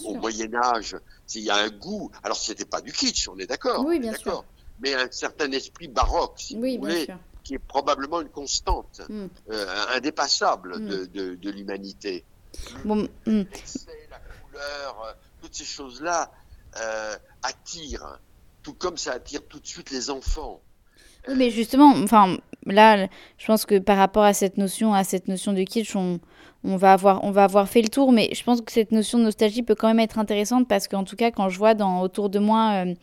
au 0.05 0.15
Moyen 0.15 0.53
Âge, 0.55 0.95
il 1.35 1.41
y 1.41 1.49
a 1.49 1.57
un 1.57 1.69
goût. 1.69 2.11
Alors 2.23 2.37
c'était 2.37 2.65
pas 2.65 2.81
du 2.81 2.93
kitsch, 2.93 3.27
on 3.27 3.37
est 3.37 3.45
d'accord. 3.45 3.85
Oui, 3.85 3.99
bien 3.99 4.15
sûr. 4.15 4.45
Mais 4.79 4.93
un 4.93 5.11
certain 5.11 5.51
esprit 5.51 5.89
baroque, 5.89 6.35
si 6.37 6.55
vous 6.55 6.61
voulez, 6.79 7.07
qui 7.43 7.55
est 7.55 7.59
probablement 7.59 8.21
une 8.21 8.29
constante, 8.29 9.01
hmm. 9.09 9.27
indépassable 9.93 10.79
hmm. 10.79 11.07
de, 11.07 11.35
de, 11.35 11.49
l'humanité. 11.49 12.23
Bon, 12.85 13.07
hmm. 13.25 13.43
La 14.09 14.19
couleur, 14.19 15.17
toutes 15.41 15.55
ces 15.55 15.65
choses-là 15.65 16.31
attirent 17.43 18.19
tout 18.63 18.73
comme 18.73 18.97
ça 18.97 19.13
attire 19.13 19.41
tout 19.47 19.59
de 19.59 19.67
suite 19.67 19.89
les 19.91 20.09
enfants. 20.09 20.61
Oui, 21.27 21.33
mais 21.37 21.49
justement, 21.49 21.93
enfin, 22.03 22.37
là, 22.65 23.07
je 23.37 23.45
pense 23.45 23.65
que 23.65 23.79
par 23.79 23.97
rapport 23.97 24.23
à 24.23 24.33
cette 24.33 24.57
notion, 24.57 24.93
à 24.93 25.03
cette 25.03 25.27
notion 25.27 25.53
de 25.53 25.63
kitsch, 25.63 25.95
on, 25.95 26.19
on 26.63 26.75
va 26.75 26.93
avoir, 26.93 27.23
on 27.23 27.31
va 27.31 27.45
avoir 27.45 27.69
fait 27.69 27.81
le 27.81 27.87
tour, 27.87 28.11
mais 28.11 28.29
je 28.33 28.43
pense 28.43 28.61
que 28.61 28.71
cette 28.71 28.91
notion 28.91 29.17
de 29.17 29.23
nostalgie 29.23 29.63
peut 29.63 29.75
quand 29.75 29.87
même 29.87 29.99
être 29.99 30.19
intéressante 30.19 30.67
parce 30.67 30.87
qu'en 30.87 31.05
tout 31.05 31.15
cas, 31.15 31.31
quand 31.31 31.47
je 31.49 31.57
vois 31.57 31.73
dans, 31.73 32.01
autour 32.01 32.29
de 32.29 32.39
moi 32.39 32.85
euh, 32.85 32.93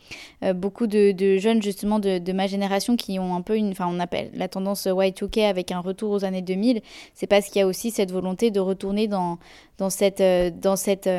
euh, 0.43 0.53
beaucoup 0.53 0.85
de, 0.85 1.37
jeunes 1.37 1.61
justement 1.61 1.99
de, 1.99 2.31
ma 2.31 2.45
génération 2.45 2.95
qui 2.95 3.17
ont 3.17 3.35
un 3.35 3.41
peu 3.41 3.57
une, 3.57 3.71
enfin 3.71 3.87
on 3.89 3.99
appelle 3.99 4.29
la 4.33 4.47
tendance 4.47 4.85
Y2K 4.85 5.49
avec 5.49 5.71
un 5.71 5.79
retour 5.79 6.11
aux 6.11 6.23
années 6.23 6.43
2000, 6.43 6.81
c'est 7.15 7.27
parce 7.27 7.47
qu'il 7.47 7.59
y 7.59 7.63
a 7.63 7.67
aussi 7.67 7.89
cette 7.89 8.11
volonté 8.11 8.51
de 8.51 8.59
retourner 8.59 9.07
dans, 9.07 9.39
cette, 9.89 10.21
euh, 10.21 10.51
dans 10.51 10.75
cette 10.75 11.09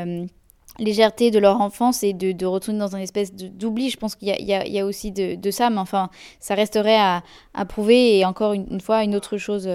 légèreté 0.79 1.31
de 1.31 1.39
leur 1.39 1.61
enfance 1.61 2.03
et 2.03 2.12
de, 2.12 2.47
retourner 2.47 2.79
dans 2.79 2.95
une 2.95 3.03
espèce 3.03 3.33
d'oubli. 3.33 3.91
Je 3.91 3.97
pense 3.97 4.14
qu'il 4.14 4.29
y, 4.29 4.43
y, 4.43 4.79
a 4.79 4.87
aussi 4.87 5.11
de, 5.12 5.51
ça, 5.51 5.70
mais 5.70 5.79
enfin, 5.79 6.11
ça 6.41 6.55
resterait 6.55 6.99
à, 6.99 7.22
à 7.55 7.64
prouver 7.64 8.18
et 8.18 8.24
encore 8.24 8.53
une, 8.53 8.81
fois 8.81 9.03
une 9.03 9.14
autre 9.16 9.39
chose 9.39 9.68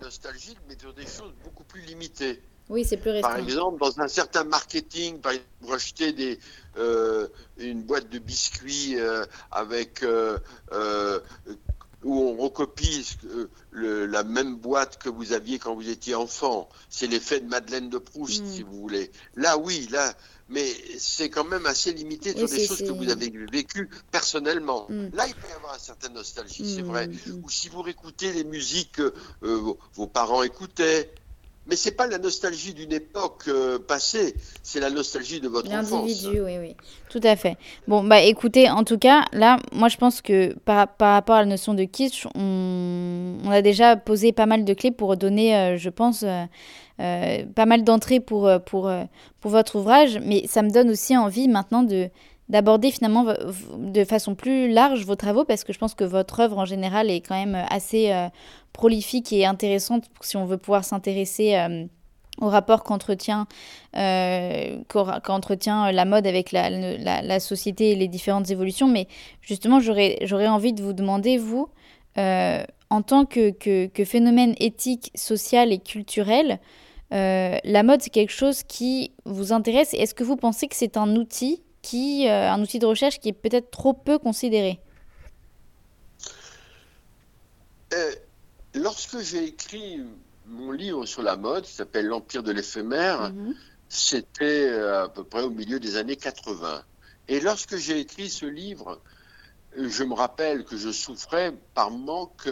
nostalgique, 0.00 0.58
mais 0.68 0.76
sur 0.78 0.92
des 0.92 1.06
choses 1.06 1.32
beaucoup 1.44 1.64
plus 1.64 1.82
limitées. 1.82 2.40
Oui, 2.68 2.84
c'est 2.84 2.96
plus 2.96 3.10
restreint. 3.10 3.30
Par 3.30 3.38
exemple, 3.38 3.78
dans 3.78 4.00
un 4.00 4.08
certain 4.08 4.44
marketing, 4.44 5.18
par 5.18 5.32
exemple, 5.32 5.50
pour 5.60 5.74
acheter 5.74 6.12
des, 6.12 6.38
euh, 6.78 7.28
une 7.58 7.82
boîte 7.82 8.08
de 8.08 8.18
biscuits 8.18 8.94
euh, 8.96 9.24
avec 9.50 10.02
euh, 10.02 10.38
où 12.04 12.20
on 12.20 12.36
recopie 12.36 13.06
la 13.72 14.24
même 14.24 14.56
boîte 14.56 14.98
que 14.98 15.08
vous 15.08 15.32
aviez 15.32 15.58
quand 15.58 15.74
vous 15.74 15.88
étiez 15.88 16.14
enfant. 16.14 16.68
C'est 16.88 17.06
l'effet 17.06 17.40
de 17.40 17.48
Madeleine 17.48 17.88
de 17.88 17.98
Proust, 17.98 18.42
mm. 18.42 18.50
si 18.50 18.62
vous 18.62 18.80
voulez. 18.80 19.10
Là, 19.36 19.56
oui, 19.58 19.88
là, 19.90 20.14
mais 20.48 20.66
c'est 20.98 21.30
quand 21.30 21.44
même 21.44 21.66
assez 21.66 21.92
limité 21.92 22.36
sur 22.36 22.48
des 22.48 22.66
choses 22.66 22.80
que 22.82 22.92
vous 22.92 23.10
avez 23.10 23.32
vécues 23.50 23.88
personnellement. 24.10 24.86
Mm. 24.88 25.08
Là, 25.14 25.26
il 25.26 25.34
peut 25.34 25.48
y 25.48 25.52
avoir 25.52 25.74
une 25.74 25.80
certaine 25.80 26.14
nostalgie, 26.14 26.74
c'est 26.74 26.82
mm, 26.82 26.86
vrai. 26.86 27.10
Ou 27.42 27.48
si 27.48 27.68
vous 27.68 27.82
réécoutez 27.82 28.32
les 28.32 28.44
musiques 28.44 28.92
que 28.92 29.14
vos 29.40 30.06
parents 30.06 30.42
écoutaient, 30.42 31.12
mais 31.66 31.76
c'est 31.76 31.92
pas 31.92 32.06
la 32.06 32.18
nostalgie 32.18 32.74
d'une 32.74 32.92
époque 32.92 33.44
euh, 33.48 33.78
passée, 33.78 34.34
c'est 34.62 34.80
la 34.80 34.90
nostalgie 34.90 35.40
de 35.40 35.48
votre 35.48 35.70
enfance. 35.70 35.92
L'individu, 35.92 36.40
oui, 36.40 36.58
oui, 36.58 36.76
tout 37.08 37.20
à 37.22 37.36
fait. 37.36 37.56
Bon, 37.86 38.02
bah 38.02 38.20
écoutez, 38.20 38.68
en 38.68 38.84
tout 38.84 38.98
cas, 38.98 39.24
là, 39.32 39.58
moi 39.72 39.88
je 39.88 39.96
pense 39.96 40.20
que 40.20 40.54
par, 40.60 40.88
par 40.88 41.14
rapport 41.14 41.36
à 41.36 41.40
la 41.40 41.46
notion 41.46 41.74
de 41.74 41.84
kitsch, 41.84 42.26
on, 42.34 43.38
a 43.50 43.62
déjà 43.62 43.96
posé 43.96 44.32
pas 44.32 44.46
mal 44.46 44.64
de 44.64 44.74
clés 44.74 44.90
pour 44.90 45.16
donner, 45.16 45.56
euh, 45.56 45.76
je 45.76 45.90
pense, 45.90 46.24
euh, 46.24 47.44
pas 47.54 47.66
mal 47.66 47.84
d'entrées 47.84 48.20
pour, 48.20 48.50
pour, 48.66 48.90
pour 49.40 49.50
votre 49.50 49.76
ouvrage, 49.76 50.18
mais 50.24 50.46
ça 50.46 50.62
me 50.62 50.70
donne 50.70 50.90
aussi 50.90 51.16
envie 51.16 51.48
maintenant 51.48 51.82
de 51.82 52.10
d'aborder 52.52 52.92
finalement 52.92 53.24
de 53.78 54.04
façon 54.04 54.36
plus 54.36 54.70
large 54.70 55.04
vos 55.04 55.16
travaux 55.16 55.44
parce 55.44 55.64
que 55.64 55.72
je 55.72 55.78
pense 55.78 55.94
que 55.94 56.04
votre 56.04 56.38
œuvre 56.38 56.58
en 56.58 56.64
général 56.64 57.10
est 57.10 57.20
quand 57.20 57.34
même 57.34 57.56
assez 57.70 58.12
prolifique 58.72 59.32
et 59.32 59.44
intéressante 59.44 60.04
si 60.20 60.36
on 60.36 60.44
veut 60.44 60.58
pouvoir 60.58 60.84
s'intéresser 60.84 61.56
euh, 61.56 61.84
au 62.40 62.48
rapport 62.48 62.82
qu'entretient 62.82 63.46
euh, 63.96 64.78
la 64.84 66.04
mode 66.04 66.26
avec 66.26 66.52
la, 66.52 66.70
la, 66.70 67.40
société 67.40 67.90
et 67.90 67.94
les 67.94 68.08
différentes 68.08 68.50
évolutions. 68.50 68.88
Mais 68.88 69.06
justement, 69.42 69.80
j'aurais 69.80 70.48
envie 70.48 70.72
de 70.72 70.82
vous 70.82 70.94
demander, 70.94 71.36
vous, 71.36 71.68
euh, 72.18 72.64
en 72.90 73.02
tant 73.02 73.26
que, 73.26 73.50
que, 73.50 74.04
phénomène 74.04 74.54
éthique, 74.58 75.10
social 75.14 75.72
et 75.72 75.78
culturel, 75.78 76.58
la 77.10 77.82
mode, 77.82 78.00
c'est 78.00 78.10
quelque 78.10 78.32
chose 78.32 78.62
qui 78.62 79.12
vous 79.26 79.52
intéresse. 79.52 79.92
Est-ce 79.92 80.14
que 80.14 80.24
vous 80.24 80.36
pensez 80.36 80.66
que 80.66 80.74
c'est 80.74 80.96
un 80.96 81.14
outil, 81.16 81.62
qui, 81.82 82.28
un 82.28 82.60
outil 82.62 82.78
de 82.78 82.86
recherche 82.86 83.18
qui 83.18 83.28
est 83.28 83.32
peut-être 83.32 83.70
trop 83.70 83.92
peu 83.92 84.18
considéré 84.18 84.80
Lorsque 88.74 89.18
j'ai 89.20 89.44
écrit 89.44 90.00
mon 90.46 90.72
livre 90.72 91.06
sur 91.06 91.22
la 91.22 91.36
mode, 91.36 91.64
qui 91.64 91.72
s'appelle 91.72 92.06
L'Empire 92.06 92.42
de 92.42 92.52
l'éphémère, 92.52 93.32
mhm. 93.32 93.54
c'était 93.88 94.68
euh, 94.70 95.04
à 95.04 95.08
peu 95.08 95.24
près 95.24 95.42
au 95.42 95.50
milieu 95.50 95.78
des 95.78 95.96
années 95.96 96.16
80. 96.16 96.82
Et 97.28 97.40
lorsque 97.40 97.76
j'ai 97.76 98.00
écrit 98.00 98.28
ce 98.28 98.46
livre, 98.46 99.00
je 99.76 100.04
me 100.04 100.14
rappelle 100.14 100.64
que 100.64 100.76
je 100.76 100.90
souffrais 100.90 101.54
par 101.74 101.90
manque, 101.90 102.50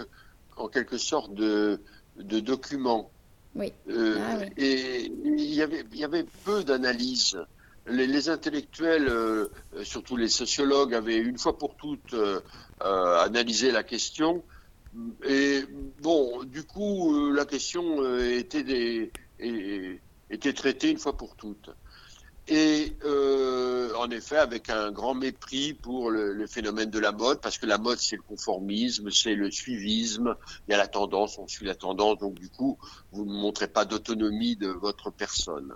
en 0.57 0.69
quelque 0.69 0.99
sorte, 0.99 1.35
de, 1.35 1.81
documents. 2.17 3.11
Oui. 3.55 3.73
Euh, 3.89 4.19
ah 4.21 4.45
et 4.57 5.07
il 5.25 5.55
y 5.55 5.63
avait, 5.63 5.85
il 5.93 5.99
y 5.99 6.05
avait 6.05 6.25
peu 6.45 6.63
d'analyses. 6.63 7.39
Les, 7.87 8.29
intellectuels, 8.29 9.09
euh, 9.09 9.49
surtout 9.83 10.17
les 10.17 10.29
sociologues, 10.29 10.95
avaient 10.95 11.19
une 11.19 11.39
fois 11.39 11.57
pour 11.59 11.77
toutes 11.77 12.15
analysé 12.81 13.71
la 13.71 13.83
question 13.83 14.43
et 15.25 15.65
bon, 16.01 16.43
du 16.45 16.65
coup, 16.65 17.15
euh, 17.15 17.33
la 17.33 17.45
question 17.45 18.03
euh, 18.03 18.39
était, 18.39 18.65
des, 18.65 19.13
était 20.31 20.53
traitée 20.53 20.91
une 20.91 20.99
fois 20.99 21.17
pour 21.17 21.37
toutes. 21.37 21.71
Et 22.49 22.97
euh, 23.05 23.95
en 23.95 24.11
effet, 24.11 24.39
avec 24.39 24.71
un 24.71 24.91
grand 24.91 25.15
mépris 25.15 25.75
pour 25.75 26.11
le, 26.11 26.45
phénomène 26.49 26.91
de 26.91 26.99
la 26.99 27.13
mode, 27.13 27.41
parce 27.41 27.59
que 27.59 27.67
la 27.67 27.79
mode, 27.79 27.99
c'est 27.99 28.17
le 28.17 28.23
conformisme, 28.23 29.13
c'est 29.13 29.37
le 29.37 29.53
suivisme, 29.53 30.35
il 30.67 30.73
y 30.73 30.75
a 30.75 30.79
la 30.79 30.89
tendance, 30.89 31.39
on 31.39 31.47
suit 31.47 31.67
la 31.67 31.77
tendance, 31.77 32.19
donc 32.19 32.35
du 32.35 32.49
coup, 32.49 32.77
vous 33.13 33.25
ne 33.25 33.33
montrez 33.33 33.69
pas 33.69 33.85
d'autonomie 33.85 34.57
de 34.57 34.69
votre 34.69 35.11
personne. 35.11 35.75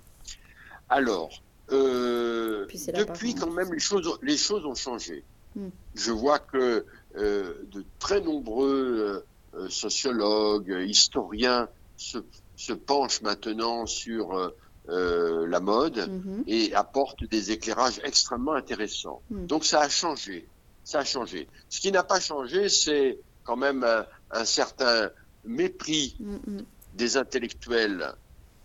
Alors, 0.88 1.43
depuis 1.70 3.34
quand 3.34 3.50
même, 3.50 3.72
les 3.72 3.80
choses, 3.80 4.18
les 4.22 4.36
choses 4.36 4.64
ont 4.66 4.74
changé. 4.74 5.24
Hmm. 5.56 5.68
Je 5.94 6.10
vois 6.10 6.38
que 6.38 6.84
euh, 7.16 7.54
de 7.70 7.84
très 8.00 8.20
nombreux 8.20 9.24
euh, 9.54 9.60
euh, 9.60 9.68
sociologues, 9.68 10.76
historiens 10.84 11.68
se, 11.96 12.18
se, 12.56 12.72
penchent 12.72 13.22
maintenant 13.22 13.86
sur 13.86 14.52
la 14.86 15.60
mode 15.60 15.96
mhm. 15.96 16.44
et 16.46 16.74
apportent 16.74 17.24
des 17.24 17.52
éclairages 17.52 18.00
extrêmement 18.04 18.52
intéressants. 18.54 19.22
Hmm. 19.30 19.46
Donc 19.46 19.64
ça 19.64 19.80
a 19.80 19.88
changé, 19.88 20.48
ça 20.82 21.00
a 21.00 21.04
changé. 21.04 21.48
Ce 21.70 21.80
qui 21.80 21.92
n'a 21.92 22.02
pas 22.02 22.20
changé, 22.20 22.68
c'est 22.68 23.18
quand 23.44 23.56
même 23.56 23.86
un, 24.30 24.44
certain 24.44 25.10
mépris 25.44 26.16
hmm, 26.18 26.34
hmm. 26.34 26.62
des 26.94 27.16
intellectuels 27.16 28.12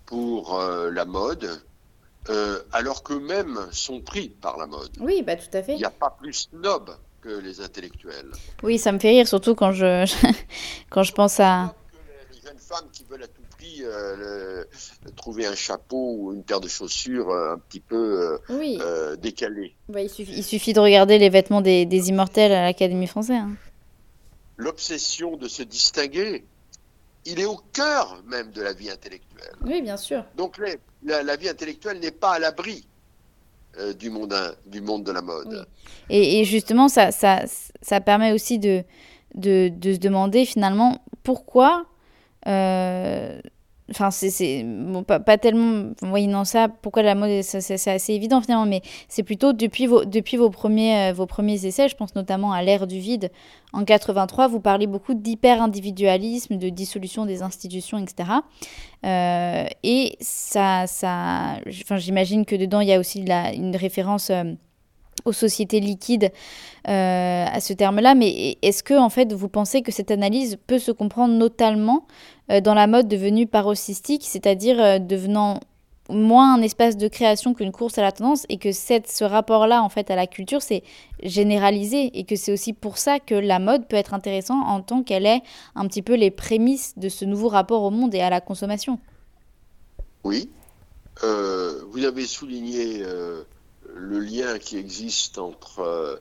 pour 0.07 0.59
la 0.59 1.05
mode, 1.05 1.61
alors 2.71 3.03
qu'eux-mêmes 3.03 3.57
sont 3.71 4.01
pris 4.01 4.29
par 4.29 4.57
la 4.57 4.67
mode. 4.67 4.91
Oui, 4.99 5.23
bah 5.23 5.35
tout 5.35 5.57
à 5.57 5.63
fait. 5.63 5.73
Il 5.73 5.79
n'y 5.79 5.85
a 5.85 5.89
pas 5.89 6.15
plus 6.19 6.49
snob 6.49 6.91
que 7.21 7.29
les 7.29 7.61
intellectuels. 7.61 8.31
Oui, 8.63 8.77
ça 8.77 8.91
me 8.91 8.99
fait 8.99 9.09
rire, 9.09 9.27
surtout 9.27 9.55
quand 9.55 9.71
je, 9.71 10.05
quand 10.89 11.03
je 11.03 11.11
pense 11.13 11.39
à... 11.39 11.73
Les 12.33 12.41
jeunes 12.41 12.57
femmes 12.57 12.87
qui 12.91 13.03
veulent 13.03 13.23
à 13.23 13.27
tout 13.27 13.41
prix 13.49 13.81
euh, 13.81 14.63
trouver 15.15 15.45
un 15.45 15.55
chapeau 15.55 16.15
ou 16.17 16.33
une 16.33 16.43
paire 16.43 16.61
de 16.61 16.67
chaussures 16.67 17.29
euh, 17.29 17.53
un 17.53 17.57
petit 17.57 17.79
peu 17.79 18.39
euh, 18.49 19.15
décalées. 19.17 19.75
Bah, 19.89 20.01
il, 20.01 20.09
suffit, 20.09 20.33
il, 20.33 20.43
suffit, 20.43 20.73
de 20.73 20.79
regarder 20.79 21.17
les 21.17 21.29
vêtements 21.29 21.61
des, 21.61 21.85
des 21.85 22.09
immortels 22.09 22.51
à 22.51 22.63
l'Académie 22.63 23.07
française. 23.07 23.37
Hein. 23.37 23.55
L'obsession 24.57 25.37
de 25.37 25.47
se 25.47 25.63
distinguer, 25.63 26.45
il 27.25 27.39
est 27.39 27.45
au 27.45 27.59
cœur 27.73 28.21
même 28.27 28.51
de 28.51 28.61
la 28.61 28.73
vie 28.73 28.89
intellectuelle. 28.89 29.55
Oui, 29.65 29.81
bien 29.81 29.97
sûr. 29.97 30.25
Donc 30.35 30.57
la, 31.03 31.35
vie 31.35 31.49
intellectuelle 31.49 31.99
n'est 31.99 32.11
pas 32.11 32.33
à 32.33 32.39
l'abri 32.39 32.87
euh, 33.79 33.93
du, 33.93 34.09
monde, 34.09 34.35
du 34.65 34.81
monde 34.81 35.03
de 35.03 35.11
la 35.11 35.21
mode. 35.21 35.67
Et, 36.09 36.43
justement, 36.43 36.87
ça, 36.89 37.11
permet 38.05 38.31
aussi 38.31 38.59
de, 38.59 38.83
se 39.41 39.97
demander 39.97 40.45
finalement 40.45 41.03
pourquoi 41.23 41.85
euh, 42.47 43.39
Enfin, 43.91 44.11
c'est 44.11 44.63
bon, 44.63 45.03
pas, 45.03 45.19
pas, 45.19 45.37
tellement. 45.37 45.91
Oui, 46.03 46.27
non, 46.27 46.43
ça, 46.43 46.67
pourquoi 46.67 47.01
la 47.01 47.15
mode, 47.15 47.41
c'est 47.41 47.89
assez 47.89 48.13
évident 48.13 48.41
finalement, 48.41 48.65
mais 48.65 48.81
c'est 49.07 49.23
plutôt 49.23 49.53
depuis 49.53 49.87
vos, 49.87 50.05
depuis 50.05 50.37
vos, 50.37 50.49
premiers, 50.49 51.09
euh, 51.09 51.13
vos 51.13 51.25
premiers 51.25 51.65
essais, 51.65 51.89
je 51.89 51.95
pense 51.95 52.15
notamment 52.15 52.51
à 52.51 52.61
l'ère 52.61 52.87
du 52.87 52.99
vide 52.99 53.31
en 53.73 53.83
83, 53.83 54.47
vous 54.47 54.59
parlez 54.59 54.87
beaucoup 54.87 55.13
d'hyper-individualisme, 55.13 56.57
de 56.57 56.69
dissolution 56.69 57.25
des 57.25 57.41
institutions, 57.41 57.97
etc. 57.97 58.29
Euh, 59.05 59.65
et 59.83 60.17
ça, 60.19 60.85
ça 60.87 61.57
enfin, 61.67 61.97
j'imagine 61.97 62.45
que 62.45 62.55
dedans, 62.55 62.81
il 62.81 62.89
y 62.89 62.93
a 62.93 62.99
aussi 62.99 63.23
la, 63.23 63.53
une 63.53 63.75
référence. 63.75 64.29
Euh, 64.29 64.43
aux 65.25 65.33
sociétés 65.33 65.81
liquides 65.81 66.31
à 66.85 67.59
ce 67.59 67.73
terme-là, 67.73 68.15
mais 68.15 68.57
est-ce 68.61 68.83
que 68.83 68.97
en 68.97 69.09
fait 69.09 69.33
vous 69.33 69.49
pensez 69.49 69.81
que 69.81 69.91
cette 69.91 70.11
analyse 70.11 70.57
peut 70.65 70.79
se 70.79 70.93
comprendre 70.93 71.33
notamment 71.33 72.07
dans 72.49 72.73
la 72.73 72.87
mode 72.87 73.07
devenue 73.07 73.47
paroxystique, 73.47 74.23
c'est-à-dire 74.25 74.81
euh, 74.81 74.99
devenant 74.99 75.59
moins 76.09 76.55
un 76.55 76.61
espace 76.63 76.97
de 76.97 77.07
création 77.07 77.53
qu'une 77.53 77.71
course 77.71 77.99
à 77.99 78.01
la 78.01 78.11
tendance 78.11 78.45
et 78.49 78.57
que 78.57 78.71
cette, 78.71 79.07
ce 79.07 79.23
rapport-là 79.23 79.83
en 79.83 79.89
fait 79.89 80.09
à 80.09 80.15
la 80.15 80.25
culture 80.25 80.63
c'est 80.63 80.81
généralisé 81.21 82.17
et 82.17 82.23
que 82.23 82.35
c'est 82.35 82.51
aussi 82.51 82.73
pour 82.73 82.97
ça 82.97 83.19
que 83.19 83.35
la 83.35 83.59
mode 83.59 83.87
peut 83.87 83.95
être 83.95 84.15
intéressante 84.15 84.63
en 84.65 84.81
tant 84.81 85.03
qu'elle 85.03 85.27
est 85.27 85.43
un 85.75 85.87
petit 85.87 86.01
peu 86.01 86.15
les 86.15 86.31
prémices 86.31 86.97
de 86.97 87.09
ce 87.09 87.25
nouveau 87.25 87.47
rapport 87.47 87.83
au 87.83 87.91
monde 87.91 88.15
et 88.15 88.21
à 88.21 88.31
la 88.31 88.41
consommation. 88.41 88.99
Oui, 90.23 90.49
vous 91.21 92.03
avez 92.03 92.25
souligné 92.25 93.03
le 93.95 94.19
lien 94.19 94.57
qui 94.57 94.77
existe 94.77 95.37
entre 95.37 96.19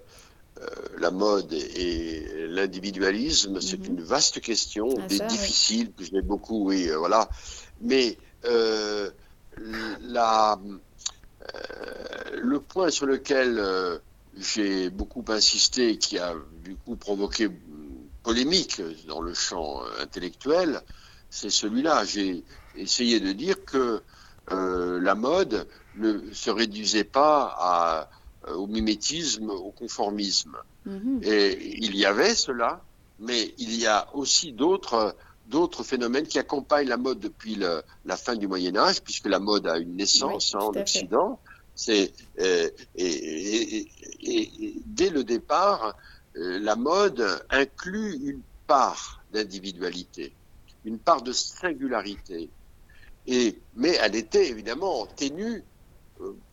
la 0.98 1.10
mode 1.10 1.52
et, 1.52 2.46
l'individualisme, 2.48 3.60
c'est 3.60 3.78
mhm. 3.78 3.98
une 3.98 4.02
vaste 4.02 4.40
question, 4.40 4.88
ah, 4.98 5.06
difficile, 5.26 5.92
que 5.92 6.04
je 6.04 6.12
n'ai 6.12 6.22
beaucoup, 6.22 6.68
oui, 6.68 6.88
voilà. 6.96 7.28
Mais 7.80 8.16
la, 10.02 10.58
le 12.34 12.60
point 12.60 12.90
sur 12.90 13.06
lequel 13.06 14.00
j'ai 14.36 14.90
beaucoup 14.90 15.24
insisté, 15.28 15.98
qui 15.98 16.18
a 16.18 16.34
du 16.64 16.76
coup 16.76 16.96
provoqué 16.96 17.48
polémique 18.22 18.82
dans 19.06 19.20
le 19.20 19.34
champ 19.34 19.82
intellectuel, 20.00 20.82
c'est 21.30 21.50
celui-là. 21.50 22.04
J'ai 22.04 22.44
essayé 22.76 23.20
de 23.20 23.32
dire 23.32 23.64
que 23.64 24.02
euh, 24.50 25.00
la 25.00 25.14
mode 25.14 25.66
ne 25.96 26.32
se 26.32 26.50
réduisait 26.50 27.04
pas 27.04 27.54
à, 27.58 28.00
euh, 28.00 28.04
au 28.56 28.66
mimétisme, 28.66 29.50
au 29.50 29.70
conformisme. 29.70 30.56
Mhm. 30.86 31.20
Et 31.22 31.76
il 31.78 31.96
y 31.96 32.04
avait 32.04 32.34
cela, 32.34 32.82
mais 33.18 33.54
il 33.58 33.74
y 33.74 33.86
a 33.86 34.08
aussi 34.14 34.52
d'autres 34.52 35.14
d'autres 35.48 35.82
phénomènes 35.82 36.26
qui 36.26 36.38
accompagnent 36.38 36.88
la 36.88 36.98
mode 36.98 37.20
depuis 37.20 37.54
la 37.54 38.16
fin 38.16 38.36
du 38.36 38.46
Moyen 38.46 38.76
Âge, 38.76 39.00
puisque 39.02 39.26
la 39.26 39.38
mode 39.38 39.66
a 39.66 39.78
une 39.78 39.96
naissance 39.96 40.54
en 40.54 40.68
Occident. 40.76 41.40
C'est 41.74 42.12
euh, 42.40 42.68
et, 42.96 43.88
dès 44.84 45.08
le 45.08 45.24
départ, 45.24 45.96
la 46.34 46.76
mode 46.76 47.24
inclut 47.48 48.14
une 48.22 48.42
part 48.66 49.22
d'individualité, 49.32 50.32
une 50.84 50.98
part 50.98 51.22
de 51.22 51.32
singularité. 51.32 52.50
Et, 53.26 53.58
mais 53.74 53.96
elle 54.02 54.16
était 54.16 54.48
évidemment 54.48 55.06
ténue 55.06 55.56
euh, 55.58 55.77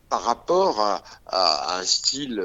par 0.08 0.22
rapport 0.22 0.80
à, 1.26 1.78
un 1.78 1.84
style 1.84 2.42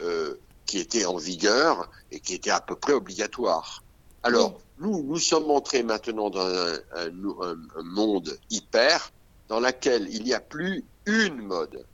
euh, 0.00 0.34
qui 0.66 0.78
était 0.78 1.04
en 1.04 1.16
vigueur 1.16 1.90
et 2.10 2.20
qui 2.20 2.34
était 2.34 2.50
à 2.50 2.60
peu 2.60 2.76
près 2.76 2.92
obligatoire. 2.92 3.82
Alors, 4.22 4.60
nous, 4.78 5.02
nous 5.02 5.18
sommes 5.18 5.50
entrés 5.50 5.82
maintenant 5.82 6.30
dans 6.30 6.46
un, 6.46 7.82
monde 7.82 8.38
hyper 8.50 9.12
dans 9.48 9.60
lequel 9.60 10.08
il 10.10 10.24
n'y 10.24 10.34
a 10.34 10.40
plus 10.40 10.84
une 11.06 11.42
mode. 11.42 11.84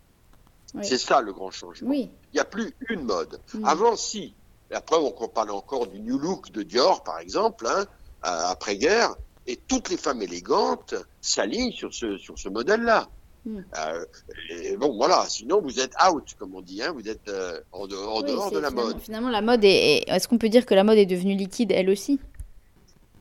C'est 0.82 0.98
ça 0.98 1.22
le 1.22 1.32
grand 1.32 1.50
changement. 1.50 1.90
Il 1.92 2.10
n'y 2.34 2.40
a 2.40 2.44
plus 2.44 2.74
une 2.90 3.04
mode. 3.04 3.40
Avant, 3.64 3.96
si. 3.96 4.34
après, 4.70 4.96
on 4.96 5.28
parle 5.28 5.52
encore 5.52 5.86
du 5.86 6.00
New 6.00 6.18
Look 6.18 6.50
de 6.50 6.62
Dior, 6.62 7.02
par 7.02 7.18
exemple, 7.20 7.66
hein, 7.66 7.86
après-guerre, 8.22 9.14
et 9.46 9.56
toutes 9.56 9.88
les 9.88 9.96
femmes 9.96 10.22
élégantes 10.22 10.94
s'alignent 11.20 11.72
sur 11.72 11.94
ce, 11.94 12.18
sur 12.18 12.38
ce 12.38 12.48
modèle-là. 12.48 13.08
Hmm. 13.46 13.60
Euh, 13.78 14.76
bon, 14.76 14.96
voilà, 14.96 15.24
sinon 15.28 15.60
vous 15.60 15.78
êtes 15.78 15.92
out, 16.10 16.34
comme 16.36 16.56
on 16.56 16.60
dit, 16.60 16.82
hein, 16.82 16.92
vous 16.92 17.08
êtes 17.08 17.28
euh, 17.28 17.60
en 17.70 17.86
dehors, 17.86 18.24
dehors 18.24 18.50
de 18.50 18.58
la 18.58 18.70
mode. 18.70 19.00
Finalement, 19.00 19.30
la 19.30 19.40
mode 19.40 19.60
est. 19.62 20.02
Est-ce 20.08 20.26
qu'on 20.26 20.36
peut 20.38 20.48
dire 20.48 20.66
que 20.66 20.74
la 20.74 20.82
mode 20.82 20.98
est 20.98 21.06
devenue 21.06 21.36
liquide, 21.36 21.70
elle 21.70 21.88
aussi? 21.88 22.18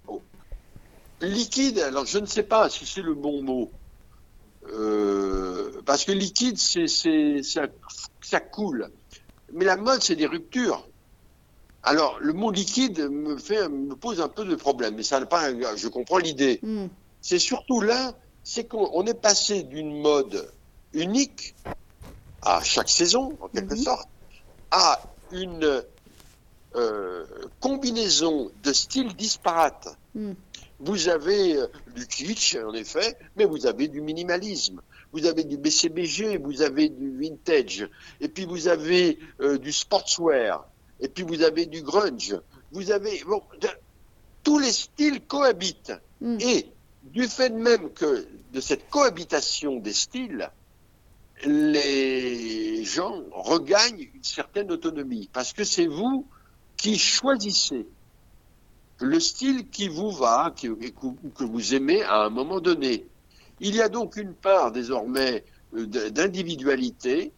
Oh. 0.08 0.24
Liquide, 1.22 1.78
alors 1.78 2.08
je 2.08 2.18
ne 2.18 2.26
sais 2.26 2.42
pas 2.42 2.70
si 2.70 2.88
c'est 2.88 3.04
le 3.04 3.14
bon 3.14 3.44
mot. 3.44 3.70
Euh, 4.74 5.80
parce 5.86 6.06
que 6.06 6.12
liquide, 6.12 6.58
c'est, 6.58 6.88
ça, 7.44 7.68
ça 8.22 8.40
coule. 8.40 8.90
Mais 9.54 9.64
la 9.64 9.78
mode, 9.78 10.02
c'est 10.02 10.16
des 10.16 10.26
ruptures. 10.26 10.88
Alors, 11.84 12.18
le 12.20 12.34
mot 12.34 12.50
liquide 12.50 13.00
me, 13.12 13.38
fait, 13.38 13.70
me 13.70 13.96
pose 13.96 14.22
un 14.22 14.28
peu 14.28 14.44
de 14.44 14.56
problème, 14.56 14.96
mais 14.96 15.04
ça 15.04 15.24
pas, 15.28 15.52
je 15.76 15.88
comprends 15.88 16.18
l'idée. 16.18 16.60
Hmm. 16.64 16.88
C'est 17.22 17.38
surtout 17.38 17.80
là, 17.80 18.16
c'est 18.46 18.66
qu'on 18.66 19.06
est 19.08 19.20
passé 19.20 19.64
d'une 19.64 20.00
mode 20.02 20.50
unique 20.94 21.56
à 22.44 22.62
chaque 22.64 22.90
saison, 22.90 23.36
en 23.42 23.48
quelque 23.50 23.76
sorte, 23.76 24.08
à 24.70 25.02
une 25.32 25.84
euh, 26.76 27.26
combinaison 27.60 28.52
de 28.64 28.72
styles 28.72 29.16
disparates. 29.16 29.98
Hmm. 30.14 30.34
Vous 30.80 31.10
avez 31.10 31.58
euh, 31.58 31.68
du 31.96 32.06
kitsch, 32.06 32.56
en 32.56 32.74
effet, 32.76 33.18
mais 33.36 33.46
vous 33.46 33.66
avez 33.66 33.88
du 33.88 34.00
minimalisme. 34.00 34.80
Vous 35.12 35.26
avez 35.26 35.44
du 35.44 35.58
BCBG, 35.58 36.38
vous 36.38 36.62
avez 36.62 36.90
du 36.90 37.18
vintage, 37.18 37.90
et 38.22 38.28
puis 38.28 38.46
vous 38.46 38.68
avez 38.68 39.18
euh, 39.42 39.58
du 39.58 39.72
sportswear, 39.72 40.68
et 41.00 41.08
puis 41.08 41.24
vous 41.24 41.42
avez 41.42 41.66
du 41.66 41.82
grunge, 41.82 42.40
vous 42.74 42.92
avez 42.92 43.24
bon, 43.26 43.42
tous 44.44 44.60
les 44.60 44.72
styles 44.72 45.22
cohabitent. 45.22 45.94
Hmm. 46.22 46.38
Et 46.42 46.68
du 47.16 47.30
fait 47.30 47.50
même 47.50 47.92
que 47.92 48.28
de 48.52 48.60
cette 48.60 48.90
cohabitation 48.90 49.78
des 49.78 49.94
styles, 49.94 50.52
les 51.46 52.84
gens 52.84 53.24
regagnent 53.32 54.10
une 54.14 54.24
certaine 54.24 54.70
autonomie 54.70 55.30
parce 55.32 55.54
que 55.54 55.64
c'est 55.64 55.88
vous 55.88 56.28
qui 56.76 57.00
choisissez 57.00 57.88
le 59.00 59.20
style 59.22 59.70
qui 59.70 59.88
vous 59.88 60.12
va, 60.12 60.54
qui, 60.56 60.68
que 60.68 61.44
vous 61.46 61.74
aimez 61.74 62.04
à 62.04 62.24
un 62.24 62.30
moment 62.30 62.60
donné. 62.60 63.06
Il 63.62 63.76
y 63.76 63.82
a 63.82 63.88
donc 63.88 64.18
une 64.18 64.34
part 64.34 64.74
désormais 64.74 65.46
euh, 65.74 65.86
d'individualité 65.86 67.32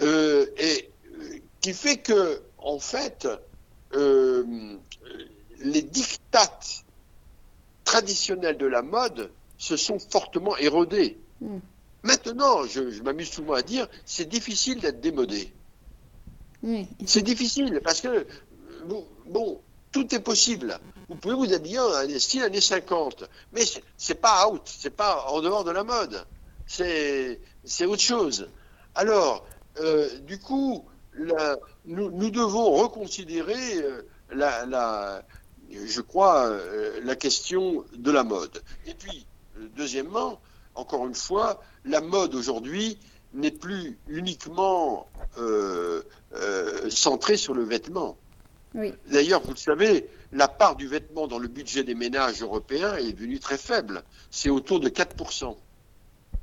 euh, 0.00 0.46
euh, 0.60 0.74
qui 1.60 1.74
fait 1.74 1.98
que 1.98 2.40
en 2.56 2.78
fait, 2.78 3.28
les 3.92 5.82
dictates 5.82 6.84
traditionnels 7.88 8.58
de 8.58 8.66
la 8.66 8.82
mode 8.82 9.30
se 9.56 9.78
sont 9.78 9.98
fortement 9.98 10.58
érodés. 10.58 11.18
Hmm. 11.40 11.60
Maintenant, 12.02 12.64
je, 12.64 13.02
m'amuse 13.02 13.30
souvent 13.30 13.54
à 13.54 13.62
dire, 13.62 13.88
c'est 14.04 14.28
difficile 14.28 14.78
d'être 14.80 15.00
démodé. 15.00 15.50
C'est 17.06 17.22
difficile 17.22 17.80
parce 17.82 18.02
que, 18.02 18.26
bon, 19.26 19.60
tout 19.90 20.14
est 20.14 20.20
possible. 20.20 20.78
Vous 21.08 21.14
pouvez 21.14 21.34
vous 21.34 21.52
habiller 21.54 21.78
en 21.78 22.18
style 22.18 22.42
années 22.42 22.60
50, 22.60 23.24
mais 23.54 23.62
c'est 23.96 24.20
pas 24.20 24.48
out, 24.50 24.62
c'est 24.66 24.94
pas 24.94 25.24
en 25.30 25.40
dehors 25.40 25.64
de 25.64 25.70
la 25.70 25.84
mode. 25.84 26.26
C'est 26.66 27.40
autre 27.86 28.02
chose. 28.02 28.50
Alors, 28.94 29.46
euh, 29.80 30.18
du 30.20 30.38
coup, 30.38 30.84
nous, 31.86 32.30
devons 32.30 32.70
reconsidérer 32.72 33.82
euh, 33.82 34.02
la, 34.32 35.22
je 35.70 36.00
crois, 36.00 36.46
euh, 36.46 37.00
la 37.04 37.16
question 37.16 37.84
de 37.96 38.10
la 38.10 38.24
mode. 38.24 38.62
Et 38.86 38.94
puis, 38.94 39.26
deuxièmement, 39.76 40.40
encore 40.74 41.06
une 41.06 41.14
fois, 41.14 41.60
la 41.84 42.00
mode 42.00 42.34
aujourd'hui 42.34 42.98
n'est 43.34 43.50
plus 43.50 43.98
uniquement 44.08 45.08
euh, 45.38 46.02
centrée 46.88 47.36
sur 47.36 47.54
le 47.54 47.64
vêtement. 47.64 48.16
D'ailleurs, 49.10 49.42
vous 49.42 49.50
le 49.50 49.56
savez, 49.56 50.08
la 50.32 50.46
part 50.46 50.76
du 50.76 50.86
vêtement 50.86 51.26
dans 51.26 51.38
le 51.38 51.48
budget 51.48 51.84
des 51.84 51.94
ménages 51.94 52.42
européens 52.42 52.96
est 52.96 53.12
devenue 53.12 53.40
très 53.40 53.58
faible. 53.58 54.02
C'est 54.30 54.50
autour 54.50 54.80
de 54.80 54.88
4%. 54.88 55.56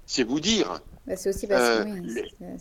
C'est 0.05 0.23
vous 0.23 0.39
dire 0.39 0.81
bah, 1.07 1.13
aussi 1.25 1.47
euh, 1.51 1.85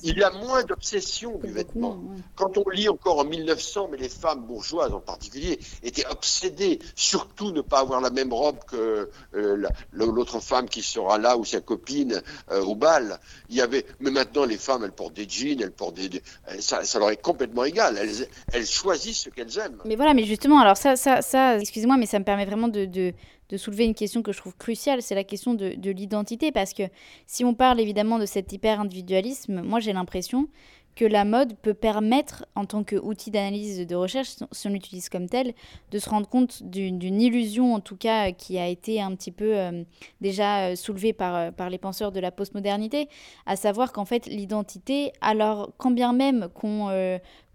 il 0.03 0.19
y 0.19 0.23
a 0.23 0.31
moins 0.31 0.63
d'obsession 0.65 1.39
du 1.39 1.51
vêtement. 1.51 1.99
Quand 2.35 2.59
on 2.59 2.69
lit 2.69 2.91
encore 2.91 3.19
en 3.19 3.25
1900, 3.25 3.89
mais 3.91 3.97
les 3.97 4.11
femmes 4.11 4.45
bourgeoises 4.45 4.93
en 4.93 5.01
particulier 5.01 5.59
étaient 5.83 6.07
obsédées, 6.07 6.79
surtout 6.95 7.53
ne 7.53 7.63
pas 7.63 7.81
avoir 7.81 8.03
la 8.03 8.11
même 8.11 8.35
robe 8.35 8.59
que 8.71 9.09
euh, 9.35 9.67
l'autre 9.93 10.41
femme 10.41 10.69
qui 10.69 10.83
sera 10.83 11.17
là 11.17 11.39
ou 11.39 11.47
sa 11.47 11.63
copine 11.63 12.21
euh, 12.51 12.63
au 12.63 12.75
bal. 12.75 13.19
Il 13.49 13.57
y 13.57 13.63
avait, 13.63 13.87
mais 14.01 14.11
maintenant 14.11 14.45
les 14.45 14.59
femmes, 14.59 14.85
elles 14.85 14.93
portent 14.93 15.15
des 15.15 15.29
jeans, 15.29 15.63
elles 15.63 15.73
portent 15.73 15.95
des, 15.95 16.23
ça, 16.61 16.85
ça, 16.85 16.99
leur 16.99 17.11
est 17.11 17.23
complètement 17.23 17.65
égal. 17.65 17.97
Elles, 17.99 18.29
elles 18.53 18.67
choisissent 18.67 19.21
ce 19.21 19.31
qu'elles 19.31 19.59
aiment. 19.59 19.81
Mais 19.87 19.97
voilà, 19.97 20.13
mais 20.13 20.25
justement, 20.25 20.61
alors 20.61 20.77
ça, 20.77 20.97
ça, 20.97 21.23
ça 21.23 21.57
excusez-moi, 21.59 21.97
mais 21.97 22.07
ça 22.07 22.19
me 22.19 22.25
permet 22.25 22.45
vraiment 22.45 22.69
de, 22.69 22.85
de 22.85 23.15
de 23.55 23.59
soulever 23.59 23.85
une 23.85 23.95
question 23.95 24.21
que 24.21 24.33
je 24.33 24.39
trouve 24.39 24.57
cruciale, 24.57 25.01
c'est 25.01 25.15
la 25.15 25.23
question 25.23 25.55
de, 25.55 25.91
l'identité, 25.91 26.51
parce 26.51 26.75
que 26.75 26.83
si 27.25 27.45
on 27.45 27.55
parle 27.55 27.79
évidemment 27.79 28.19
de 28.19 28.27
cet 28.27 28.53
hyper-individualisme, 28.53 29.63
moi 29.63 29.79
j'ai 29.79 29.93
l'impression 29.93 30.49
que 30.97 31.05
la 31.05 31.25
mode 31.25 31.57
peut 31.59 31.75
permettre, 31.75 32.47
en 32.57 32.67
tant 32.67 32.83
qu'outil 32.83 33.31
d'analyse 33.31 33.87
de 33.87 33.95
recherche, 33.95 34.31
si 34.51 34.67
on 34.67 34.71
l'utilise 34.71 35.09
comme 35.09 35.29
tel, 35.29 35.55
de 35.93 35.99
se 36.01 36.11
rendre 36.11 36.29
compte 36.29 36.65
d'une 36.65 37.21
illusion, 37.21 37.75
en 37.75 37.81
tout 37.81 37.97
cas, 37.97 38.33
qui 38.33 38.59
a 38.59 38.67
été 38.67 39.01
un 39.01 39.15
petit 39.15 39.33
peu 39.33 39.57
euh, 39.57 39.85
déjà 40.21 40.67
euh, 40.67 40.77
soulevée 40.77 41.15
euh, 41.21 41.53
par 41.53 41.71
les 41.71 41.79
penseurs 41.79 42.11
de 42.11 42.21
la 42.21 42.33
postmodernité, 42.33 43.09
à 43.47 43.55
savoir 43.55 43.93
qu'en 43.93 44.05
fait, 44.05 44.27
l'identité, 44.27 45.13
alors 45.21 45.73
quand 45.79 45.93
bien 45.93 46.13
même 46.13 46.49
qu'on 46.55 46.91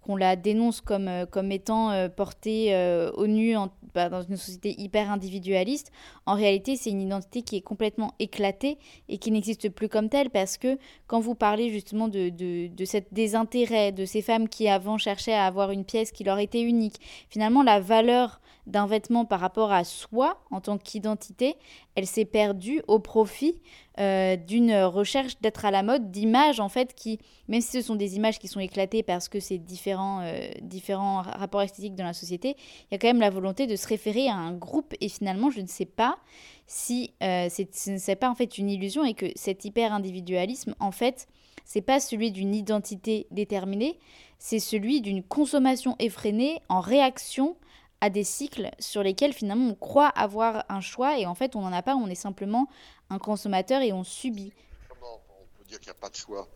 qu'on 0.00 0.16
la 0.16 0.36
dénonce 0.36 0.80
comme, 0.80 1.08
euh, 1.08 1.26
comme 1.26 1.52
étant 1.52 1.90
euh, 1.90 2.08
portée 2.08 2.74
euh, 2.74 3.10
au 3.12 3.26
nu 3.26 3.54
bah, 3.94 4.08
dans 4.08 4.22
une 4.22 4.36
société 4.36 4.74
hyper 4.80 5.10
individualiste, 5.10 5.92
en 6.26 6.34
réalité, 6.34 6.76
c'est 6.76 6.90
une 6.90 7.02
identité 7.02 7.42
qui 7.42 7.56
est 7.56 7.60
complètement 7.60 8.14
éclatée 8.18 8.78
et 9.08 9.18
qui 9.18 9.30
n'existe 9.30 9.68
plus 9.68 9.88
comme 9.88 10.08
telle 10.08 10.30
parce 10.30 10.56
que 10.56 10.78
quand 11.06 11.20
vous 11.20 11.34
parlez 11.34 11.70
justement 11.70 12.08
de, 12.08 12.28
de, 12.28 12.68
de 12.68 12.84
désintérêt 13.12 13.92
de 13.92 14.04
ces 14.04 14.22
femmes 14.22 14.48
qui 14.48 14.68
avant 14.68 14.98
cherchaient 14.98 15.34
à 15.34 15.46
avoir 15.46 15.70
une 15.70 15.84
pièce 15.84 16.12
qui 16.12 16.24
leur 16.24 16.38
était 16.38 16.62
unique, 16.62 17.00
finalement, 17.28 17.62
la 17.62 17.80
valeur 17.80 18.40
d'un 18.66 18.86
vêtement 18.86 19.24
par 19.24 19.40
rapport 19.40 19.72
à 19.72 19.84
soi 19.84 20.42
en 20.50 20.60
tant 20.60 20.78
qu'identité, 20.78 21.56
elle 21.94 22.06
s'est 22.06 22.24
perdue 22.24 22.82
au 22.88 22.98
profit 22.98 23.60
euh, 23.98 24.36
d'une 24.36 24.74
recherche 24.84 25.40
d'être 25.40 25.64
à 25.64 25.70
la 25.70 25.82
mode, 25.82 26.10
d'images 26.10 26.60
en 26.60 26.68
fait 26.68 26.94
qui, 26.94 27.18
même 27.48 27.60
si 27.60 27.72
ce 27.72 27.82
sont 27.82 27.96
des 27.96 28.16
images 28.16 28.38
qui 28.38 28.48
sont 28.48 28.60
éclatées 28.60 29.02
parce 29.02 29.28
que 29.28 29.40
c'est 29.40 29.58
différents, 29.58 30.20
euh, 30.22 30.48
différents 30.62 31.22
rapports 31.22 31.62
esthétiques 31.62 31.94
dans 31.94 32.04
la 32.04 32.12
société, 32.12 32.56
il 32.58 32.92
y 32.92 32.94
a 32.94 32.98
quand 32.98 33.08
même 33.08 33.20
la 33.20 33.30
volonté 33.30 33.66
de 33.66 33.76
se 33.76 33.86
référer 33.86 34.28
à 34.28 34.34
un 34.36 34.52
groupe. 34.52 34.94
Et 35.00 35.08
finalement 35.08 35.50
je 35.50 35.60
ne 35.60 35.66
sais 35.66 35.86
pas 35.86 36.18
si 36.66 37.12
euh, 37.22 37.48
ce 37.48 38.10
n'est 38.10 38.16
pas 38.16 38.30
en 38.30 38.34
fait 38.34 38.58
une 38.58 38.70
illusion 38.70 39.04
et 39.04 39.14
que 39.14 39.26
cet 39.34 39.64
hyper-individualisme 39.64 40.74
en 40.80 40.92
fait 40.92 41.28
c'est 41.64 41.82
pas 41.82 42.00
celui 42.00 42.32
d'une 42.32 42.52
identité 42.52 43.28
déterminée, 43.30 43.98
c'est 44.40 44.58
celui 44.58 45.00
d'une 45.02 45.22
consommation 45.22 45.94
effrénée 46.00 46.58
en 46.68 46.80
réaction 46.80 47.56
à 48.00 48.10
des 48.10 48.24
cycles 48.24 48.70
sur 48.78 49.02
lesquels 49.02 49.32
finalement 49.32 49.70
on 49.70 49.74
croit 49.74 50.08
avoir 50.08 50.64
un 50.68 50.80
choix 50.80 51.18
et 51.18 51.26
en 51.26 51.34
fait 51.34 51.56
on 51.56 51.60
n'en 51.60 51.72
a 51.72 51.82
pas, 51.82 51.96
on 51.96 52.06
est 52.06 52.14
simplement 52.14 52.68
un 53.10 53.18
consommateur 53.18 53.82
et 53.82 53.92
on 53.92 54.04
subit. 54.04 54.52
Comment 54.88 55.20
on 55.28 55.58
peut 55.58 55.64
dire 55.68 55.80
qu'il 55.80 55.92
n'y 55.92 55.98
a 55.98 56.00
pas 56.00 56.08
de 56.08 56.16
choix? 56.16 56.48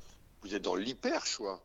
Vous 0.42 0.54
êtes 0.54 0.62
dans 0.62 0.74
l'hyper-choix. 0.74 1.62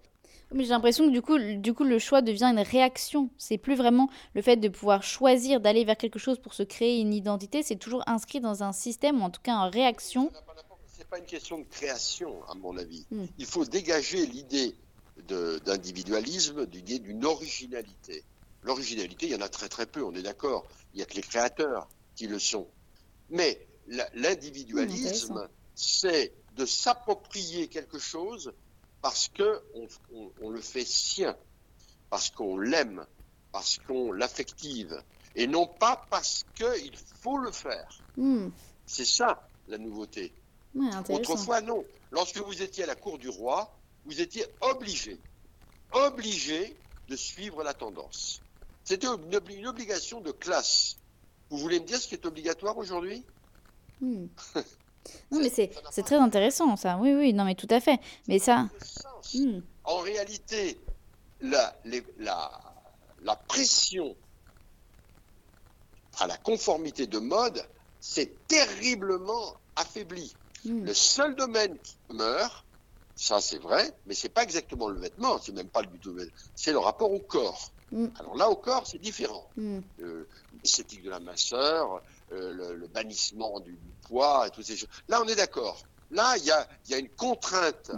Mais 0.51 0.63
j'ai 0.63 0.69
l'impression 0.69 1.05
que 1.07 1.11
du 1.11 1.21
coup, 1.21 1.37
du 1.37 1.73
coup, 1.73 1.83
le 1.83 1.99
choix 1.99 2.21
devient 2.21 2.45
une 2.45 2.59
réaction. 2.59 3.29
C'est 3.37 3.59
plus 3.59 3.75
vraiment 3.75 4.09
le 4.33 4.41
fait 4.41 4.55
de 4.55 4.67
pouvoir 4.67 5.03
choisir 5.03 5.59
d'aller 5.59 5.85
vers 5.85 5.97
quelque 5.97 6.17
chose 6.17 6.39
pour 6.39 6.53
se 6.55 6.63
créer 6.63 6.99
une 7.01 7.13
identité. 7.13 7.61
C'est 7.61 7.75
toujours 7.75 8.03
inscrit 8.07 8.39
dans 8.39 8.63
un 8.63 8.71
système 8.71 9.21
ou 9.21 9.25
en 9.25 9.29
tout 9.29 9.41
cas 9.41 9.53
en 9.53 9.69
réaction. 9.69 10.31
C'est 10.87 11.07
pas 11.07 11.19
une 11.19 11.25
question 11.25 11.59
de 11.59 11.65
création, 11.65 12.35
à 12.47 12.55
mon 12.55 12.77
avis. 12.77 13.05
Hmm. 13.11 13.25
Il 13.37 13.45
faut 13.45 13.63
dégager 13.63 14.25
l'idée 14.25 14.75
d'individualisme, 15.65 16.65
l'idée 16.71 16.99
d'une 16.99 17.25
originalité. 17.25 18.23
L'originalité, 18.69 19.25
il 19.25 19.31
y 19.31 19.35
en 19.35 19.41
a 19.41 19.49
très 19.49 19.67
très 19.67 19.87
peu, 19.87 20.03
on 20.03 20.13
est 20.13 20.21
d'accord. 20.21 20.67
Il 20.93 20.97
n'y 20.97 21.01
a 21.01 21.07
que 21.07 21.15
les 21.15 21.23
créateurs 21.23 21.89
qui 22.15 22.27
le 22.27 22.37
sont. 22.37 22.67
Mais 23.31 23.67
l'individualisme, 24.13 25.49
c'est 25.73 26.35
de 26.55 26.67
s'approprier 26.67 27.67
quelque 27.67 27.97
chose 27.97 28.53
parce 29.01 29.27
que 29.29 29.63
on, 30.39 30.51
le 30.51 30.61
fait 30.61 30.85
sien, 30.85 31.35
parce 32.11 32.29
qu'on 32.29 32.59
l'aime, 32.59 33.07
parce 33.51 33.79
qu'on 33.79 34.11
l'affective, 34.11 35.01
et 35.35 35.47
non 35.47 35.65
pas 35.65 36.05
parce 36.11 36.45
qu'il 36.53 36.95
faut 37.23 37.39
le 37.39 37.51
faire. 37.51 37.89
Hmm. 38.17 38.49
C'est 38.85 39.03
ça 39.03 39.49
la 39.67 39.79
nouveauté. 39.79 40.31
Autrefois, 41.09 41.61
non. 41.61 41.83
Lorsque 42.11 42.37
vous 42.37 42.61
étiez 42.61 42.83
à 42.83 42.87
la 42.87 42.95
cour 42.95 43.17
du 43.17 43.29
roi, 43.29 43.75
vous 44.05 44.21
étiez 44.21 44.45
obligé, 44.61 45.17
obligé 45.91 46.77
de 47.07 47.15
suivre 47.15 47.63
la 47.63 47.73
tendance. 47.73 48.43
C'était 48.89 49.05
une, 49.05 49.67
obligation 49.67 50.19
de 50.19 50.31
classe. 50.31 50.97
Vous 51.51 51.59
voulez 51.59 51.79
me 51.79 51.85
dire 51.85 51.99
ce 51.99 52.07
qui 52.07 52.15
est 52.15 52.25
obligatoire 52.25 52.75
aujourd'hui? 52.75 53.23
Hmm. 54.01 54.25
Non, 55.31 55.39
mais 55.39 55.49
c'est, 55.49 55.69
très 56.03 56.17
intéressant, 56.17 56.75
ça. 56.75 56.97
Oui, 56.97 57.13
oui, 57.13 57.33
non, 57.33 57.45
mais 57.45 57.55
tout 57.55 57.67
à 57.69 57.79
fait. 57.79 57.99
Mais 58.27 58.37
ça. 58.37 58.67
Hmm. 59.33 59.59
En 59.83 59.99
réalité, 59.99 60.77
la, 61.39 61.75
la, 62.17 63.35
pression 63.47 64.15
à 66.19 66.27
la 66.27 66.37
conformité 66.37 67.07
de 67.07 67.17
mode 67.17 67.63
s'est 68.01 68.33
terriblement 68.47 69.55
affaiblie. 69.75 70.35
Hmm. 70.65 70.83
Le 70.83 70.93
seul 70.93 71.35
domaine 71.35 71.77
qui 71.79 71.95
meurt, 72.09 72.65
ça 73.15 73.39
c'est 73.39 73.59
vrai, 73.59 73.95
mais 74.05 74.15
c'est 74.15 74.29
pas 74.29 74.43
exactement 74.43 74.89
le 74.89 74.99
vêtement, 74.99 75.39
c'est 75.39 75.53
même 75.53 75.69
pas 75.69 75.81
le 75.81 75.87
but 75.87 76.31
c'est 76.55 76.71
le 76.71 76.79
rapport 76.79 77.11
au 77.11 77.19
corps. 77.19 77.71
Mm. 77.91 78.07
Alors 78.19 78.35
là, 78.35 78.49
au 78.49 78.55
corps, 78.55 78.87
c'est 78.87 78.99
différent. 78.99 79.47
Mm. 79.57 79.79
Euh, 80.01 80.27
l'esthétique 80.63 81.03
de 81.03 81.09
la 81.09 81.19
masseur, 81.19 82.01
euh, 82.31 82.75
le, 82.75 82.87
bannissement 82.87 83.59
du, 83.59 83.77
poids 84.03 84.47
et 84.47 84.51
toutes 84.51 84.65
ces 84.65 84.77
choses. 84.77 84.89
Là, 85.07 85.21
on 85.23 85.27
est 85.27 85.35
d'accord. 85.35 85.81
Là, 86.11 86.35
il 86.37 86.45
y 86.45 86.51
a, 86.51 86.97
une 86.97 87.09
contrainte 87.09 87.91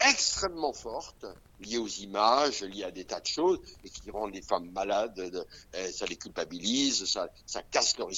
extrêmement 0.00 0.72
forte 0.72 1.26
liée 1.60 1.76
aux 1.76 1.86
images, 1.86 2.62
liée 2.62 2.84
à 2.84 2.90
des 2.90 3.04
tas 3.04 3.20
de 3.20 3.26
choses, 3.26 3.58
et 3.84 3.90
qui 3.90 4.10
rendent 4.10 4.32
les 4.32 4.40
femmes 4.40 4.70
malades, 4.70 5.46
eh, 5.74 5.92
ça 5.92 6.06
les 6.06 6.16
culpabilise, 6.16 7.04
ça, 7.04 7.28
casse 7.70 7.98
leur, 7.98 8.08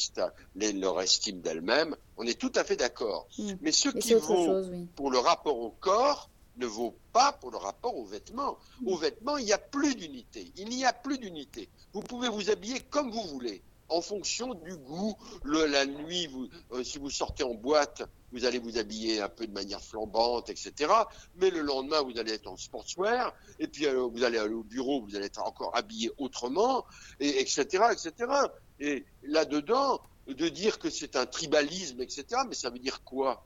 leur 0.54 1.00
estime 1.00 1.40
d'elles-mêmes. 1.40 1.96
On 2.16 2.24
est 2.24 2.38
tout 2.38 2.52
à 2.54 2.62
fait 2.62 2.76
d'accord. 2.76 3.26
Mm. 3.38 3.52
Mais 3.62 3.72
ce 3.72 3.88
qui 3.88 4.14
vaut 4.14 4.62
pour 4.94 5.10
le 5.10 5.18
rapport 5.18 5.58
au 5.58 5.70
corps, 5.70 6.30
ne 6.56 6.66
vaut 6.66 6.96
pas 7.12 7.32
pour 7.32 7.50
le 7.50 7.56
rapport 7.56 7.96
aux 7.96 8.04
vêtements. 8.04 8.58
Aux 8.86 8.96
vêtements, 8.96 9.36
il 9.38 9.46
n'y 9.46 9.52
a 9.52 9.58
plus 9.58 9.94
d'unité. 9.94 10.52
Il 10.56 10.68
n'y 10.68 10.84
a 10.84 10.92
plus 10.92 11.18
d'unité. 11.18 11.68
Vous 11.92 12.02
pouvez 12.02 12.28
vous 12.28 12.50
habiller 12.50 12.80
comme 12.80 13.10
vous 13.10 13.26
voulez, 13.28 13.62
en 13.88 14.00
fonction 14.00 14.54
du 14.54 14.76
goût. 14.76 15.14
la 15.44 15.86
nuit, 15.86 16.28
euh, 16.72 16.82
si 16.82 16.98
vous 16.98 17.10
sortez 17.10 17.44
en 17.44 17.54
boîte, 17.54 18.02
vous 18.32 18.44
allez 18.44 18.58
vous 18.58 18.78
habiller 18.78 19.20
un 19.20 19.28
peu 19.28 19.46
de 19.46 19.52
manière 19.52 19.82
flambante, 19.82 20.48
etc. 20.48 20.92
Mais 21.36 21.50
le 21.50 21.60
lendemain, 21.60 22.02
vous 22.02 22.18
allez 22.18 22.32
être 22.32 22.46
en 22.46 22.56
sportswear, 22.56 23.34
et 23.58 23.68
puis 23.68 23.86
euh, 23.86 24.06
vous 24.06 24.24
allez 24.24 24.38
aller 24.38 24.54
au 24.54 24.62
bureau, 24.62 25.02
vous 25.02 25.14
allez 25.16 25.26
être 25.26 25.42
encore 25.42 25.76
habillé 25.76 26.10
autrement, 26.18 26.86
et, 27.20 27.40
etc., 27.40 27.84
etc. 27.92 28.32
Et 28.80 29.04
là-dedans, 29.22 30.00
de 30.26 30.48
dire 30.48 30.78
que 30.78 30.88
c'est 30.88 31.16
un 31.16 31.26
tribalisme, 31.26 32.00
etc., 32.00 32.24
mais 32.48 32.54
ça 32.54 32.70
veut 32.70 32.78
dire 32.78 33.02
quoi? 33.04 33.44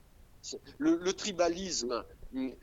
Le, 0.79 1.13
tribalisme, 1.13 2.05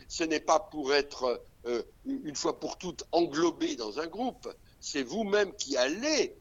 ce 0.08 0.24
n'est 0.24 0.40
pas 0.40 0.60
pour 0.60 0.94
être 0.94 1.42
euh, 1.66 1.84
une 2.06 2.36
fois 2.36 2.60
pour 2.60 2.78
toutes 2.78 3.04
englobé 3.12 3.76
dans 3.76 4.00
un 4.00 4.08
groupe, 4.08 4.50
c'est 4.80 5.04
vous-même 5.04 5.54
qui 5.54 5.78
allez 5.78 6.36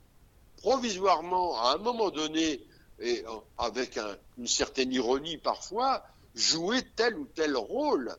provisoirement, 0.57 1.61
à 1.61 1.75
un 1.75 1.79
moment 1.79 2.11
donné, 2.11 2.61
et 3.01 3.25
avec 3.59 3.99
une 4.39 4.47
certaine 4.47 4.93
ironie 4.93 5.37
parfois, 5.37 6.05
jouer 6.35 6.83
tel 6.97 7.17
ou 7.19 7.27
tel 7.27 7.57
rôle. 7.57 8.15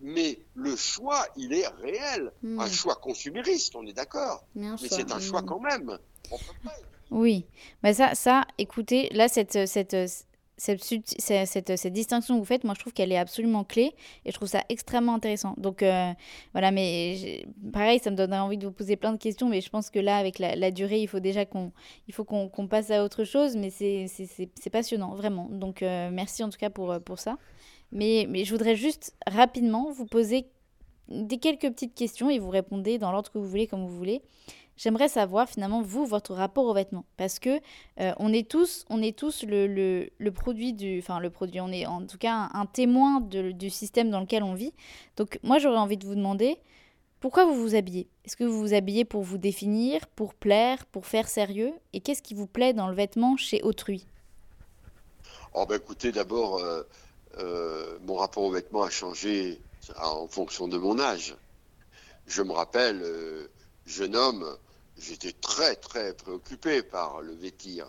Mais 0.00 0.38
le 0.54 0.76
choix, 0.76 1.26
il 1.36 1.52
est 1.52 1.66
réel. 1.66 2.32
Hmm. 2.42 2.60
Un 2.60 2.70
choix 2.70 2.94
consumériste, 2.94 3.74
on 3.74 3.84
est 3.84 3.92
d'accord. 3.92 4.44
Mais 4.54 4.68
c'est 4.88 5.10
un 5.10 5.18
choix 5.18 5.42
quand 5.42 5.58
même. 5.58 5.98
Oui, 7.10 7.46
mais 7.82 7.94
ça, 7.94 8.14
ça, 8.14 8.44
écoutez, 8.58 9.08
là, 9.10 9.28
cette, 9.28 9.66
cette, 9.66 9.96
cette, 10.58 11.92
distinction 11.92 12.34
que 12.34 12.40
vous 12.40 12.44
faites, 12.44 12.64
moi 12.64 12.74
je 12.74 12.80
trouve 12.80 12.92
qu'elle 12.92 13.12
est 13.12 13.16
absolument 13.18 13.64
clé 13.64 13.94
et 14.24 14.30
je 14.30 14.34
trouve 14.34 14.48
ça 14.48 14.64
extrêmement 14.68 15.14
intéressant. 15.14 15.54
Donc 15.56 15.82
euh, 15.82 16.12
voilà, 16.52 16.70
mais 16.70 17.46
pareil, 17.72 18.00
ça 18.00 18.10
me 18.10 18.16
donnerait 18.16 18.40
envie 18.40 18.58
de 18.58 18.66
vous 18.66 18.72
poser 18.72 18.96
plein 18.96 19.12
de 19.12 19.18
questions, 19.18 19.48
mais 19.48 19.60
je 19.60 19.70
pense 19.70 19.88
que 19.88 19.98
là, 19.98 20.16
avec 20.16 20.38
la, 20.38 20.70
durée, 20.70 21.00
il 21.00 21.06
faut 21.06 21.20
déjà 21.20 21.46
qu'on 21.46 21.72
passe 22.68 22.90
à 22.90 23.04
autre 23.04 23.24
chose, 23.24 23.56
mais 23.56 23.70
c'est 23.70 24.70
passionnant, 24.70 25.14
vraiment. 25.14 25.48
Donc 25.50 25.82
euh, 25.82 26.10
merci 26.12 26.42
en 26.42 26.50
tout 26.50 26.58
cas 26.58 26.70
pour, 26.70 27.00
pour 27.00 27.18
ça. 27.18 27.38
Mais, 27.90 28.26
mais 28.28 28.44
je 28.44 28.50
voudrais 28.52 28.76
juste 28.76 29.14
rapidement 29.26 29.90
vous 29.90 30.04
poser 30.04 30.46
des 31.08 31.38
quelques 31.38 31.70
petites 31.70 31.94
questions 31.94 32.28
et 32.28 32.38
vous 32.38 32.50
répondez 32.50 32.98
dans 32.98 33.12
l'ordre 33.12 33.30
que 33.30 33.38
vous 33.38 33.48
voulez, 33.48 33.66
comme 33.66 33.86
vous 33.86 33.96
voulez 33.96 34.22
j'aimerais 34.78 35.08
savoir 35.08 35.48
finalement 35.48 35.82
vous 35.82 36.06
votre 36.06 36.32
rapport 36.32 36.64
aux 36.64 36.72
vêtements. 36.72 37.04
Parce 37.18 37.38
que 37.38 37.60
euh, 38.00 38.12
on 38.18 38.32
est 38.32 38.48
tous 38.48 38.86
on 38.88 39.02
est 39.02 39.16
tous 39.16 39.42
le, 39.42 39.66
le, 40.18 40.30
produit 40.30 40.72
du 40.72 41.00
enfin 41.00 41.20
le 41.20 41.28
produit 41.28 41.60
on 41.60 41.70
est 41.70 41.84
en 41.84 42.06
tout 42.06 42.16
cas 42.16 42.48
un, 42.54 42.64
témoin 42.64 43.20
du 43.20 43.68
système 43.68 44.08
dans 44.08 44.20
lequel 44.20 44.42
on 44.42 44.54
vit. 44.54 44.72
Donc 45.16 45.38
moi 45.42 45.58
j'aurais 45.58 45.78
envie 45.78 45.98
de 45.98 46.06
vous 46.06 46.14
demander 46.14 46.58
pourquoi 47.20 47.44
vous 47.44 47.54
vous 47.54 47.74
habillez? 47.74 48.08
Est-ce 48.24 48.36
que 48.36 48.44
vous 48.44 48.60
vous 48.60 48.74
habillez 48.74 49.04
pour 49.04 49.24
vous 49.24 49.38
définir, 49.38 50.06
pour 50.06 50.34
plaire, 50.34 50.86
pour 50.86 51.04
faire 51.04 51.28
sérieux? 51.28 51.72
Et 51.92 52.00
qu'est-ce 52.00 52.22
qui 52.22 52.32
vous 52.32 52.46
plaît 52.46 52.72
dans 52.72 52.86
le 52.86 52.94
vêtement 52.94 53.36
chez 53.36 53.60
autrui? 53.62 54.06
Oh 55.52 55.66
ben 55.66 55.74
écoutez, 55.76 56.12
d'abord, 56.12 56.58
euh, 56.58 56.84
euh, 57.38 57.98
mon 58.06 58.14
rapport 58.14 58.44
aux 58.44 58.52
vêtements 58.52 58.84
a 58.84 58.90
changé 58.90 59.60
en 60.00 60.28
fonction 60.28 60.68
de 60.68 60.78
mon 60.78 61.00
âge. 61.00 61.34
Je 62.28 62.42
me 62.42 62.52
rappelle, 62.52 63.02
jeune 63.86 64.14
homme, 64.14 64.44
j'étais 64.98 65.32
très 65.32 65.76
très 65.76 66.14
préoccupé 66.14 66.82
par 66.82 67.20
le 67.22 67.32
vêtir, 67.34 67.86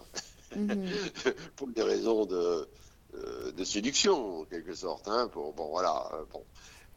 mhm. 0.55 0.89
pour 1.55 1.68
des 1.68 1.84
raisons 1.84 2.26
de, 2.26 2.68
euh, 3.16 3.51
de, 3.51 3.64
séduction 3.64 4.41
en 4.41 4.45
quelque 4.45 4.74
sorte. 4.74 5.07
Hein, 5.07 5.30
bon 5.34 5.53
voilà. 5.55 6.10
Euh, 6.14 6.24
bon. 6.32 6.43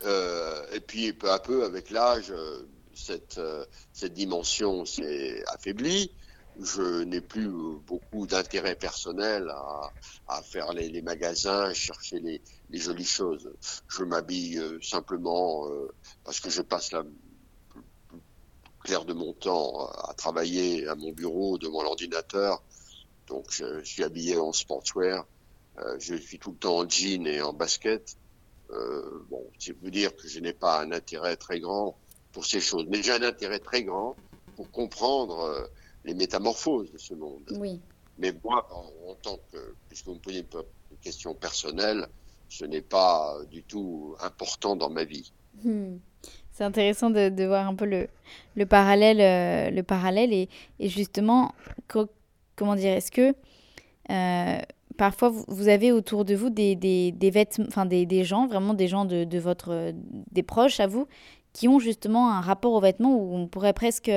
Euh, 0.04 0.66
et 0.72 0.80
puis 0.80 1.12
peu 1.12 1.30
à 1.30 1.38
peu, 1.38 1.64
avec 1.64 1.90
l'âge, 1.90 2.32
cette, 2.94 3.40
cette 3.92 4.12
dimension 4.12 4.84
s'est 4.84 5.42
affaiblie. 5.48 6.10
Je 6.60 7.02
n'ai 7.04 7.22
plus 7.22 7.48
beaucoup 7.86 8.26
d'intérêt 8.26 8.74
personnel 8.74 9.48
à, 9.48 9.90
à 10.28 10.42
faire 10.42 10.74
les, 10.74 10.90
les, 10.90 11.00
magasins, 11.00 11.72
chercher 11.72 12.20
les, 12.20 12.42
les, 12.68 12.78
jolies 12.78 13.06
choses. 13.06 13.50
Je 13.88 14.04
m'habille 14.04 14.60
simplement 14.82 15.66
parce 16.24 16.40
que 16.40 16.50
je 16.50 16.60
passe 16.60 16.92
la 16.92 17.04
clair 18.82 19.04
de 19.04 19.12
mon 19.12 19.32
temps 19.32 19.86
à 19.86 20.14
travailler 20.14 20.86
à 20.88 20.94
mon 20.94 21.12
bureau 21.12 21.58
devant 21.58 21.82
l'ordinateur. 21.82 22.62
Donc 23.28 23.46
je, 23.50 23.82
suis 23.84 24.02
habillé 24.02 24.36
en 24.36 24.52
sportswear. 24.52 25.26
Euh, 25.78 25.96
je 25.98 26.14
suis 26.14 26.38
tout 26.38 26.50
le 26.50 26.56
temps 26.56 26.78
en 26.78 26.88
jean 26.88 27.26
et 27.26 27.40
en 27.40 27.52
basket. 27.52 28.16
Euh, 28.70 29.24
bon, 29.30 29.44
c'est 29.58 29.76
vous 29.78 29.90
dire 29.90 30.14
que 30.16 30.28
je 30.28 30.40
n'ai 30.40 30.52
pas 30.52 30.82
un 30.82 30.92
intérêt 30.92 31.36
très 31.36 31.60
grand 31.60 31.96
pour 32.32 32.46
ces 32.46 32.60
choses, 32.60 32.86
mais 32.88 33.02
j'ai 33.02 33.12
un 33.12 33.22
intérêt 33.22 33.58
très 33.58 33.84
grand 33.84 34.16
pour 34.56 34.70
comprendre 34.70 35.40
euh, 35.40 35.66
les 36.04 36.14
métamorphoses 36.14 36.90
de 36.90 36.98
ce 36.98 37.14
monde. 37.14 37.42
Oui. 37.52 37.80
Mais 38.18 38.34
moi, 38.44 38.68
en, 39.06 39.14
tant 39.14 39.38
que, 39.50 39.74
puisque 39.88 40.06
vous 40.06 40.14
me 40.14 40.18
posez 40.18 40.40
une, 40.40 40.62
question 41.00 41.34
personnelle, 41.34 42.06
ce 42.48 42.64
n'est 42.64 42.82
pas 42.82 43.36
du 43.50 43.64
tout 43.64 44.14
important 44.20 44.76
dans 44.76 44.90
ma 44.90 45.02
vie. 45.02 45.32
Hmm. 45.64 45.96
C'est 46.52 46.64
intéressant 46.64 47.10
de, 47.10 47.46
voir 47.46 47.66
un 47.66 47.74
peu 47.74 47.86
le, 47.86 48.08
le 48.56 48.66
parallèle, 48.66 49.20
euh, 49.20 49.70
le 49.70 49.82
parallèle 49.82 50.32
et, 50.32 50.48
et 50.78 50.88
justement, 50.88 51.52
comment 52.56 52.76
dire, 52.76 52.92
est-ce 52.92 53.10
que 53.10 53.34
euh, 54.10 54.58
parfois 54.98 55.30
vous, 55.30 55.68
avez 55.68 55.92
autour 55.92 56.24
de 56.26 56.34
vous 56.34 56.50
des, 56.50 56.76
des, 56.76 57.12
des 57.12 57.30
vêtements, 57.30 57.64
enfin 57.68 57.86
des, 57.86 58.04
des, 58.04 58.22
gens, 58.24 58.46
vraiment 58.46 58.74
des 58.74 58.86
gens 58.86 59.06
de, 59.06 59.24
de, 59.24 59.38
votre, 59.38 59.92
des 60.30 60.42
proches 60.42 60.78
à 60.80 60.86
vous, 60.86 61.06
qui 61.54 61.68
ont 61.68 61.78
justement 61.78 62.30
un 62.30 62.40
rapport 62.40 62.72
aux 62.72 62.80
vêtements 62.80 63.16
où 63.16 63.34
on 63.34 63.46
pourrait 63.46 63.72
presque, 63.72 64.10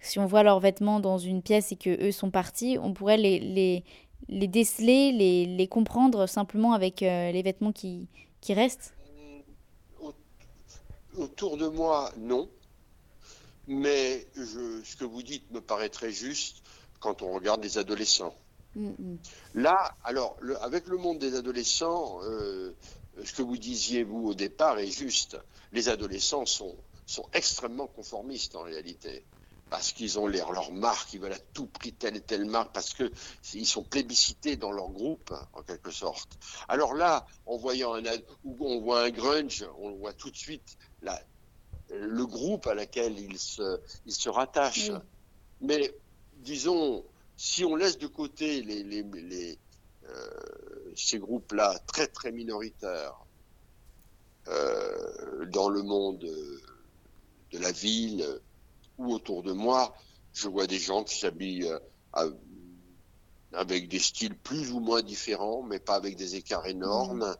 si 0.00 0.18
on 0.18 0.26
voit 0.26 0.42
leurs 0.42 0.60
vêtements 0.60 1.00
dans 1.00 1.18
une 1.18 1.42
pièce 1.42 1.72
et 1.72 1.76
que 1.76 2.06
eux 2.06 2.12
sont 2.12 2.30
partis, 2.30 2.78
on 2.82 2.92
pourrait 2.92 3.16
les, 3.18 3.38
les, 3.38 3.84
les 4.28 4.46
déceler, 4.46 5.12
les, 5.12 5.46
les 5.46 5.66
comprendre 5.66 6.26
simplement 6.26 6.72
avec 6.72 7.02
euh, 7.02 7.32
les 7.32 7.42
vêtements 7.42 7.72
qui, 7.72 8.08
qui 8.40 8.54
restent? 8.54 8.94
Autour 11.18 11.56
de 11.56 11.66
moi, 11.66 12.12
non. 12.16 12.48
Mais 13.66 14.26
je, 14.34 14.82
ce 14.84 14.96
que 14.96 15.04
vous 15.04 15.22
dites 15.22 15.50
me 15.50 15.60
paraît 15.60 15.88
très 15.88 16.12
juste 16.12 16.62
quand 17.00 17.22
on 17.22 17.32
regarde 17.32 17.62
les 17.62 17.76
adolescents. 17.78 18.34
Là, 19.54 19.96
alors, 20.04 20.36
le, 20.40 20.60
avec 20.62 20.86
le 20.86 20.96
monde 20.96 21.18
des 21.18 21.34
adolescents, 21.34 22.20
euh, 22.22 22.72
ce 23.24 23.32
que 23.32 23.42
vous 23.42 23.56
disiez, 23.56 24.04
vous, 24.04 24.28
au 24.28 24.34
départ, 24.34 24.78
est 24.78 24.90
juste. 24.90 25.36
Les 25.72 25.88
adolescents 25.88 26.46
sont, 26.46 26.76
sont 27.06 27.26
extrêmement 27.32 27.88
conformistes 27.88 28.54
en 28.54 28.62
réalité 28.62 29.24
parce 29.70 29.92
qu'ils 29.92 30.18
ont 30.18 30.26
leur, 30.26 30.52
leur 30.52 30.72
marque, 30.72 31.12
ils 31.12 31.20
veulent 31.20 31.32
à 31.32 31.38
tout 31.38 31.66
prix 31.66 31.92
telle 31.92 32.16
et 32.16 32.20
telle 32.20 32.44
marque, 32.46 32.72
parce 32.72 32.94
qu'ils 32.94 33.66
sont 33.66 33.82
plébiscités 33.82 34.56
dans 34.56 34.72
leur 34.72 34.88
groupe, 34.90 35.32
en 35.52 35.62
quelque 35.62 35.90
sorte. 35.90 36.38
Alors 36.68 36.94
là, 36.94 37.26
en 37.46 37.56
voyant 37.56 37.94
un, 37.94 38.02
on 38.44 38.80
voit 38.80 39.02
un 39.02 39.10
grunge, 39.10 39.66
on 39.78 39.92
voit 39.92 40.12
tout 40.12 40.30
de 40.30 40.36
suite 40.36 40.78
la, 41.02 41.20
le 41.90 42.26
groupe 42.26 42.66
à 42.66 42.74
laquelle 42.74 43.18
ils 43.18 43.38
se, 43.38 43.80
ils 44.06 44.14
se 44.14 44.28
rattachent. 44.28 44.92
Mais 45.60 45.94
disons, 46.36 47.04
si 47.36 47.64
on 47.64 47.76
laisse 47.76 47.98
de 47.98 48.06
côté 48.06 48.62
les, 48.62 48.82
les, 48.82 49.02
les 49.02 49.58
euh, 50.08 50.92
ces 50.96 51.18
groupes-là 51.18 51.78
très 51.86 52.06
très 52.06 52.32
minoritaires 52.32 53.14
euh, 54.48 55.44
dans 55.46 55.68
le 55.68 55.82
monde 55.82 56.18
de 56.18 57.58
la 57.58 57.72
ville, 57.72 58.40
ou 58.98 59.12
autour 59.12 59.42
de 59.42 59.52
moi, 59.52 59.94
je 60.32 60.48
vois 60.48 60.66
des 60.66 60.78
gens 60.78 61.04
qui 61.04 61.18
s'habillent 61.18 61.68
euh, 61.68 62.30
avec 63.52 63.88
des 63.88 63.98
styles 63.98 64.36
plus 64.36 64.72
ou 64.72 64.80
moins 64.80 65.02
différents, 65.02 65.62
mais 65.62 65.78
pas 65.78 65.94
avec 65.94 66.16
des 66.16 66.36
écarts 66.36 66.66
énormes. 66.66 67.24
Mmh. 67.24 67.36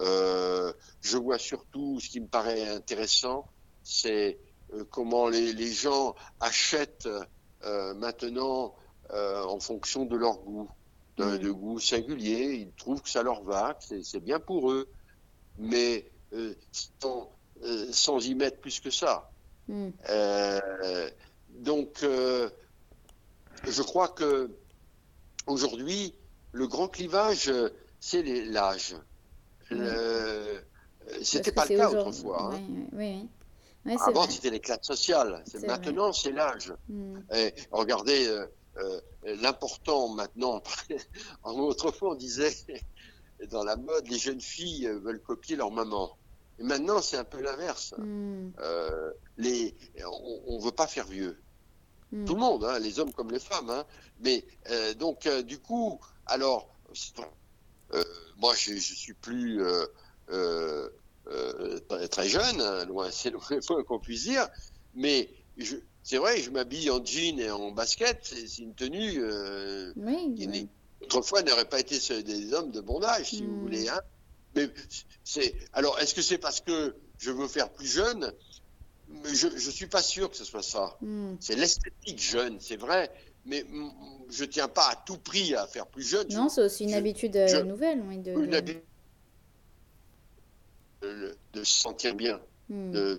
Euh, 0.00 0.72
je 1.00 1.16
vois 1.16 1.38
surtout, 1.38 2.00
ce 2.00 2.08
qui 2.08 2.20
me 2.20 2.26
paraît 2.26 2.68
intéressant, 2.68 3.46
c'est 3.82 4.38
euh, 4.72 4.84
comment 4.90 5.28
les, 5.28 5.52
les, 5.52 5.72
gens 5.72 6.14
achètent 6.40 7.08
euh, 7.64 7.94
maintenant 7.94 8.74
euh, 9.10 9.44
en 9.44 9.60
fonction 9.60 10.04
de 10.04 10.16
leur 10.16 10.38
goût, 10.38 10.68
de, 11.16 11.24
mmh. 11.24 11.38
de, 11.38 11.50
goût 11.50 11.78
singulier. 11.78 12.54
Ils 12.54 12.72
trouvent 12.72 13.02
que 13.02 13.08
ça 13.08 13.22
leur 13.22 13.42
va, 13.42 13.74
que 13.74 14.02
c'est 14.02 14.20
bien 14.20 14.40
pour 14.40 14.70
eux, 14.70 14.88
mais 15.58 16.10
sans, 16.72 17.30
sans 17.92 18.26
y 18.26 18.34
mettre 18.34 18.58
plus 18.60 18.80
que 18.80 18.90
ça. 18.90 19.30
Hmm. 19.68 19.90
Euh, 20.10 21.10
donc, 21.50 22.02
euh, 22.02 22.50
je 23.66 23.82
crois 23.82 24.08
que 24.08 24.50
aujourd'hui, 25.46 26.14
le 26.52 26.66
grand 26.66 26.88
clivage, 26.88 27.52
c'est 28.00 28.22
l'âge. 28.22 28.96
C'était 31.22 31.52
pas 31.52 31.66
le 31.66 31.76
cas 31.76 31.90
autrefois. 31.90 32.54
Hein. 32.54 32.60
Oui, 32.92 33.28
oui, 33.84 33.96
Avant, 34.00 34.28
c'était 34.28 34.50
les 34.50 34.60
classes 34.60 34.86
sociales. 34.86 35.44
Maintenant, 35.66 36.12
c'est 36.12 36.32
l'âge. 36.32 36.72
Hmm. 36.88 37.20
Regardez, 37.70 38.28
euh, 38.76 39.00
l'important 39.40 40.08
maintenant, 40.08 40.62
autrefois, 41.44 42.12
on 42.12 42.14
disait 42.14 42.54
dans 43.50 43.62
la 43.62 43.76
mode, 43.76 44.08
les 44.08 44.18
jeunes 44.18 44.40
filles 44.40 44.88
veulent 45.02 45.22
copier 45.22 45.56
leur 45.56 45.70
maman. 45.70 46.16
Maintenant, 46.58 47.02
c'est 47.02 47.16
un 47.16 47.24
peu 47.24 47.40
l'inverse. 47.40 47.94
Hmm. 47.98 48.50
Euh, 48.60 49.10
les, 49.38 49.74
on 50.46 50.58
ne 50.58 50.62
veut 50.62 50.72
pas 50.72 50.86
faire 50.86 51.06
vieux. 51.06 51.36
Hmm. 52.12 52.24
Tout 52.24 52.34
le 52.34 52.40
monde, 52.40 52.64
hein, 52.64 52.78
les 52.78 53.00
hommes 53.00 53.12
comme 53.12 53.30
les 53.30 53.40
femmes. 53.40 53.70
Hein. 53.70 53.84
Mais 54.20 54.44
euh, 54.70 54.94
donc, 54.94 55.26
euh, 55.26 55.42
du 55.42 55.58
coup, 55.58 55.98
alors, 56.26 56.68
moi, 58.38 58.54
je, 58.56 58.74
je 58.74 58.94
suis 58.94 59.14
plus 59.14 59.60
très 62.10 62.28
jeune, 62.28 62.60
hein, 62.60 62.84
loin, 62.84 63.10
c'est 63.12 63.30
loin 63.30 63.42
qu'on 63.86 63.98
puisse 63.98 64.22
dire. 64.22 64.48
Mais 64.94 65.28
c'est 66.02 66.18
vrai, 66.18 66.40
je 66.40 66.50
m'habille 66.50 66.90
en 66.90 67.04
jean 67.04 67.40
et 67.40 67.50
en 67.50 67.72
basket. 67.72 68.20
C'est 68.22 68.58
une 68.58 68.74
tenue 68.74 69.20
oui, 69.96 70.34
qui, 70.36 70.68
autrefois, 71.02 71.42
n'aurait 71.42 71.68
pas 71.68 71.80
été 71.80 71.98
des 72.22 72.54
hommes 72.54 72.70
de 72.70 72.80
bon 72.80 73.02
âge, 73.02 73.30
si 73.30 73.42
vous 73.42 73.52
hmm. 73.52 73.60
voulez. 73.60 73.88
Hein. 73.88 74.00
Mais 74.54 74.68
c'est 75.24 75.54
alors, 75.72 75.98
est-ce 75.98 76.14
que 76.14 76.22
c'est 76.22 76.38
parce 76.38 76.60
que 76.60 76.94
je 77.18 77.30
veux 77.30 77.48
faire 77.48 77.70
plus 77.70 77.86
jeune? 77.86 78.32
Je 79.24 79.48
ne 79.48 79.58
suis 79.58 79.86
pas 79.86 80.02
sûr 80.02 80.30
que 80.30 80.36
ce 80.36 80.44
soit 80.44 80.62
ça. 80.62 80.96
Hmm. 81.00 81.34
C'est 81.40 81.56
l'esthétique 81.56 82.20
jeune, 82.20 82.58
c'est 82.60 82.76
vrai, 82.76 83.10
mais 83.46 83.64
je 84.30 84.44
tiens 84.44 84.68
pas 84.68 84.88
à 84.88 84.96
tout 84.96 85.18
prix 85.18 85.54
à 85.54 85.66
faire 85.66 85.86
plus 85.86 86.02
jeune. 86.02 86.26
Non, 86.30 86.48
c'est 86.48 86.62
aussi 86.62 86.84
une 86.84 86.94
habitude 86.94 87.36
euh, 87.36 87.62
nouvelle, 87.64 88.02
oui, 88.08 88.18
de, 88.18 88.32
de, 91.52 91.64
se 91.64 91.80
sentir 91.80 92.14
bien. 92.14 92.40
Hmm. 92.70 93.16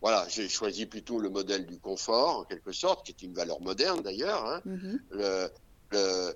voilà, 0.00 0.26
j'ai 0.28 0.48
choisi 0.48 0.86
plutôt 0.86 1.18
le 1.18 1.28
modèle 1.28 1.66
du 1.66 1.78
confort, 1.78 2.38
en 2.38 2.44
quelque 2.44 2.72
sorte, 2.72 3.04
qui 3.04 3.12
est 3.12 3.22
une 3.22 3.34
valeur 3.34 3.60
moderne 3.60 4.00
d'ailleurs. 4.02 4.46
Hein. 4.46 4.62
Mm-hmm. 4.66 5.50
Euh, 5.94 6.32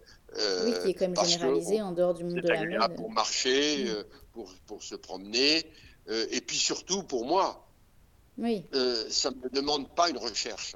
oui, 0.65 0.75
qui 0.83 0.91
est 0.91 0.95
quand 0.95 1.09
même 1.09 1.27
généralisé 1.27 1.83
en 1.83 1.93
dehors 1.93 2.15
du 2.15 2.25
monde 2.25 2.41
de 2.41 2.49
la 2.49 2.65
mode. 2.65 2.97
Pour 2.97 3.11
marcher, 3.11 3.85
mm. 3.85 3.89
euh, 3.89 4.05
pour, 4.33 4.53
pour, 4.67 4.83
se 4.83 4.95
promener, 4.95 5.67
euh, 6.09 6.27
et 6.31 6.41
puis 6.41 6.57
surtout 6.57 7.03
pour 7.03 7.27
moi. 7.27 7.67
Oui. 8.39 8.65
ça 9.11 9.31
ne 9.31 9.37
me 9.37 9.51
demande 9.51 9.95
pas 9.95 10.09
une 10.09 10.17
recherche. 10.17 10.75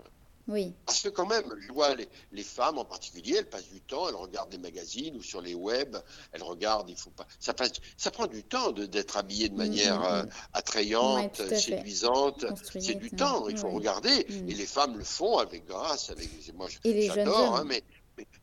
Oui. 0.48 0.74
Parce 0.84 1.00
que 1.00 1.08
quand 1.08 1.26
même, 1.26 1.44
je 1.58 1.72
vois 1.72 1.94
les, 1.96 2.08
les, 2.30 2.44
femmes 2.44 2.78
en 2.78 2.84
particulier, 2.84 3.36
elles 3.38 3.48
passent 3.48 3.68
du 3.68 3.80
temps, 3.80 4.08
elles 4.08 4.14
regardent 4.14 4.50
des 4.50 4.58
magazines 4.58 5.16
ou 5.16 5.22
sur 5.22 5.40
les 5.40 5.54
web, 5.54 5.96
elles 6.32 6.42
regardent, 6.42 6.88
il 6.88 6.96
faut 6.96 7.10
pas, 7.10 7.26
ça 7.40 7.52
passe, 7.52 7.72
ça 7.96 8.12
prend 8.12 8.28
du 8.28 8.44
temps 8.44 8.70
d'être 8.70 9.16
habillé 9.16 9.48
de 9.48 9.54
mm, 9.54 9.56
manière 9.56 10.00
mm, 10.00 10.28
attrayante, 10.52 11.42
séduisante. 11.56 12.44
C'est 12.78 12.94
du 12.94 13.10
temps, 13.10 13.48
il 13.48 13.58
faut 13.58 13.70
regarder. 13.70 14.26
Et 14.28 14.54
les 14.54 14.66
femmes 14.66 14.96
le 14.96 15.04
font 15.04 15.38
avec 15.38 15.66
grâce, 15.66 16.10
avec, 16.10 16.28
moi 16.54 16.68
j'adore, 16.84 17.56
hein, 17.56 17.64
mais 17.66 17.82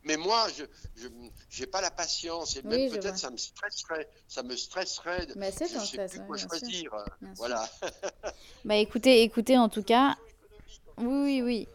mais, 0.03 0.17
moi, 0.17 0.47
je 0.95 1.07
n'ai 1.59 1.67
pas 1.67 1.81
la 1.81 1.91
patience 1.91 2.57
et 2.57 2.63
même 2.63 2.91
peut-être 2.91 3.17
ça 3.17 3.29
me 3.29 3.37
stresserait. 3.37 4.09
Ça 4.27 4.43
me 4.43 4.55
stresserait. 4.55 5.27
C'est 5.27 5.67
je 5.67 5.85
sais 5.85 6.07
plus 6.07 6.27
quoi 6.27 6.37
choisir. 6.37 6.91
voilà. 7.35 7.67
bah 8.65 8.75
écoutez, 8.75 9.23
écoutez 9.23 9.57
en 9.57 9.69
tout 9.69 9.83
cas. 9.83 10.15
Oui, 10.97 11.41
oui. 11.41 11.67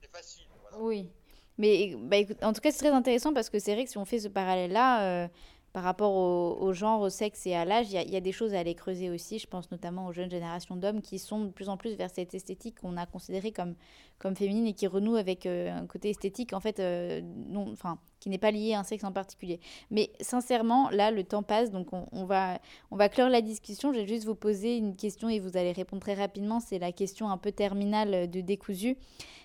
C'est 0.00 0.10
facile. 0.10 0.46
Oui. 0.78 1.10
Mais 1.58 1.94
bah, 1.96 2.16
écoute, 2.16 2.42
en 2.42 2.52
tout 2.52 2.60
cas, 2.60 2.70
c'est 2.70 2.78
très 2.78 2.90
intéressant 2.90 3.32
parce 3.32 3.50
que 3.50 3.58
c'est 3.58 3.74
vrai 3.74 3.84
que 3.84 3.90
si 3.90 3.98
on 3.98 4.04
fait 4.04 4.20
ce 4.20 4.28
parallèle-là, 4.28 5.02
euh, 5.02 5.28
par 5.76 5.84
rapport 5.84 6.14
au, 6.14 6.72
genre, 6.72 7.02
au 7.02 7.10
sexe 7.10 7.46
et 7.46 7.54
à 7.54 7.66
l'âge, 7.66 7.88
il 7.92 8.10
y, 8.10 8.16
a 8.16 8.20
des 8.22 8.32
choses 8.32 8.54
à 8.54 8.60
aller 8.60 8.74
creuser 8.74 9.10
aussi. 9.10 9.38
Je 9.38 9.46
pense 9.46 9.70
notamment 9.70 10.06
aux 10.06 10.12
jeunes 10.14 10.30
générations 10.30 10.74
d'hommes 10.74 11.02
qui 11.02 11.18
sont 11.18 11.44
de 11.44 11.50
plus 11.50 11.68
en 11.68 11.76
plus 11.76 11.96
vers 11.96 12.08
cette 12.08 12.32
esthétique 12.32 12.80
qu'on 12.80 12.96
a 12.96 13.04
considérée 13.04 13.52
comme, 13.52 13.74
comme 14.18 14.34
féminine 14.34 14.66
et 14.66 14.72
qui 14.72 14.86
renoue 14.86 15.16
avec 15.16 15.44
euh, 15.44 15.70
un 15.70 15.86
côté 15.86 16.08
esthétique, 16.08 16.54
en 16.54 16.60
fait, 16.60 16.80
euh, 16.80 17.20
non, 17.22 17.70
enfin, 17.70 17.98
qui 18.20 18.30
n'est 18.30 18.38
pas 18.38 18.52
lié 18.52 18.72
à 18.72 18.80
un 18.80 18.84
sexe 18.84 19.04
en 19.04 19.12
particulier. 19.12 19.60
Mais 19.90 20.08
sincèrement, 20.22 20.88
là, 20.88 21.10
le 21.10 21.24
temps 21.24 21.42
passe, 21.42 21.70
donc 21.70 21.88
on, 21.92 22.24
va, 22.24 22.58
on 22.90 22.96
va 22.96 23.10
clore 23.10 23.28
la 23.28 23.42
discussion. 23.42 23.92
Je 23.92 23.98
vais 23.98 24.06
juste 24.06 24.24
vous 24.24 24.34
poser 24.34 24.78
une 24.78 24.96
question 24.96 25.28
et 25.28 25.40
vous 25.40 25.58
allez 25.58 25.72
répondre 25.72 26.00
très 26.00 26.14
rapidement. 26.14 26.58
C'est 26.58 26.78
la 26.78 26.92
question 26.92 27.28
un 27.28 27.36
peu 27.36 27.52
terminale 27.52 28.30
de 28.30 28.40
décousu. 28.40 28.96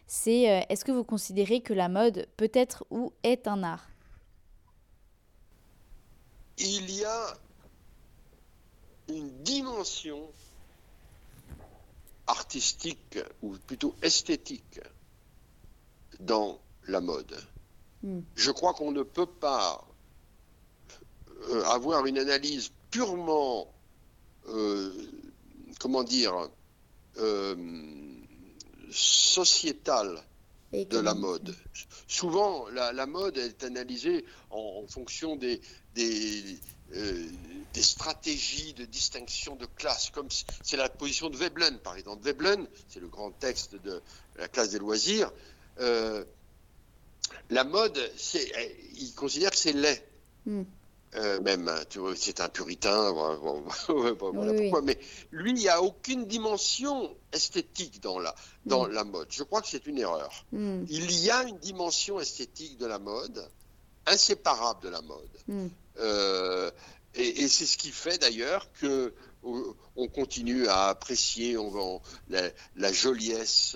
C'est 0.07 0.49
euh, 0.49 0.61
est-ce 0.69 0.85
que 0.85 0.93
vous 0.93 1.03
considérez 1.03 1.59
que 1.59 1.73
la 1.73 1.89
mode 1.89 2.25
peut 2.37 2.51
être 2.53 2.85
ou 2.89 3.11
est 3.23 3.49
un 3.49 3.63
art? 3.63 3.90
Il 6.61 6.91
y 6.91 7.03
a 7.03 7.37
une 9.09 9.29
dimension 9.43 10.29
artistique 12.27 13.19
ou 13.41 13.57
plutôt 13.67 13.95
esthétique 14.01 14.79
dans 16.19 16.59
la 16.87 17.01
mode. 17.01 17.35
Hmm. 18.03 18.21
Je 18.35 18.51
crois 18.51 18.73
qu'on 18.73 18.91
ne 18.91 19.03
peut 19.03 19.25
pas 19.25 19.85
euh, 21.49 21.63
avoir 21.65 22.05
une 22.05 22.19
analyse 22.19 22.71
purement, 22.89 23.73
euh, 24.47 24.93
comment 25.79 26.03
dire, 26.03 26.49
euh, 27.17 27.55
sociétale 28.91 30.23
de 30.73 30.99
la 30.99 31.13
mode. 31.13 31.55
Souvent, 32.07 32.67
la, 32.69 33.05
mode 33.05 33.37
est 33.37 33.63
analysée 33.63 34.25
en, 34.51 34.85
fonction 34.87 35.35
des, 35.35 35.61
des, 35.95 36.59
des 37.73 37.81
stratégies 37.81 38.73
de 38.73 38.85
distinction 38.85 39.55
de 39.55 39.65
classe, 39.65 40.09
comme 40.09 40.27
c'est 40.63 40.77
la 40.77 40.89
position 40.89 41.29
de 41.29 41.37
Veblen, 41.37 41.77
par 41.79 41.95
exemple. 41.95 42.23
Veblen, 42.23 42.67
c'est 42.89 42.99
le 42.99 43.07
grand 43.07 43.31
texte 43.31 43.75
de 43.75 44.01
la 44.37 44.47
classe 44.47 44.71
des 44.71 44.79
loisirs. 44.79 45.31
Euh, 45.79 46.23
la 47.49 47.63
mode, 47.63 47.97
il 48.95 49.13
considère 49.15 49.51
que 49.51 49.57
c'est 49.57 49.73
laid. 49.73 50.03
Hmm. 50.45 50.63
Euh, 51.15 51.41
même, 51.41 51.67
hein, 51.67 51.81
c'est 52.15 52.39
un 52.39 52.47
puritain, 52.47 53.11
voilà, 53.87 54.53
pourquoi. 54.53 54.81
Mais 54.81 54.97
lui, 55.31 55.51
il 55.51 55.55
n'y 55.55 55.67
a 55.67 55.81
aucune 55.81 56.25
dimension 56.25 57.13
esthétique 57.33 58.01
dans 58.01 58.19
la, 58.19 58.33
dans 58.65 58.87
hmm. 58.87 58.91
la 58.91 59.03
mode. 59.03 59.27
Je 59.29 59.43
crois 59.43 59.61
que 59.61 59.67
c'est 59.67 59.87
une 59.87 59.97
erreur. 59.97 60.45
Hmm. 60.51 60.85
Il 60.89 61.11
y 61.11 61.29
a 61.29 61.43
une 61.43 61.57
dimension 61.57 62.19
esthétique 62.19 62.77
de 62.77 62.85
la 62.85 62.99
mode, 62.99 63.45
inséparable 64.05 64.83
de 64.83 64.89
la 64.89 65.01
mode. 65.01 65.69
Euh, 66.01 66.71
et, 67.13 67.47
c'est 67.47 67.65
ce 67.65 67.77
qui 67.77 67.91
fait 67.91 68.17
d'ailleurs 68.19 68.71
que 68.73 69.13
on 69.43 70.07
continue 70.07 70.67
à 70.67 70.89
apprécier 70.89 71.57
on, 71.57 71.99
la, 72.29 72.49
la, 72.75 72.93
joliesse 72.93 73.75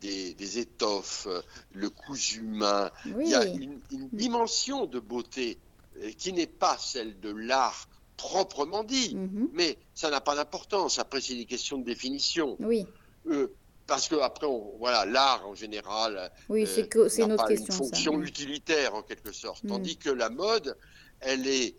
des, 0.00 0.58
étoffes, 0.58 1.26
le 1.72 1.90
cousu 1.90 2.40
humain. 2.40 2.90
Il 3.04 3.28
y 3.28 3.34
a 3.34 3.44
une, 3.44 3.80
dimension 4.12 4.86
de 4.86 5.00
beauté 5.00 5.58
euh, 5.98 6.10
qui 6.16 6.32
n'est 6.32 6.46
pas 6.46 6.76
celle 6.78 7.18
de 7.20 7.30
l'art 7.30 7.88
proprement 8.16 8.84
dit, 8.84 9.14
mhm. 9.14 9.48
mais 9.52 9.78
ça 9.94 10.10
n'a 10.10 10.20
pas 10.20 10.36
d'importance. 10.36 10.98
Après, 10.98 11.20
c'est 11.20 11.34
une 11.34 11.46
question 11.46 11.78
de 11.78 11.84
définition. 11.84 12.56
Oui. 12.60 12.86
Euh, 13.26 13.48
parce 13.86 14.08
que 14.08 14.14
après, 14.16 14.46
voilà, 14.78 15.04
l'art 15.04 15.48
en 15.48 15.54
général, 15.54 16.30
oui, 16.48 16.66
c'est 16.66 16.94
euh, 16.96 17.08
une 17.18 17.72
fonction 17.72 18.22
utilitaire 18.22 18.94
en 18.94 19.02
quelque 19.02 19.32
sorte, 19.32 19.64
mm. 19.64 19.68
tandis 19.68 19.96
que 19.96 20.10
la 20.10 20.30
mode, 20.30 20.76
elle 21.20 21.46
est 21.46 21.74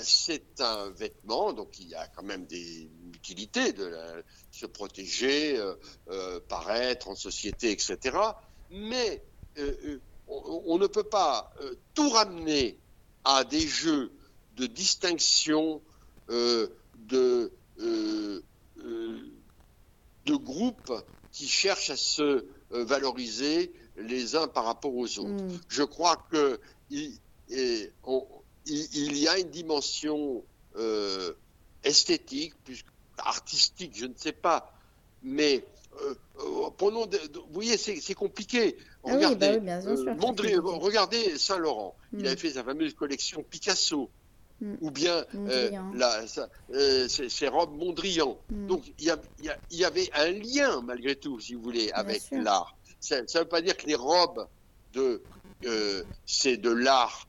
c'est 0.00 0.60
un 0.60 0.90
vêtement, 0.90 1.52
donc 1.52 1.78
il 1.78 1.88
y 1.88 1.94
a 1.94 2.06
quand 2.08 2.22
même 2.22 2.46
des 2.46 2.90
utilités 3.14 3.72
de 3.72 3.90
se 4.50 4.66
protéger, 4.66 5.58
euh, 5.58 5.74
euh, 6.10 6.40
paraître 6.48 7.08
en 7.08 7.14
société, 7.14 7.70
etc. 7.70 8.16
Mais 8.70 9.22
euh, 9.58 9.98
on, 10.26 10.78
ne 10.78 10.86
peut 10.86 11.04
pas 11.04 11.52
tout 11.94 12.10
ramener 12.10 12.78
à 13.24 13.44
des 13.44 13.66
jeux 13.66 14.12
de 14.56 14.66
distinction 14.66 15.80
de, 16.28 16.70
de 17.78 18.42
groupes 20.26 20.92
qui 21.32 21.48
cherchent 21.48 21.90
à 21.90 21.96
se 21.96 22.44
valoriser 22.70 23.72
les 23.96 24.36
uns 24.36 24.48
par 24.48 24.64
rapport 24.64 24.94
aux 24.94 25.18
autres. 25.18 25.30
Mm. 25.30 25.60
Je 25.68 25.82
crois 25.82 26.16
que 26.30 26.60
il, 26.90 27.18
y 28.68 29.28
a 29.28 29.38
une 29.38 29.50
dimension 29.50 30.42
euh, 30.76 31.32
esthétique, 31.84 32.54
plus 32.64 32.84
artistique, 33.18 33.92
je 33.96 34.06
ne 34.06 34.14
sais 34.16 34.32
pas, 34.32 34.72
mais 35.22 35.64
euh, 36.02 36.14
euh, 36.40 36.70
vous 36.80 37.52
voyez, 37.52 37.76
c'est 37.76 38.14
compliqué. 38.14 38.76
Ah 39.04 39.14
regardez, 39.14 39.58
bah 39.60 39.80
regardez 39.80 41.38
Saint-Laurent, 41.38 41.96
il 42.12 42.20
hmm. 42.20 42.26
avait 42.26 42.36
fait 42.36 42.50
sa 42.50 42.62
fameuse 42.64 42.94
collection 42.94 43.44
Picasso. 43.48 44.08
Hmm. 44.60 44.74
Ou 44.80 44.90
bien 44.90 45.24
ses 47.18 47.48
robes 47.48 47.76
Mondrian. 47.76 48.36
Hmm. 48.50 48.66
Donc 48.66 48.92
il 48.98 49.16
y, 49.70 49.84
avait 49.84 50.10
un 50.14 50.32
lien 50.32 50.82
malgré 50.82 51.14
tout, 51.14 51.38
si 51.38 51.54
vous 51.54 51.62
voulez, 51.62 51.92
avec 51.92 52.22
l'art. 52.32 52.76
Ça 53.00 53.22
ne 53.22 53.38
veut 53.38 53.44
pas 53.44 53.62
dire 53.62 53.76
que 53.76 53.86
les 53.86 53.94
robes 53.94 54.46
de 54.94 55.22
c'est 56.26 56.56
de 56.56 56.70
l'art 56.70 57.28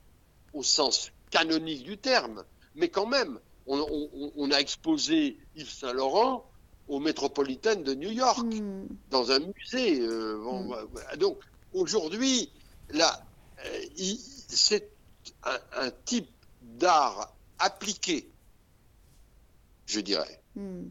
au 0.52 0.64
sens 0.64 1.12
canonique 1.30 1.84
du 1.84 1.96
terme, 1.96 2.44
mais 2.74 2.88
quand 2.88 3.06
même, 3.06 3.38
on, 3.66 4.50
a 4.50 4.58
exposé 4.58 5.38
Yves 5.56 5.70
Saint-Laurent 5.70 6.44
au 6.88 6.98
métropolitaine 6.98 7.84
de 7.84 7.94
New 7.94 8.10
York, 8.10 8.44
hmm. 8.44 8.86
dans 9.10 9.30
un 9.30 9.38
musée. 9.38 10.00
Euh, 10.00 10.36
hmm. 10.38 11.16
Donc 11.18 11.38
aujourd'hui, 11.72 12.50
là, 12.90 13.24
euh, 13.64 13.84
c'est 14.48 14.90
un, 15.44 15.90
type 16.04 16.28
d'art 16.62 17.32
appliqué, 17.58 18.28
je 19.86 20.00
dirais. 20.00 20.40
Hmm. 20.56 20.88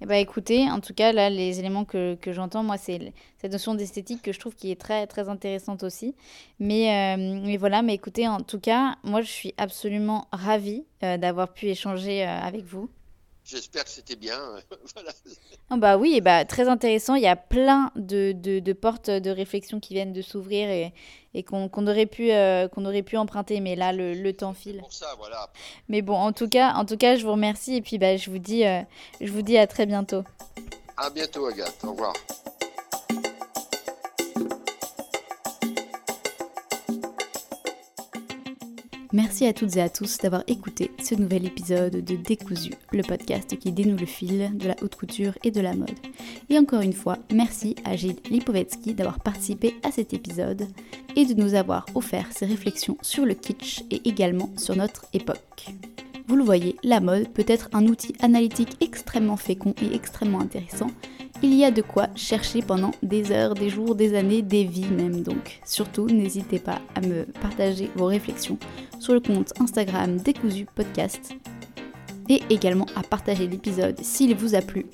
Eh 0.00 0.06
ben, 0.06 0.16
écoutez, 0.16 0.70
en 0.70 0.80
tout 0.80 0.94
cas, 0.94 1.12
là, 1.12 1.30
les 1.30 1.58
éléments 1.58 1.84
que, 1.84 2.14
que 2.16 2.32
j'entends, 2.32 2.62
moi, 2.62 2.76
c'est 2.76 3.12
cette 3.38 3.52
notion 3.52 3.74
d'esthétique 3.74 4.22
que 4.22 4.32
je 4.32 4.40
trouve 4.40 4.54
qui 4.54 4.70
est 4.70 4.80
très, 4.80 5.06
très 5.06 5.28
intéressante 5.28 5.82
aussi. 5.82 6.14
Mais, 6.58 7.16
euh, 7.16 7.40
mais 7.44 7.56
voilà, 7.56 7.82
mais 7.82 7.94
écoutez, 7.94 8.26
en 8.28 8.40
tout 8.40 8.60
cas, 8.60 8.96
moi, 9.04 9.20
je 9.20 9.30
suis 9.30 9.54
absolument 9.56 10.26
ravie 10.32 10.84
euh, 11.02 11.16
d'avoir 11.16 11.52
pu 11.52 11.66
échanger 11.66 12.24
euh, 12.24 12.40
avec 12.40 12.64
vous. 12.64 12.88
J'espère 13.44 13.84
que 13.84 13.90
c'était 13.90 14.16
bien. 14.16 14.38
Ah 15.70 15.78
bah 15.78 15.96
oui, 15.96 16.16
et 16.16 16.20
bah, 16.20 16.44
très 16.44 16.68
intéressant. 16.68 17.14
Il 17.14 17.22
y 17.22 17.26
a 17.26 17.34
plein 17.34 17.90
de, 17.96 18.32
de, 18.32 18.58
de 18.58 18.72
portes 18.74 19.08
de 19.08 19.30
réflexion 19.30 19.80
qui 19.80 19.94
viennent 19.94 20.12
de 20.12 20.20
s'ouvrir 20.20 20.68
et, 20.68 20.92
et 21.32 21.42
qu'on 21.42 21.68
aurait, 21.86 22.04
pu, 22.04 22.30
euh, 22.30 22.68
qu'on 22.68 22.84
aurait 22.84 23.02
pu 23.02 23.16
emprunter. 23.16 23.60
Mais 23.60 23.74
là, 23.74 23.92
le, 23.92 24.12
le 24.12 24.32
temps 24.34 24.52
file. 24.52 24.78
Pour 24.80 24.92
ça, 24.92 25.14
voilà. 25.16 25.48
Mais 25.88 26.02
bon, 26.02 26.14
en 26.14 26.32
tout 26.32 26.48
cas, 26.48 26.74
en 26.74 26.84
tout 26.84 26.98
cas 26.98 27.16
je 27.16 27.24
vous 27.24 27.32
remercie. 27.32 27.76
Et 27.76 27.80
puis, 27.80 27.96
bah, 27.96 28.18
je, 28.18 28.28
vous 28.28 28.38
dis, 28.38 28.66
euh, 28.66 28.82
je 29.22 29.32
vous 29.32 29.40
dis 29.40 29.56
à 29.56 29.66
très 29.66 29.86
bientôt. 29.86 30.24
À 30.98 31.08
bientôt, 31.08 31.46
Agathe. 31.46 31.82
Au 31.84 31.92
revoir. 31.92 32.12
Merci 39.14 39.44
à 39.44 39.52
toutes 39.52 39.76
et 39.76 39.82
à 39.82 39.90
tous 39.90 40.16
d'avoir 40.18 40.42
écouté 40.46 40.90
ce 41.02 41.14
nouvel 41.14 41.44
épisode 41.44 42.02
de 42.02 42.16
Décousu, 42.16 42.72
le 42.92 43.02
podcast 43.02 43.58
qui 43.58 43.70
dénoue 43.70 43.98
le 43.98 44.06
fil 44.06 44.56
de 44.56 44.68
la 44.68 44.74
haute 44.80 44.96
couture 44.96 45.34
et 45.44 45.50
de 45.50 45.60
la 45.60 45.74
mode. 45.74 45.98
Et 46.48 46.58
encore 46.58 46.80
une 46.80 46.94
fois, 46.94 47.18
merci 47.30 47.76
à 47.84 47.94
Gilles 47.94 48.20
Lipovetsky 48.30 48.94
d'avoir 48.94 49.20
participé 49.20 49.74
à 49.82 49.90
cet 49.90 50.14
épisode 50.14 50.66
et 51.14 51.26
de 51.26 51.34
nous 51.34 51.52
avoir 51.52 51.84
offert 51.94 52.32
ses 52.32 52.46
réflexions 52.46 52.96
sur 53.02 53.26
le 53.26 53.34
kitsch 53.34 53.82
et 53.90 54.00
également 54.08 54.48
sur 54.56 54.76
notre 54.76 55.04
époque. 55.12 55.66
Vous 56.26 56.36
le 56.36 56.44
voyez, 56.44 56.76
la 56.82 57.00
mode 57.00 57.28
peut 57.28 57.44
être 57.46 57.68
un 57.74 57.88
outil 57.88 58.14
analytique 58.20 58.78
extrêmement 58.80 59.36
fécond 59.36 59.74
et 59.82 59.94
extrêmement 59.94 60.40
intéressant 60.40 60.88
il 61.42 61.54
y 61.54 61.64
a 61.64 61.70
de 61.70 61.82
quoi 61.82 62.08
chercher 62.14 62.62
pendant 62.62 62.92
des 63.02 63.32
heures, 63.32 63.54
des 63.54 63.68
jours, 63.68 63.94
des 63.94 64.14
années, 64.14 64.42
des 64.42 64.64
vies 64.64 64.86
même. 64.86 65.22
Donc 65.22 65.60
surtout, 65.64 66.06
n'hésitez 66.06 66.58
pas 66.58 66.80
à 66.94 67.00
me 67.00 67.24
partager 67.40 67.90
vos 67.96 68.06
réflexions 68.06 68.58
sur 68.98 69.12
le 69.12 69.20
compte 69.20 69.52
Instagram 69.60 70.16
Décousu 70.18 70.66
Podcast 70.74 71.34
et 72.28 72.42
également 72.50 72.86
à 72.94 73.02
partager 73.02 73.48
l'épisode 73.48 73.98
s'il 74.00 74.34
vous 74.36 74.54
a 74.54 74.60
plu. 74.60 74.86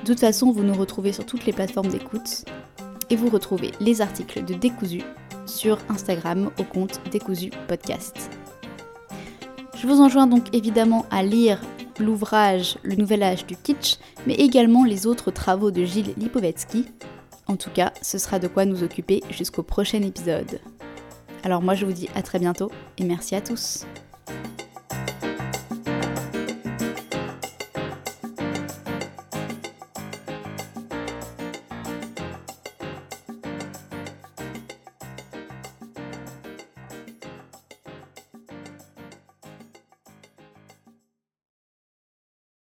De 0.00 0.06
toute 0.06 0.20
façon, 0.20 0.52
vous 0.52 0.62
nous 0.62 0.74
retrouvez 0.74 1.12
sur 1.12 1.26
toutes 1.26 1.46
les 1.46 1.52
plateformes 1.52 1.88
d'écoute 1.88 2.44
et 3.10 3.16
vous 3.16 3.28
retrouvez 3.28 3.72
les 3.80 4.00
articles 4.00 4.44
de 4.44 4.54
Décousu 4.54 5.02
sur 5.46 5.78
Instagram 5.88 6.50
au 6.58 6.62
compte 6.62 7.00
Décousu 7.10 7.50
Podcast. 7.68 8.30
Je 9.76 9.86
vous 9.86 10.00
enjoins 10.00 10.26
donc 10.26 10.54
évidemment 10.54 11.04
à 11.10 11.22
lire 11.22 11.60
l'ouvrage 11.98 12.78
Le 12.82 12.96
Nouvel 12.96 13.22
Âge 13.22 13.46
du 13.46 13.56
Kitsch, 13.56 13.98
mais 14.26 14.34
également 14.34 14.84
les 14.84 15.06
autres 15.06 15.30
travaux 15.30 15.70
de 15.70 15.84
Gilles 15.84 16.14
Lipovetsky. 16.16 16.86
En 17.46 17.56
tout 17.56 17.70
cas, 17.70 17.92
ce 18.02 18.18
sera 18.18 18.38
de 18.38 18.48
quoi 18.48 18.64
nous 18.64 18.82
occuper 18.82 19.22
jusqu'au 19.30 19.62
prochain 19.62 20.02
épisode. 20.02 20.60
Alors 21.42 21.62
moi 21.62 21.74
je 21.74 21.84
vous 21.84 21.92
dis 21.92 22.08
à 22.14 22.22
très 22.22 22.38
bientôt 22.38 22.70
et 22.98 23.04
merci 23.04 23.34
à 23.34 23.40
tous. 23.40 23.84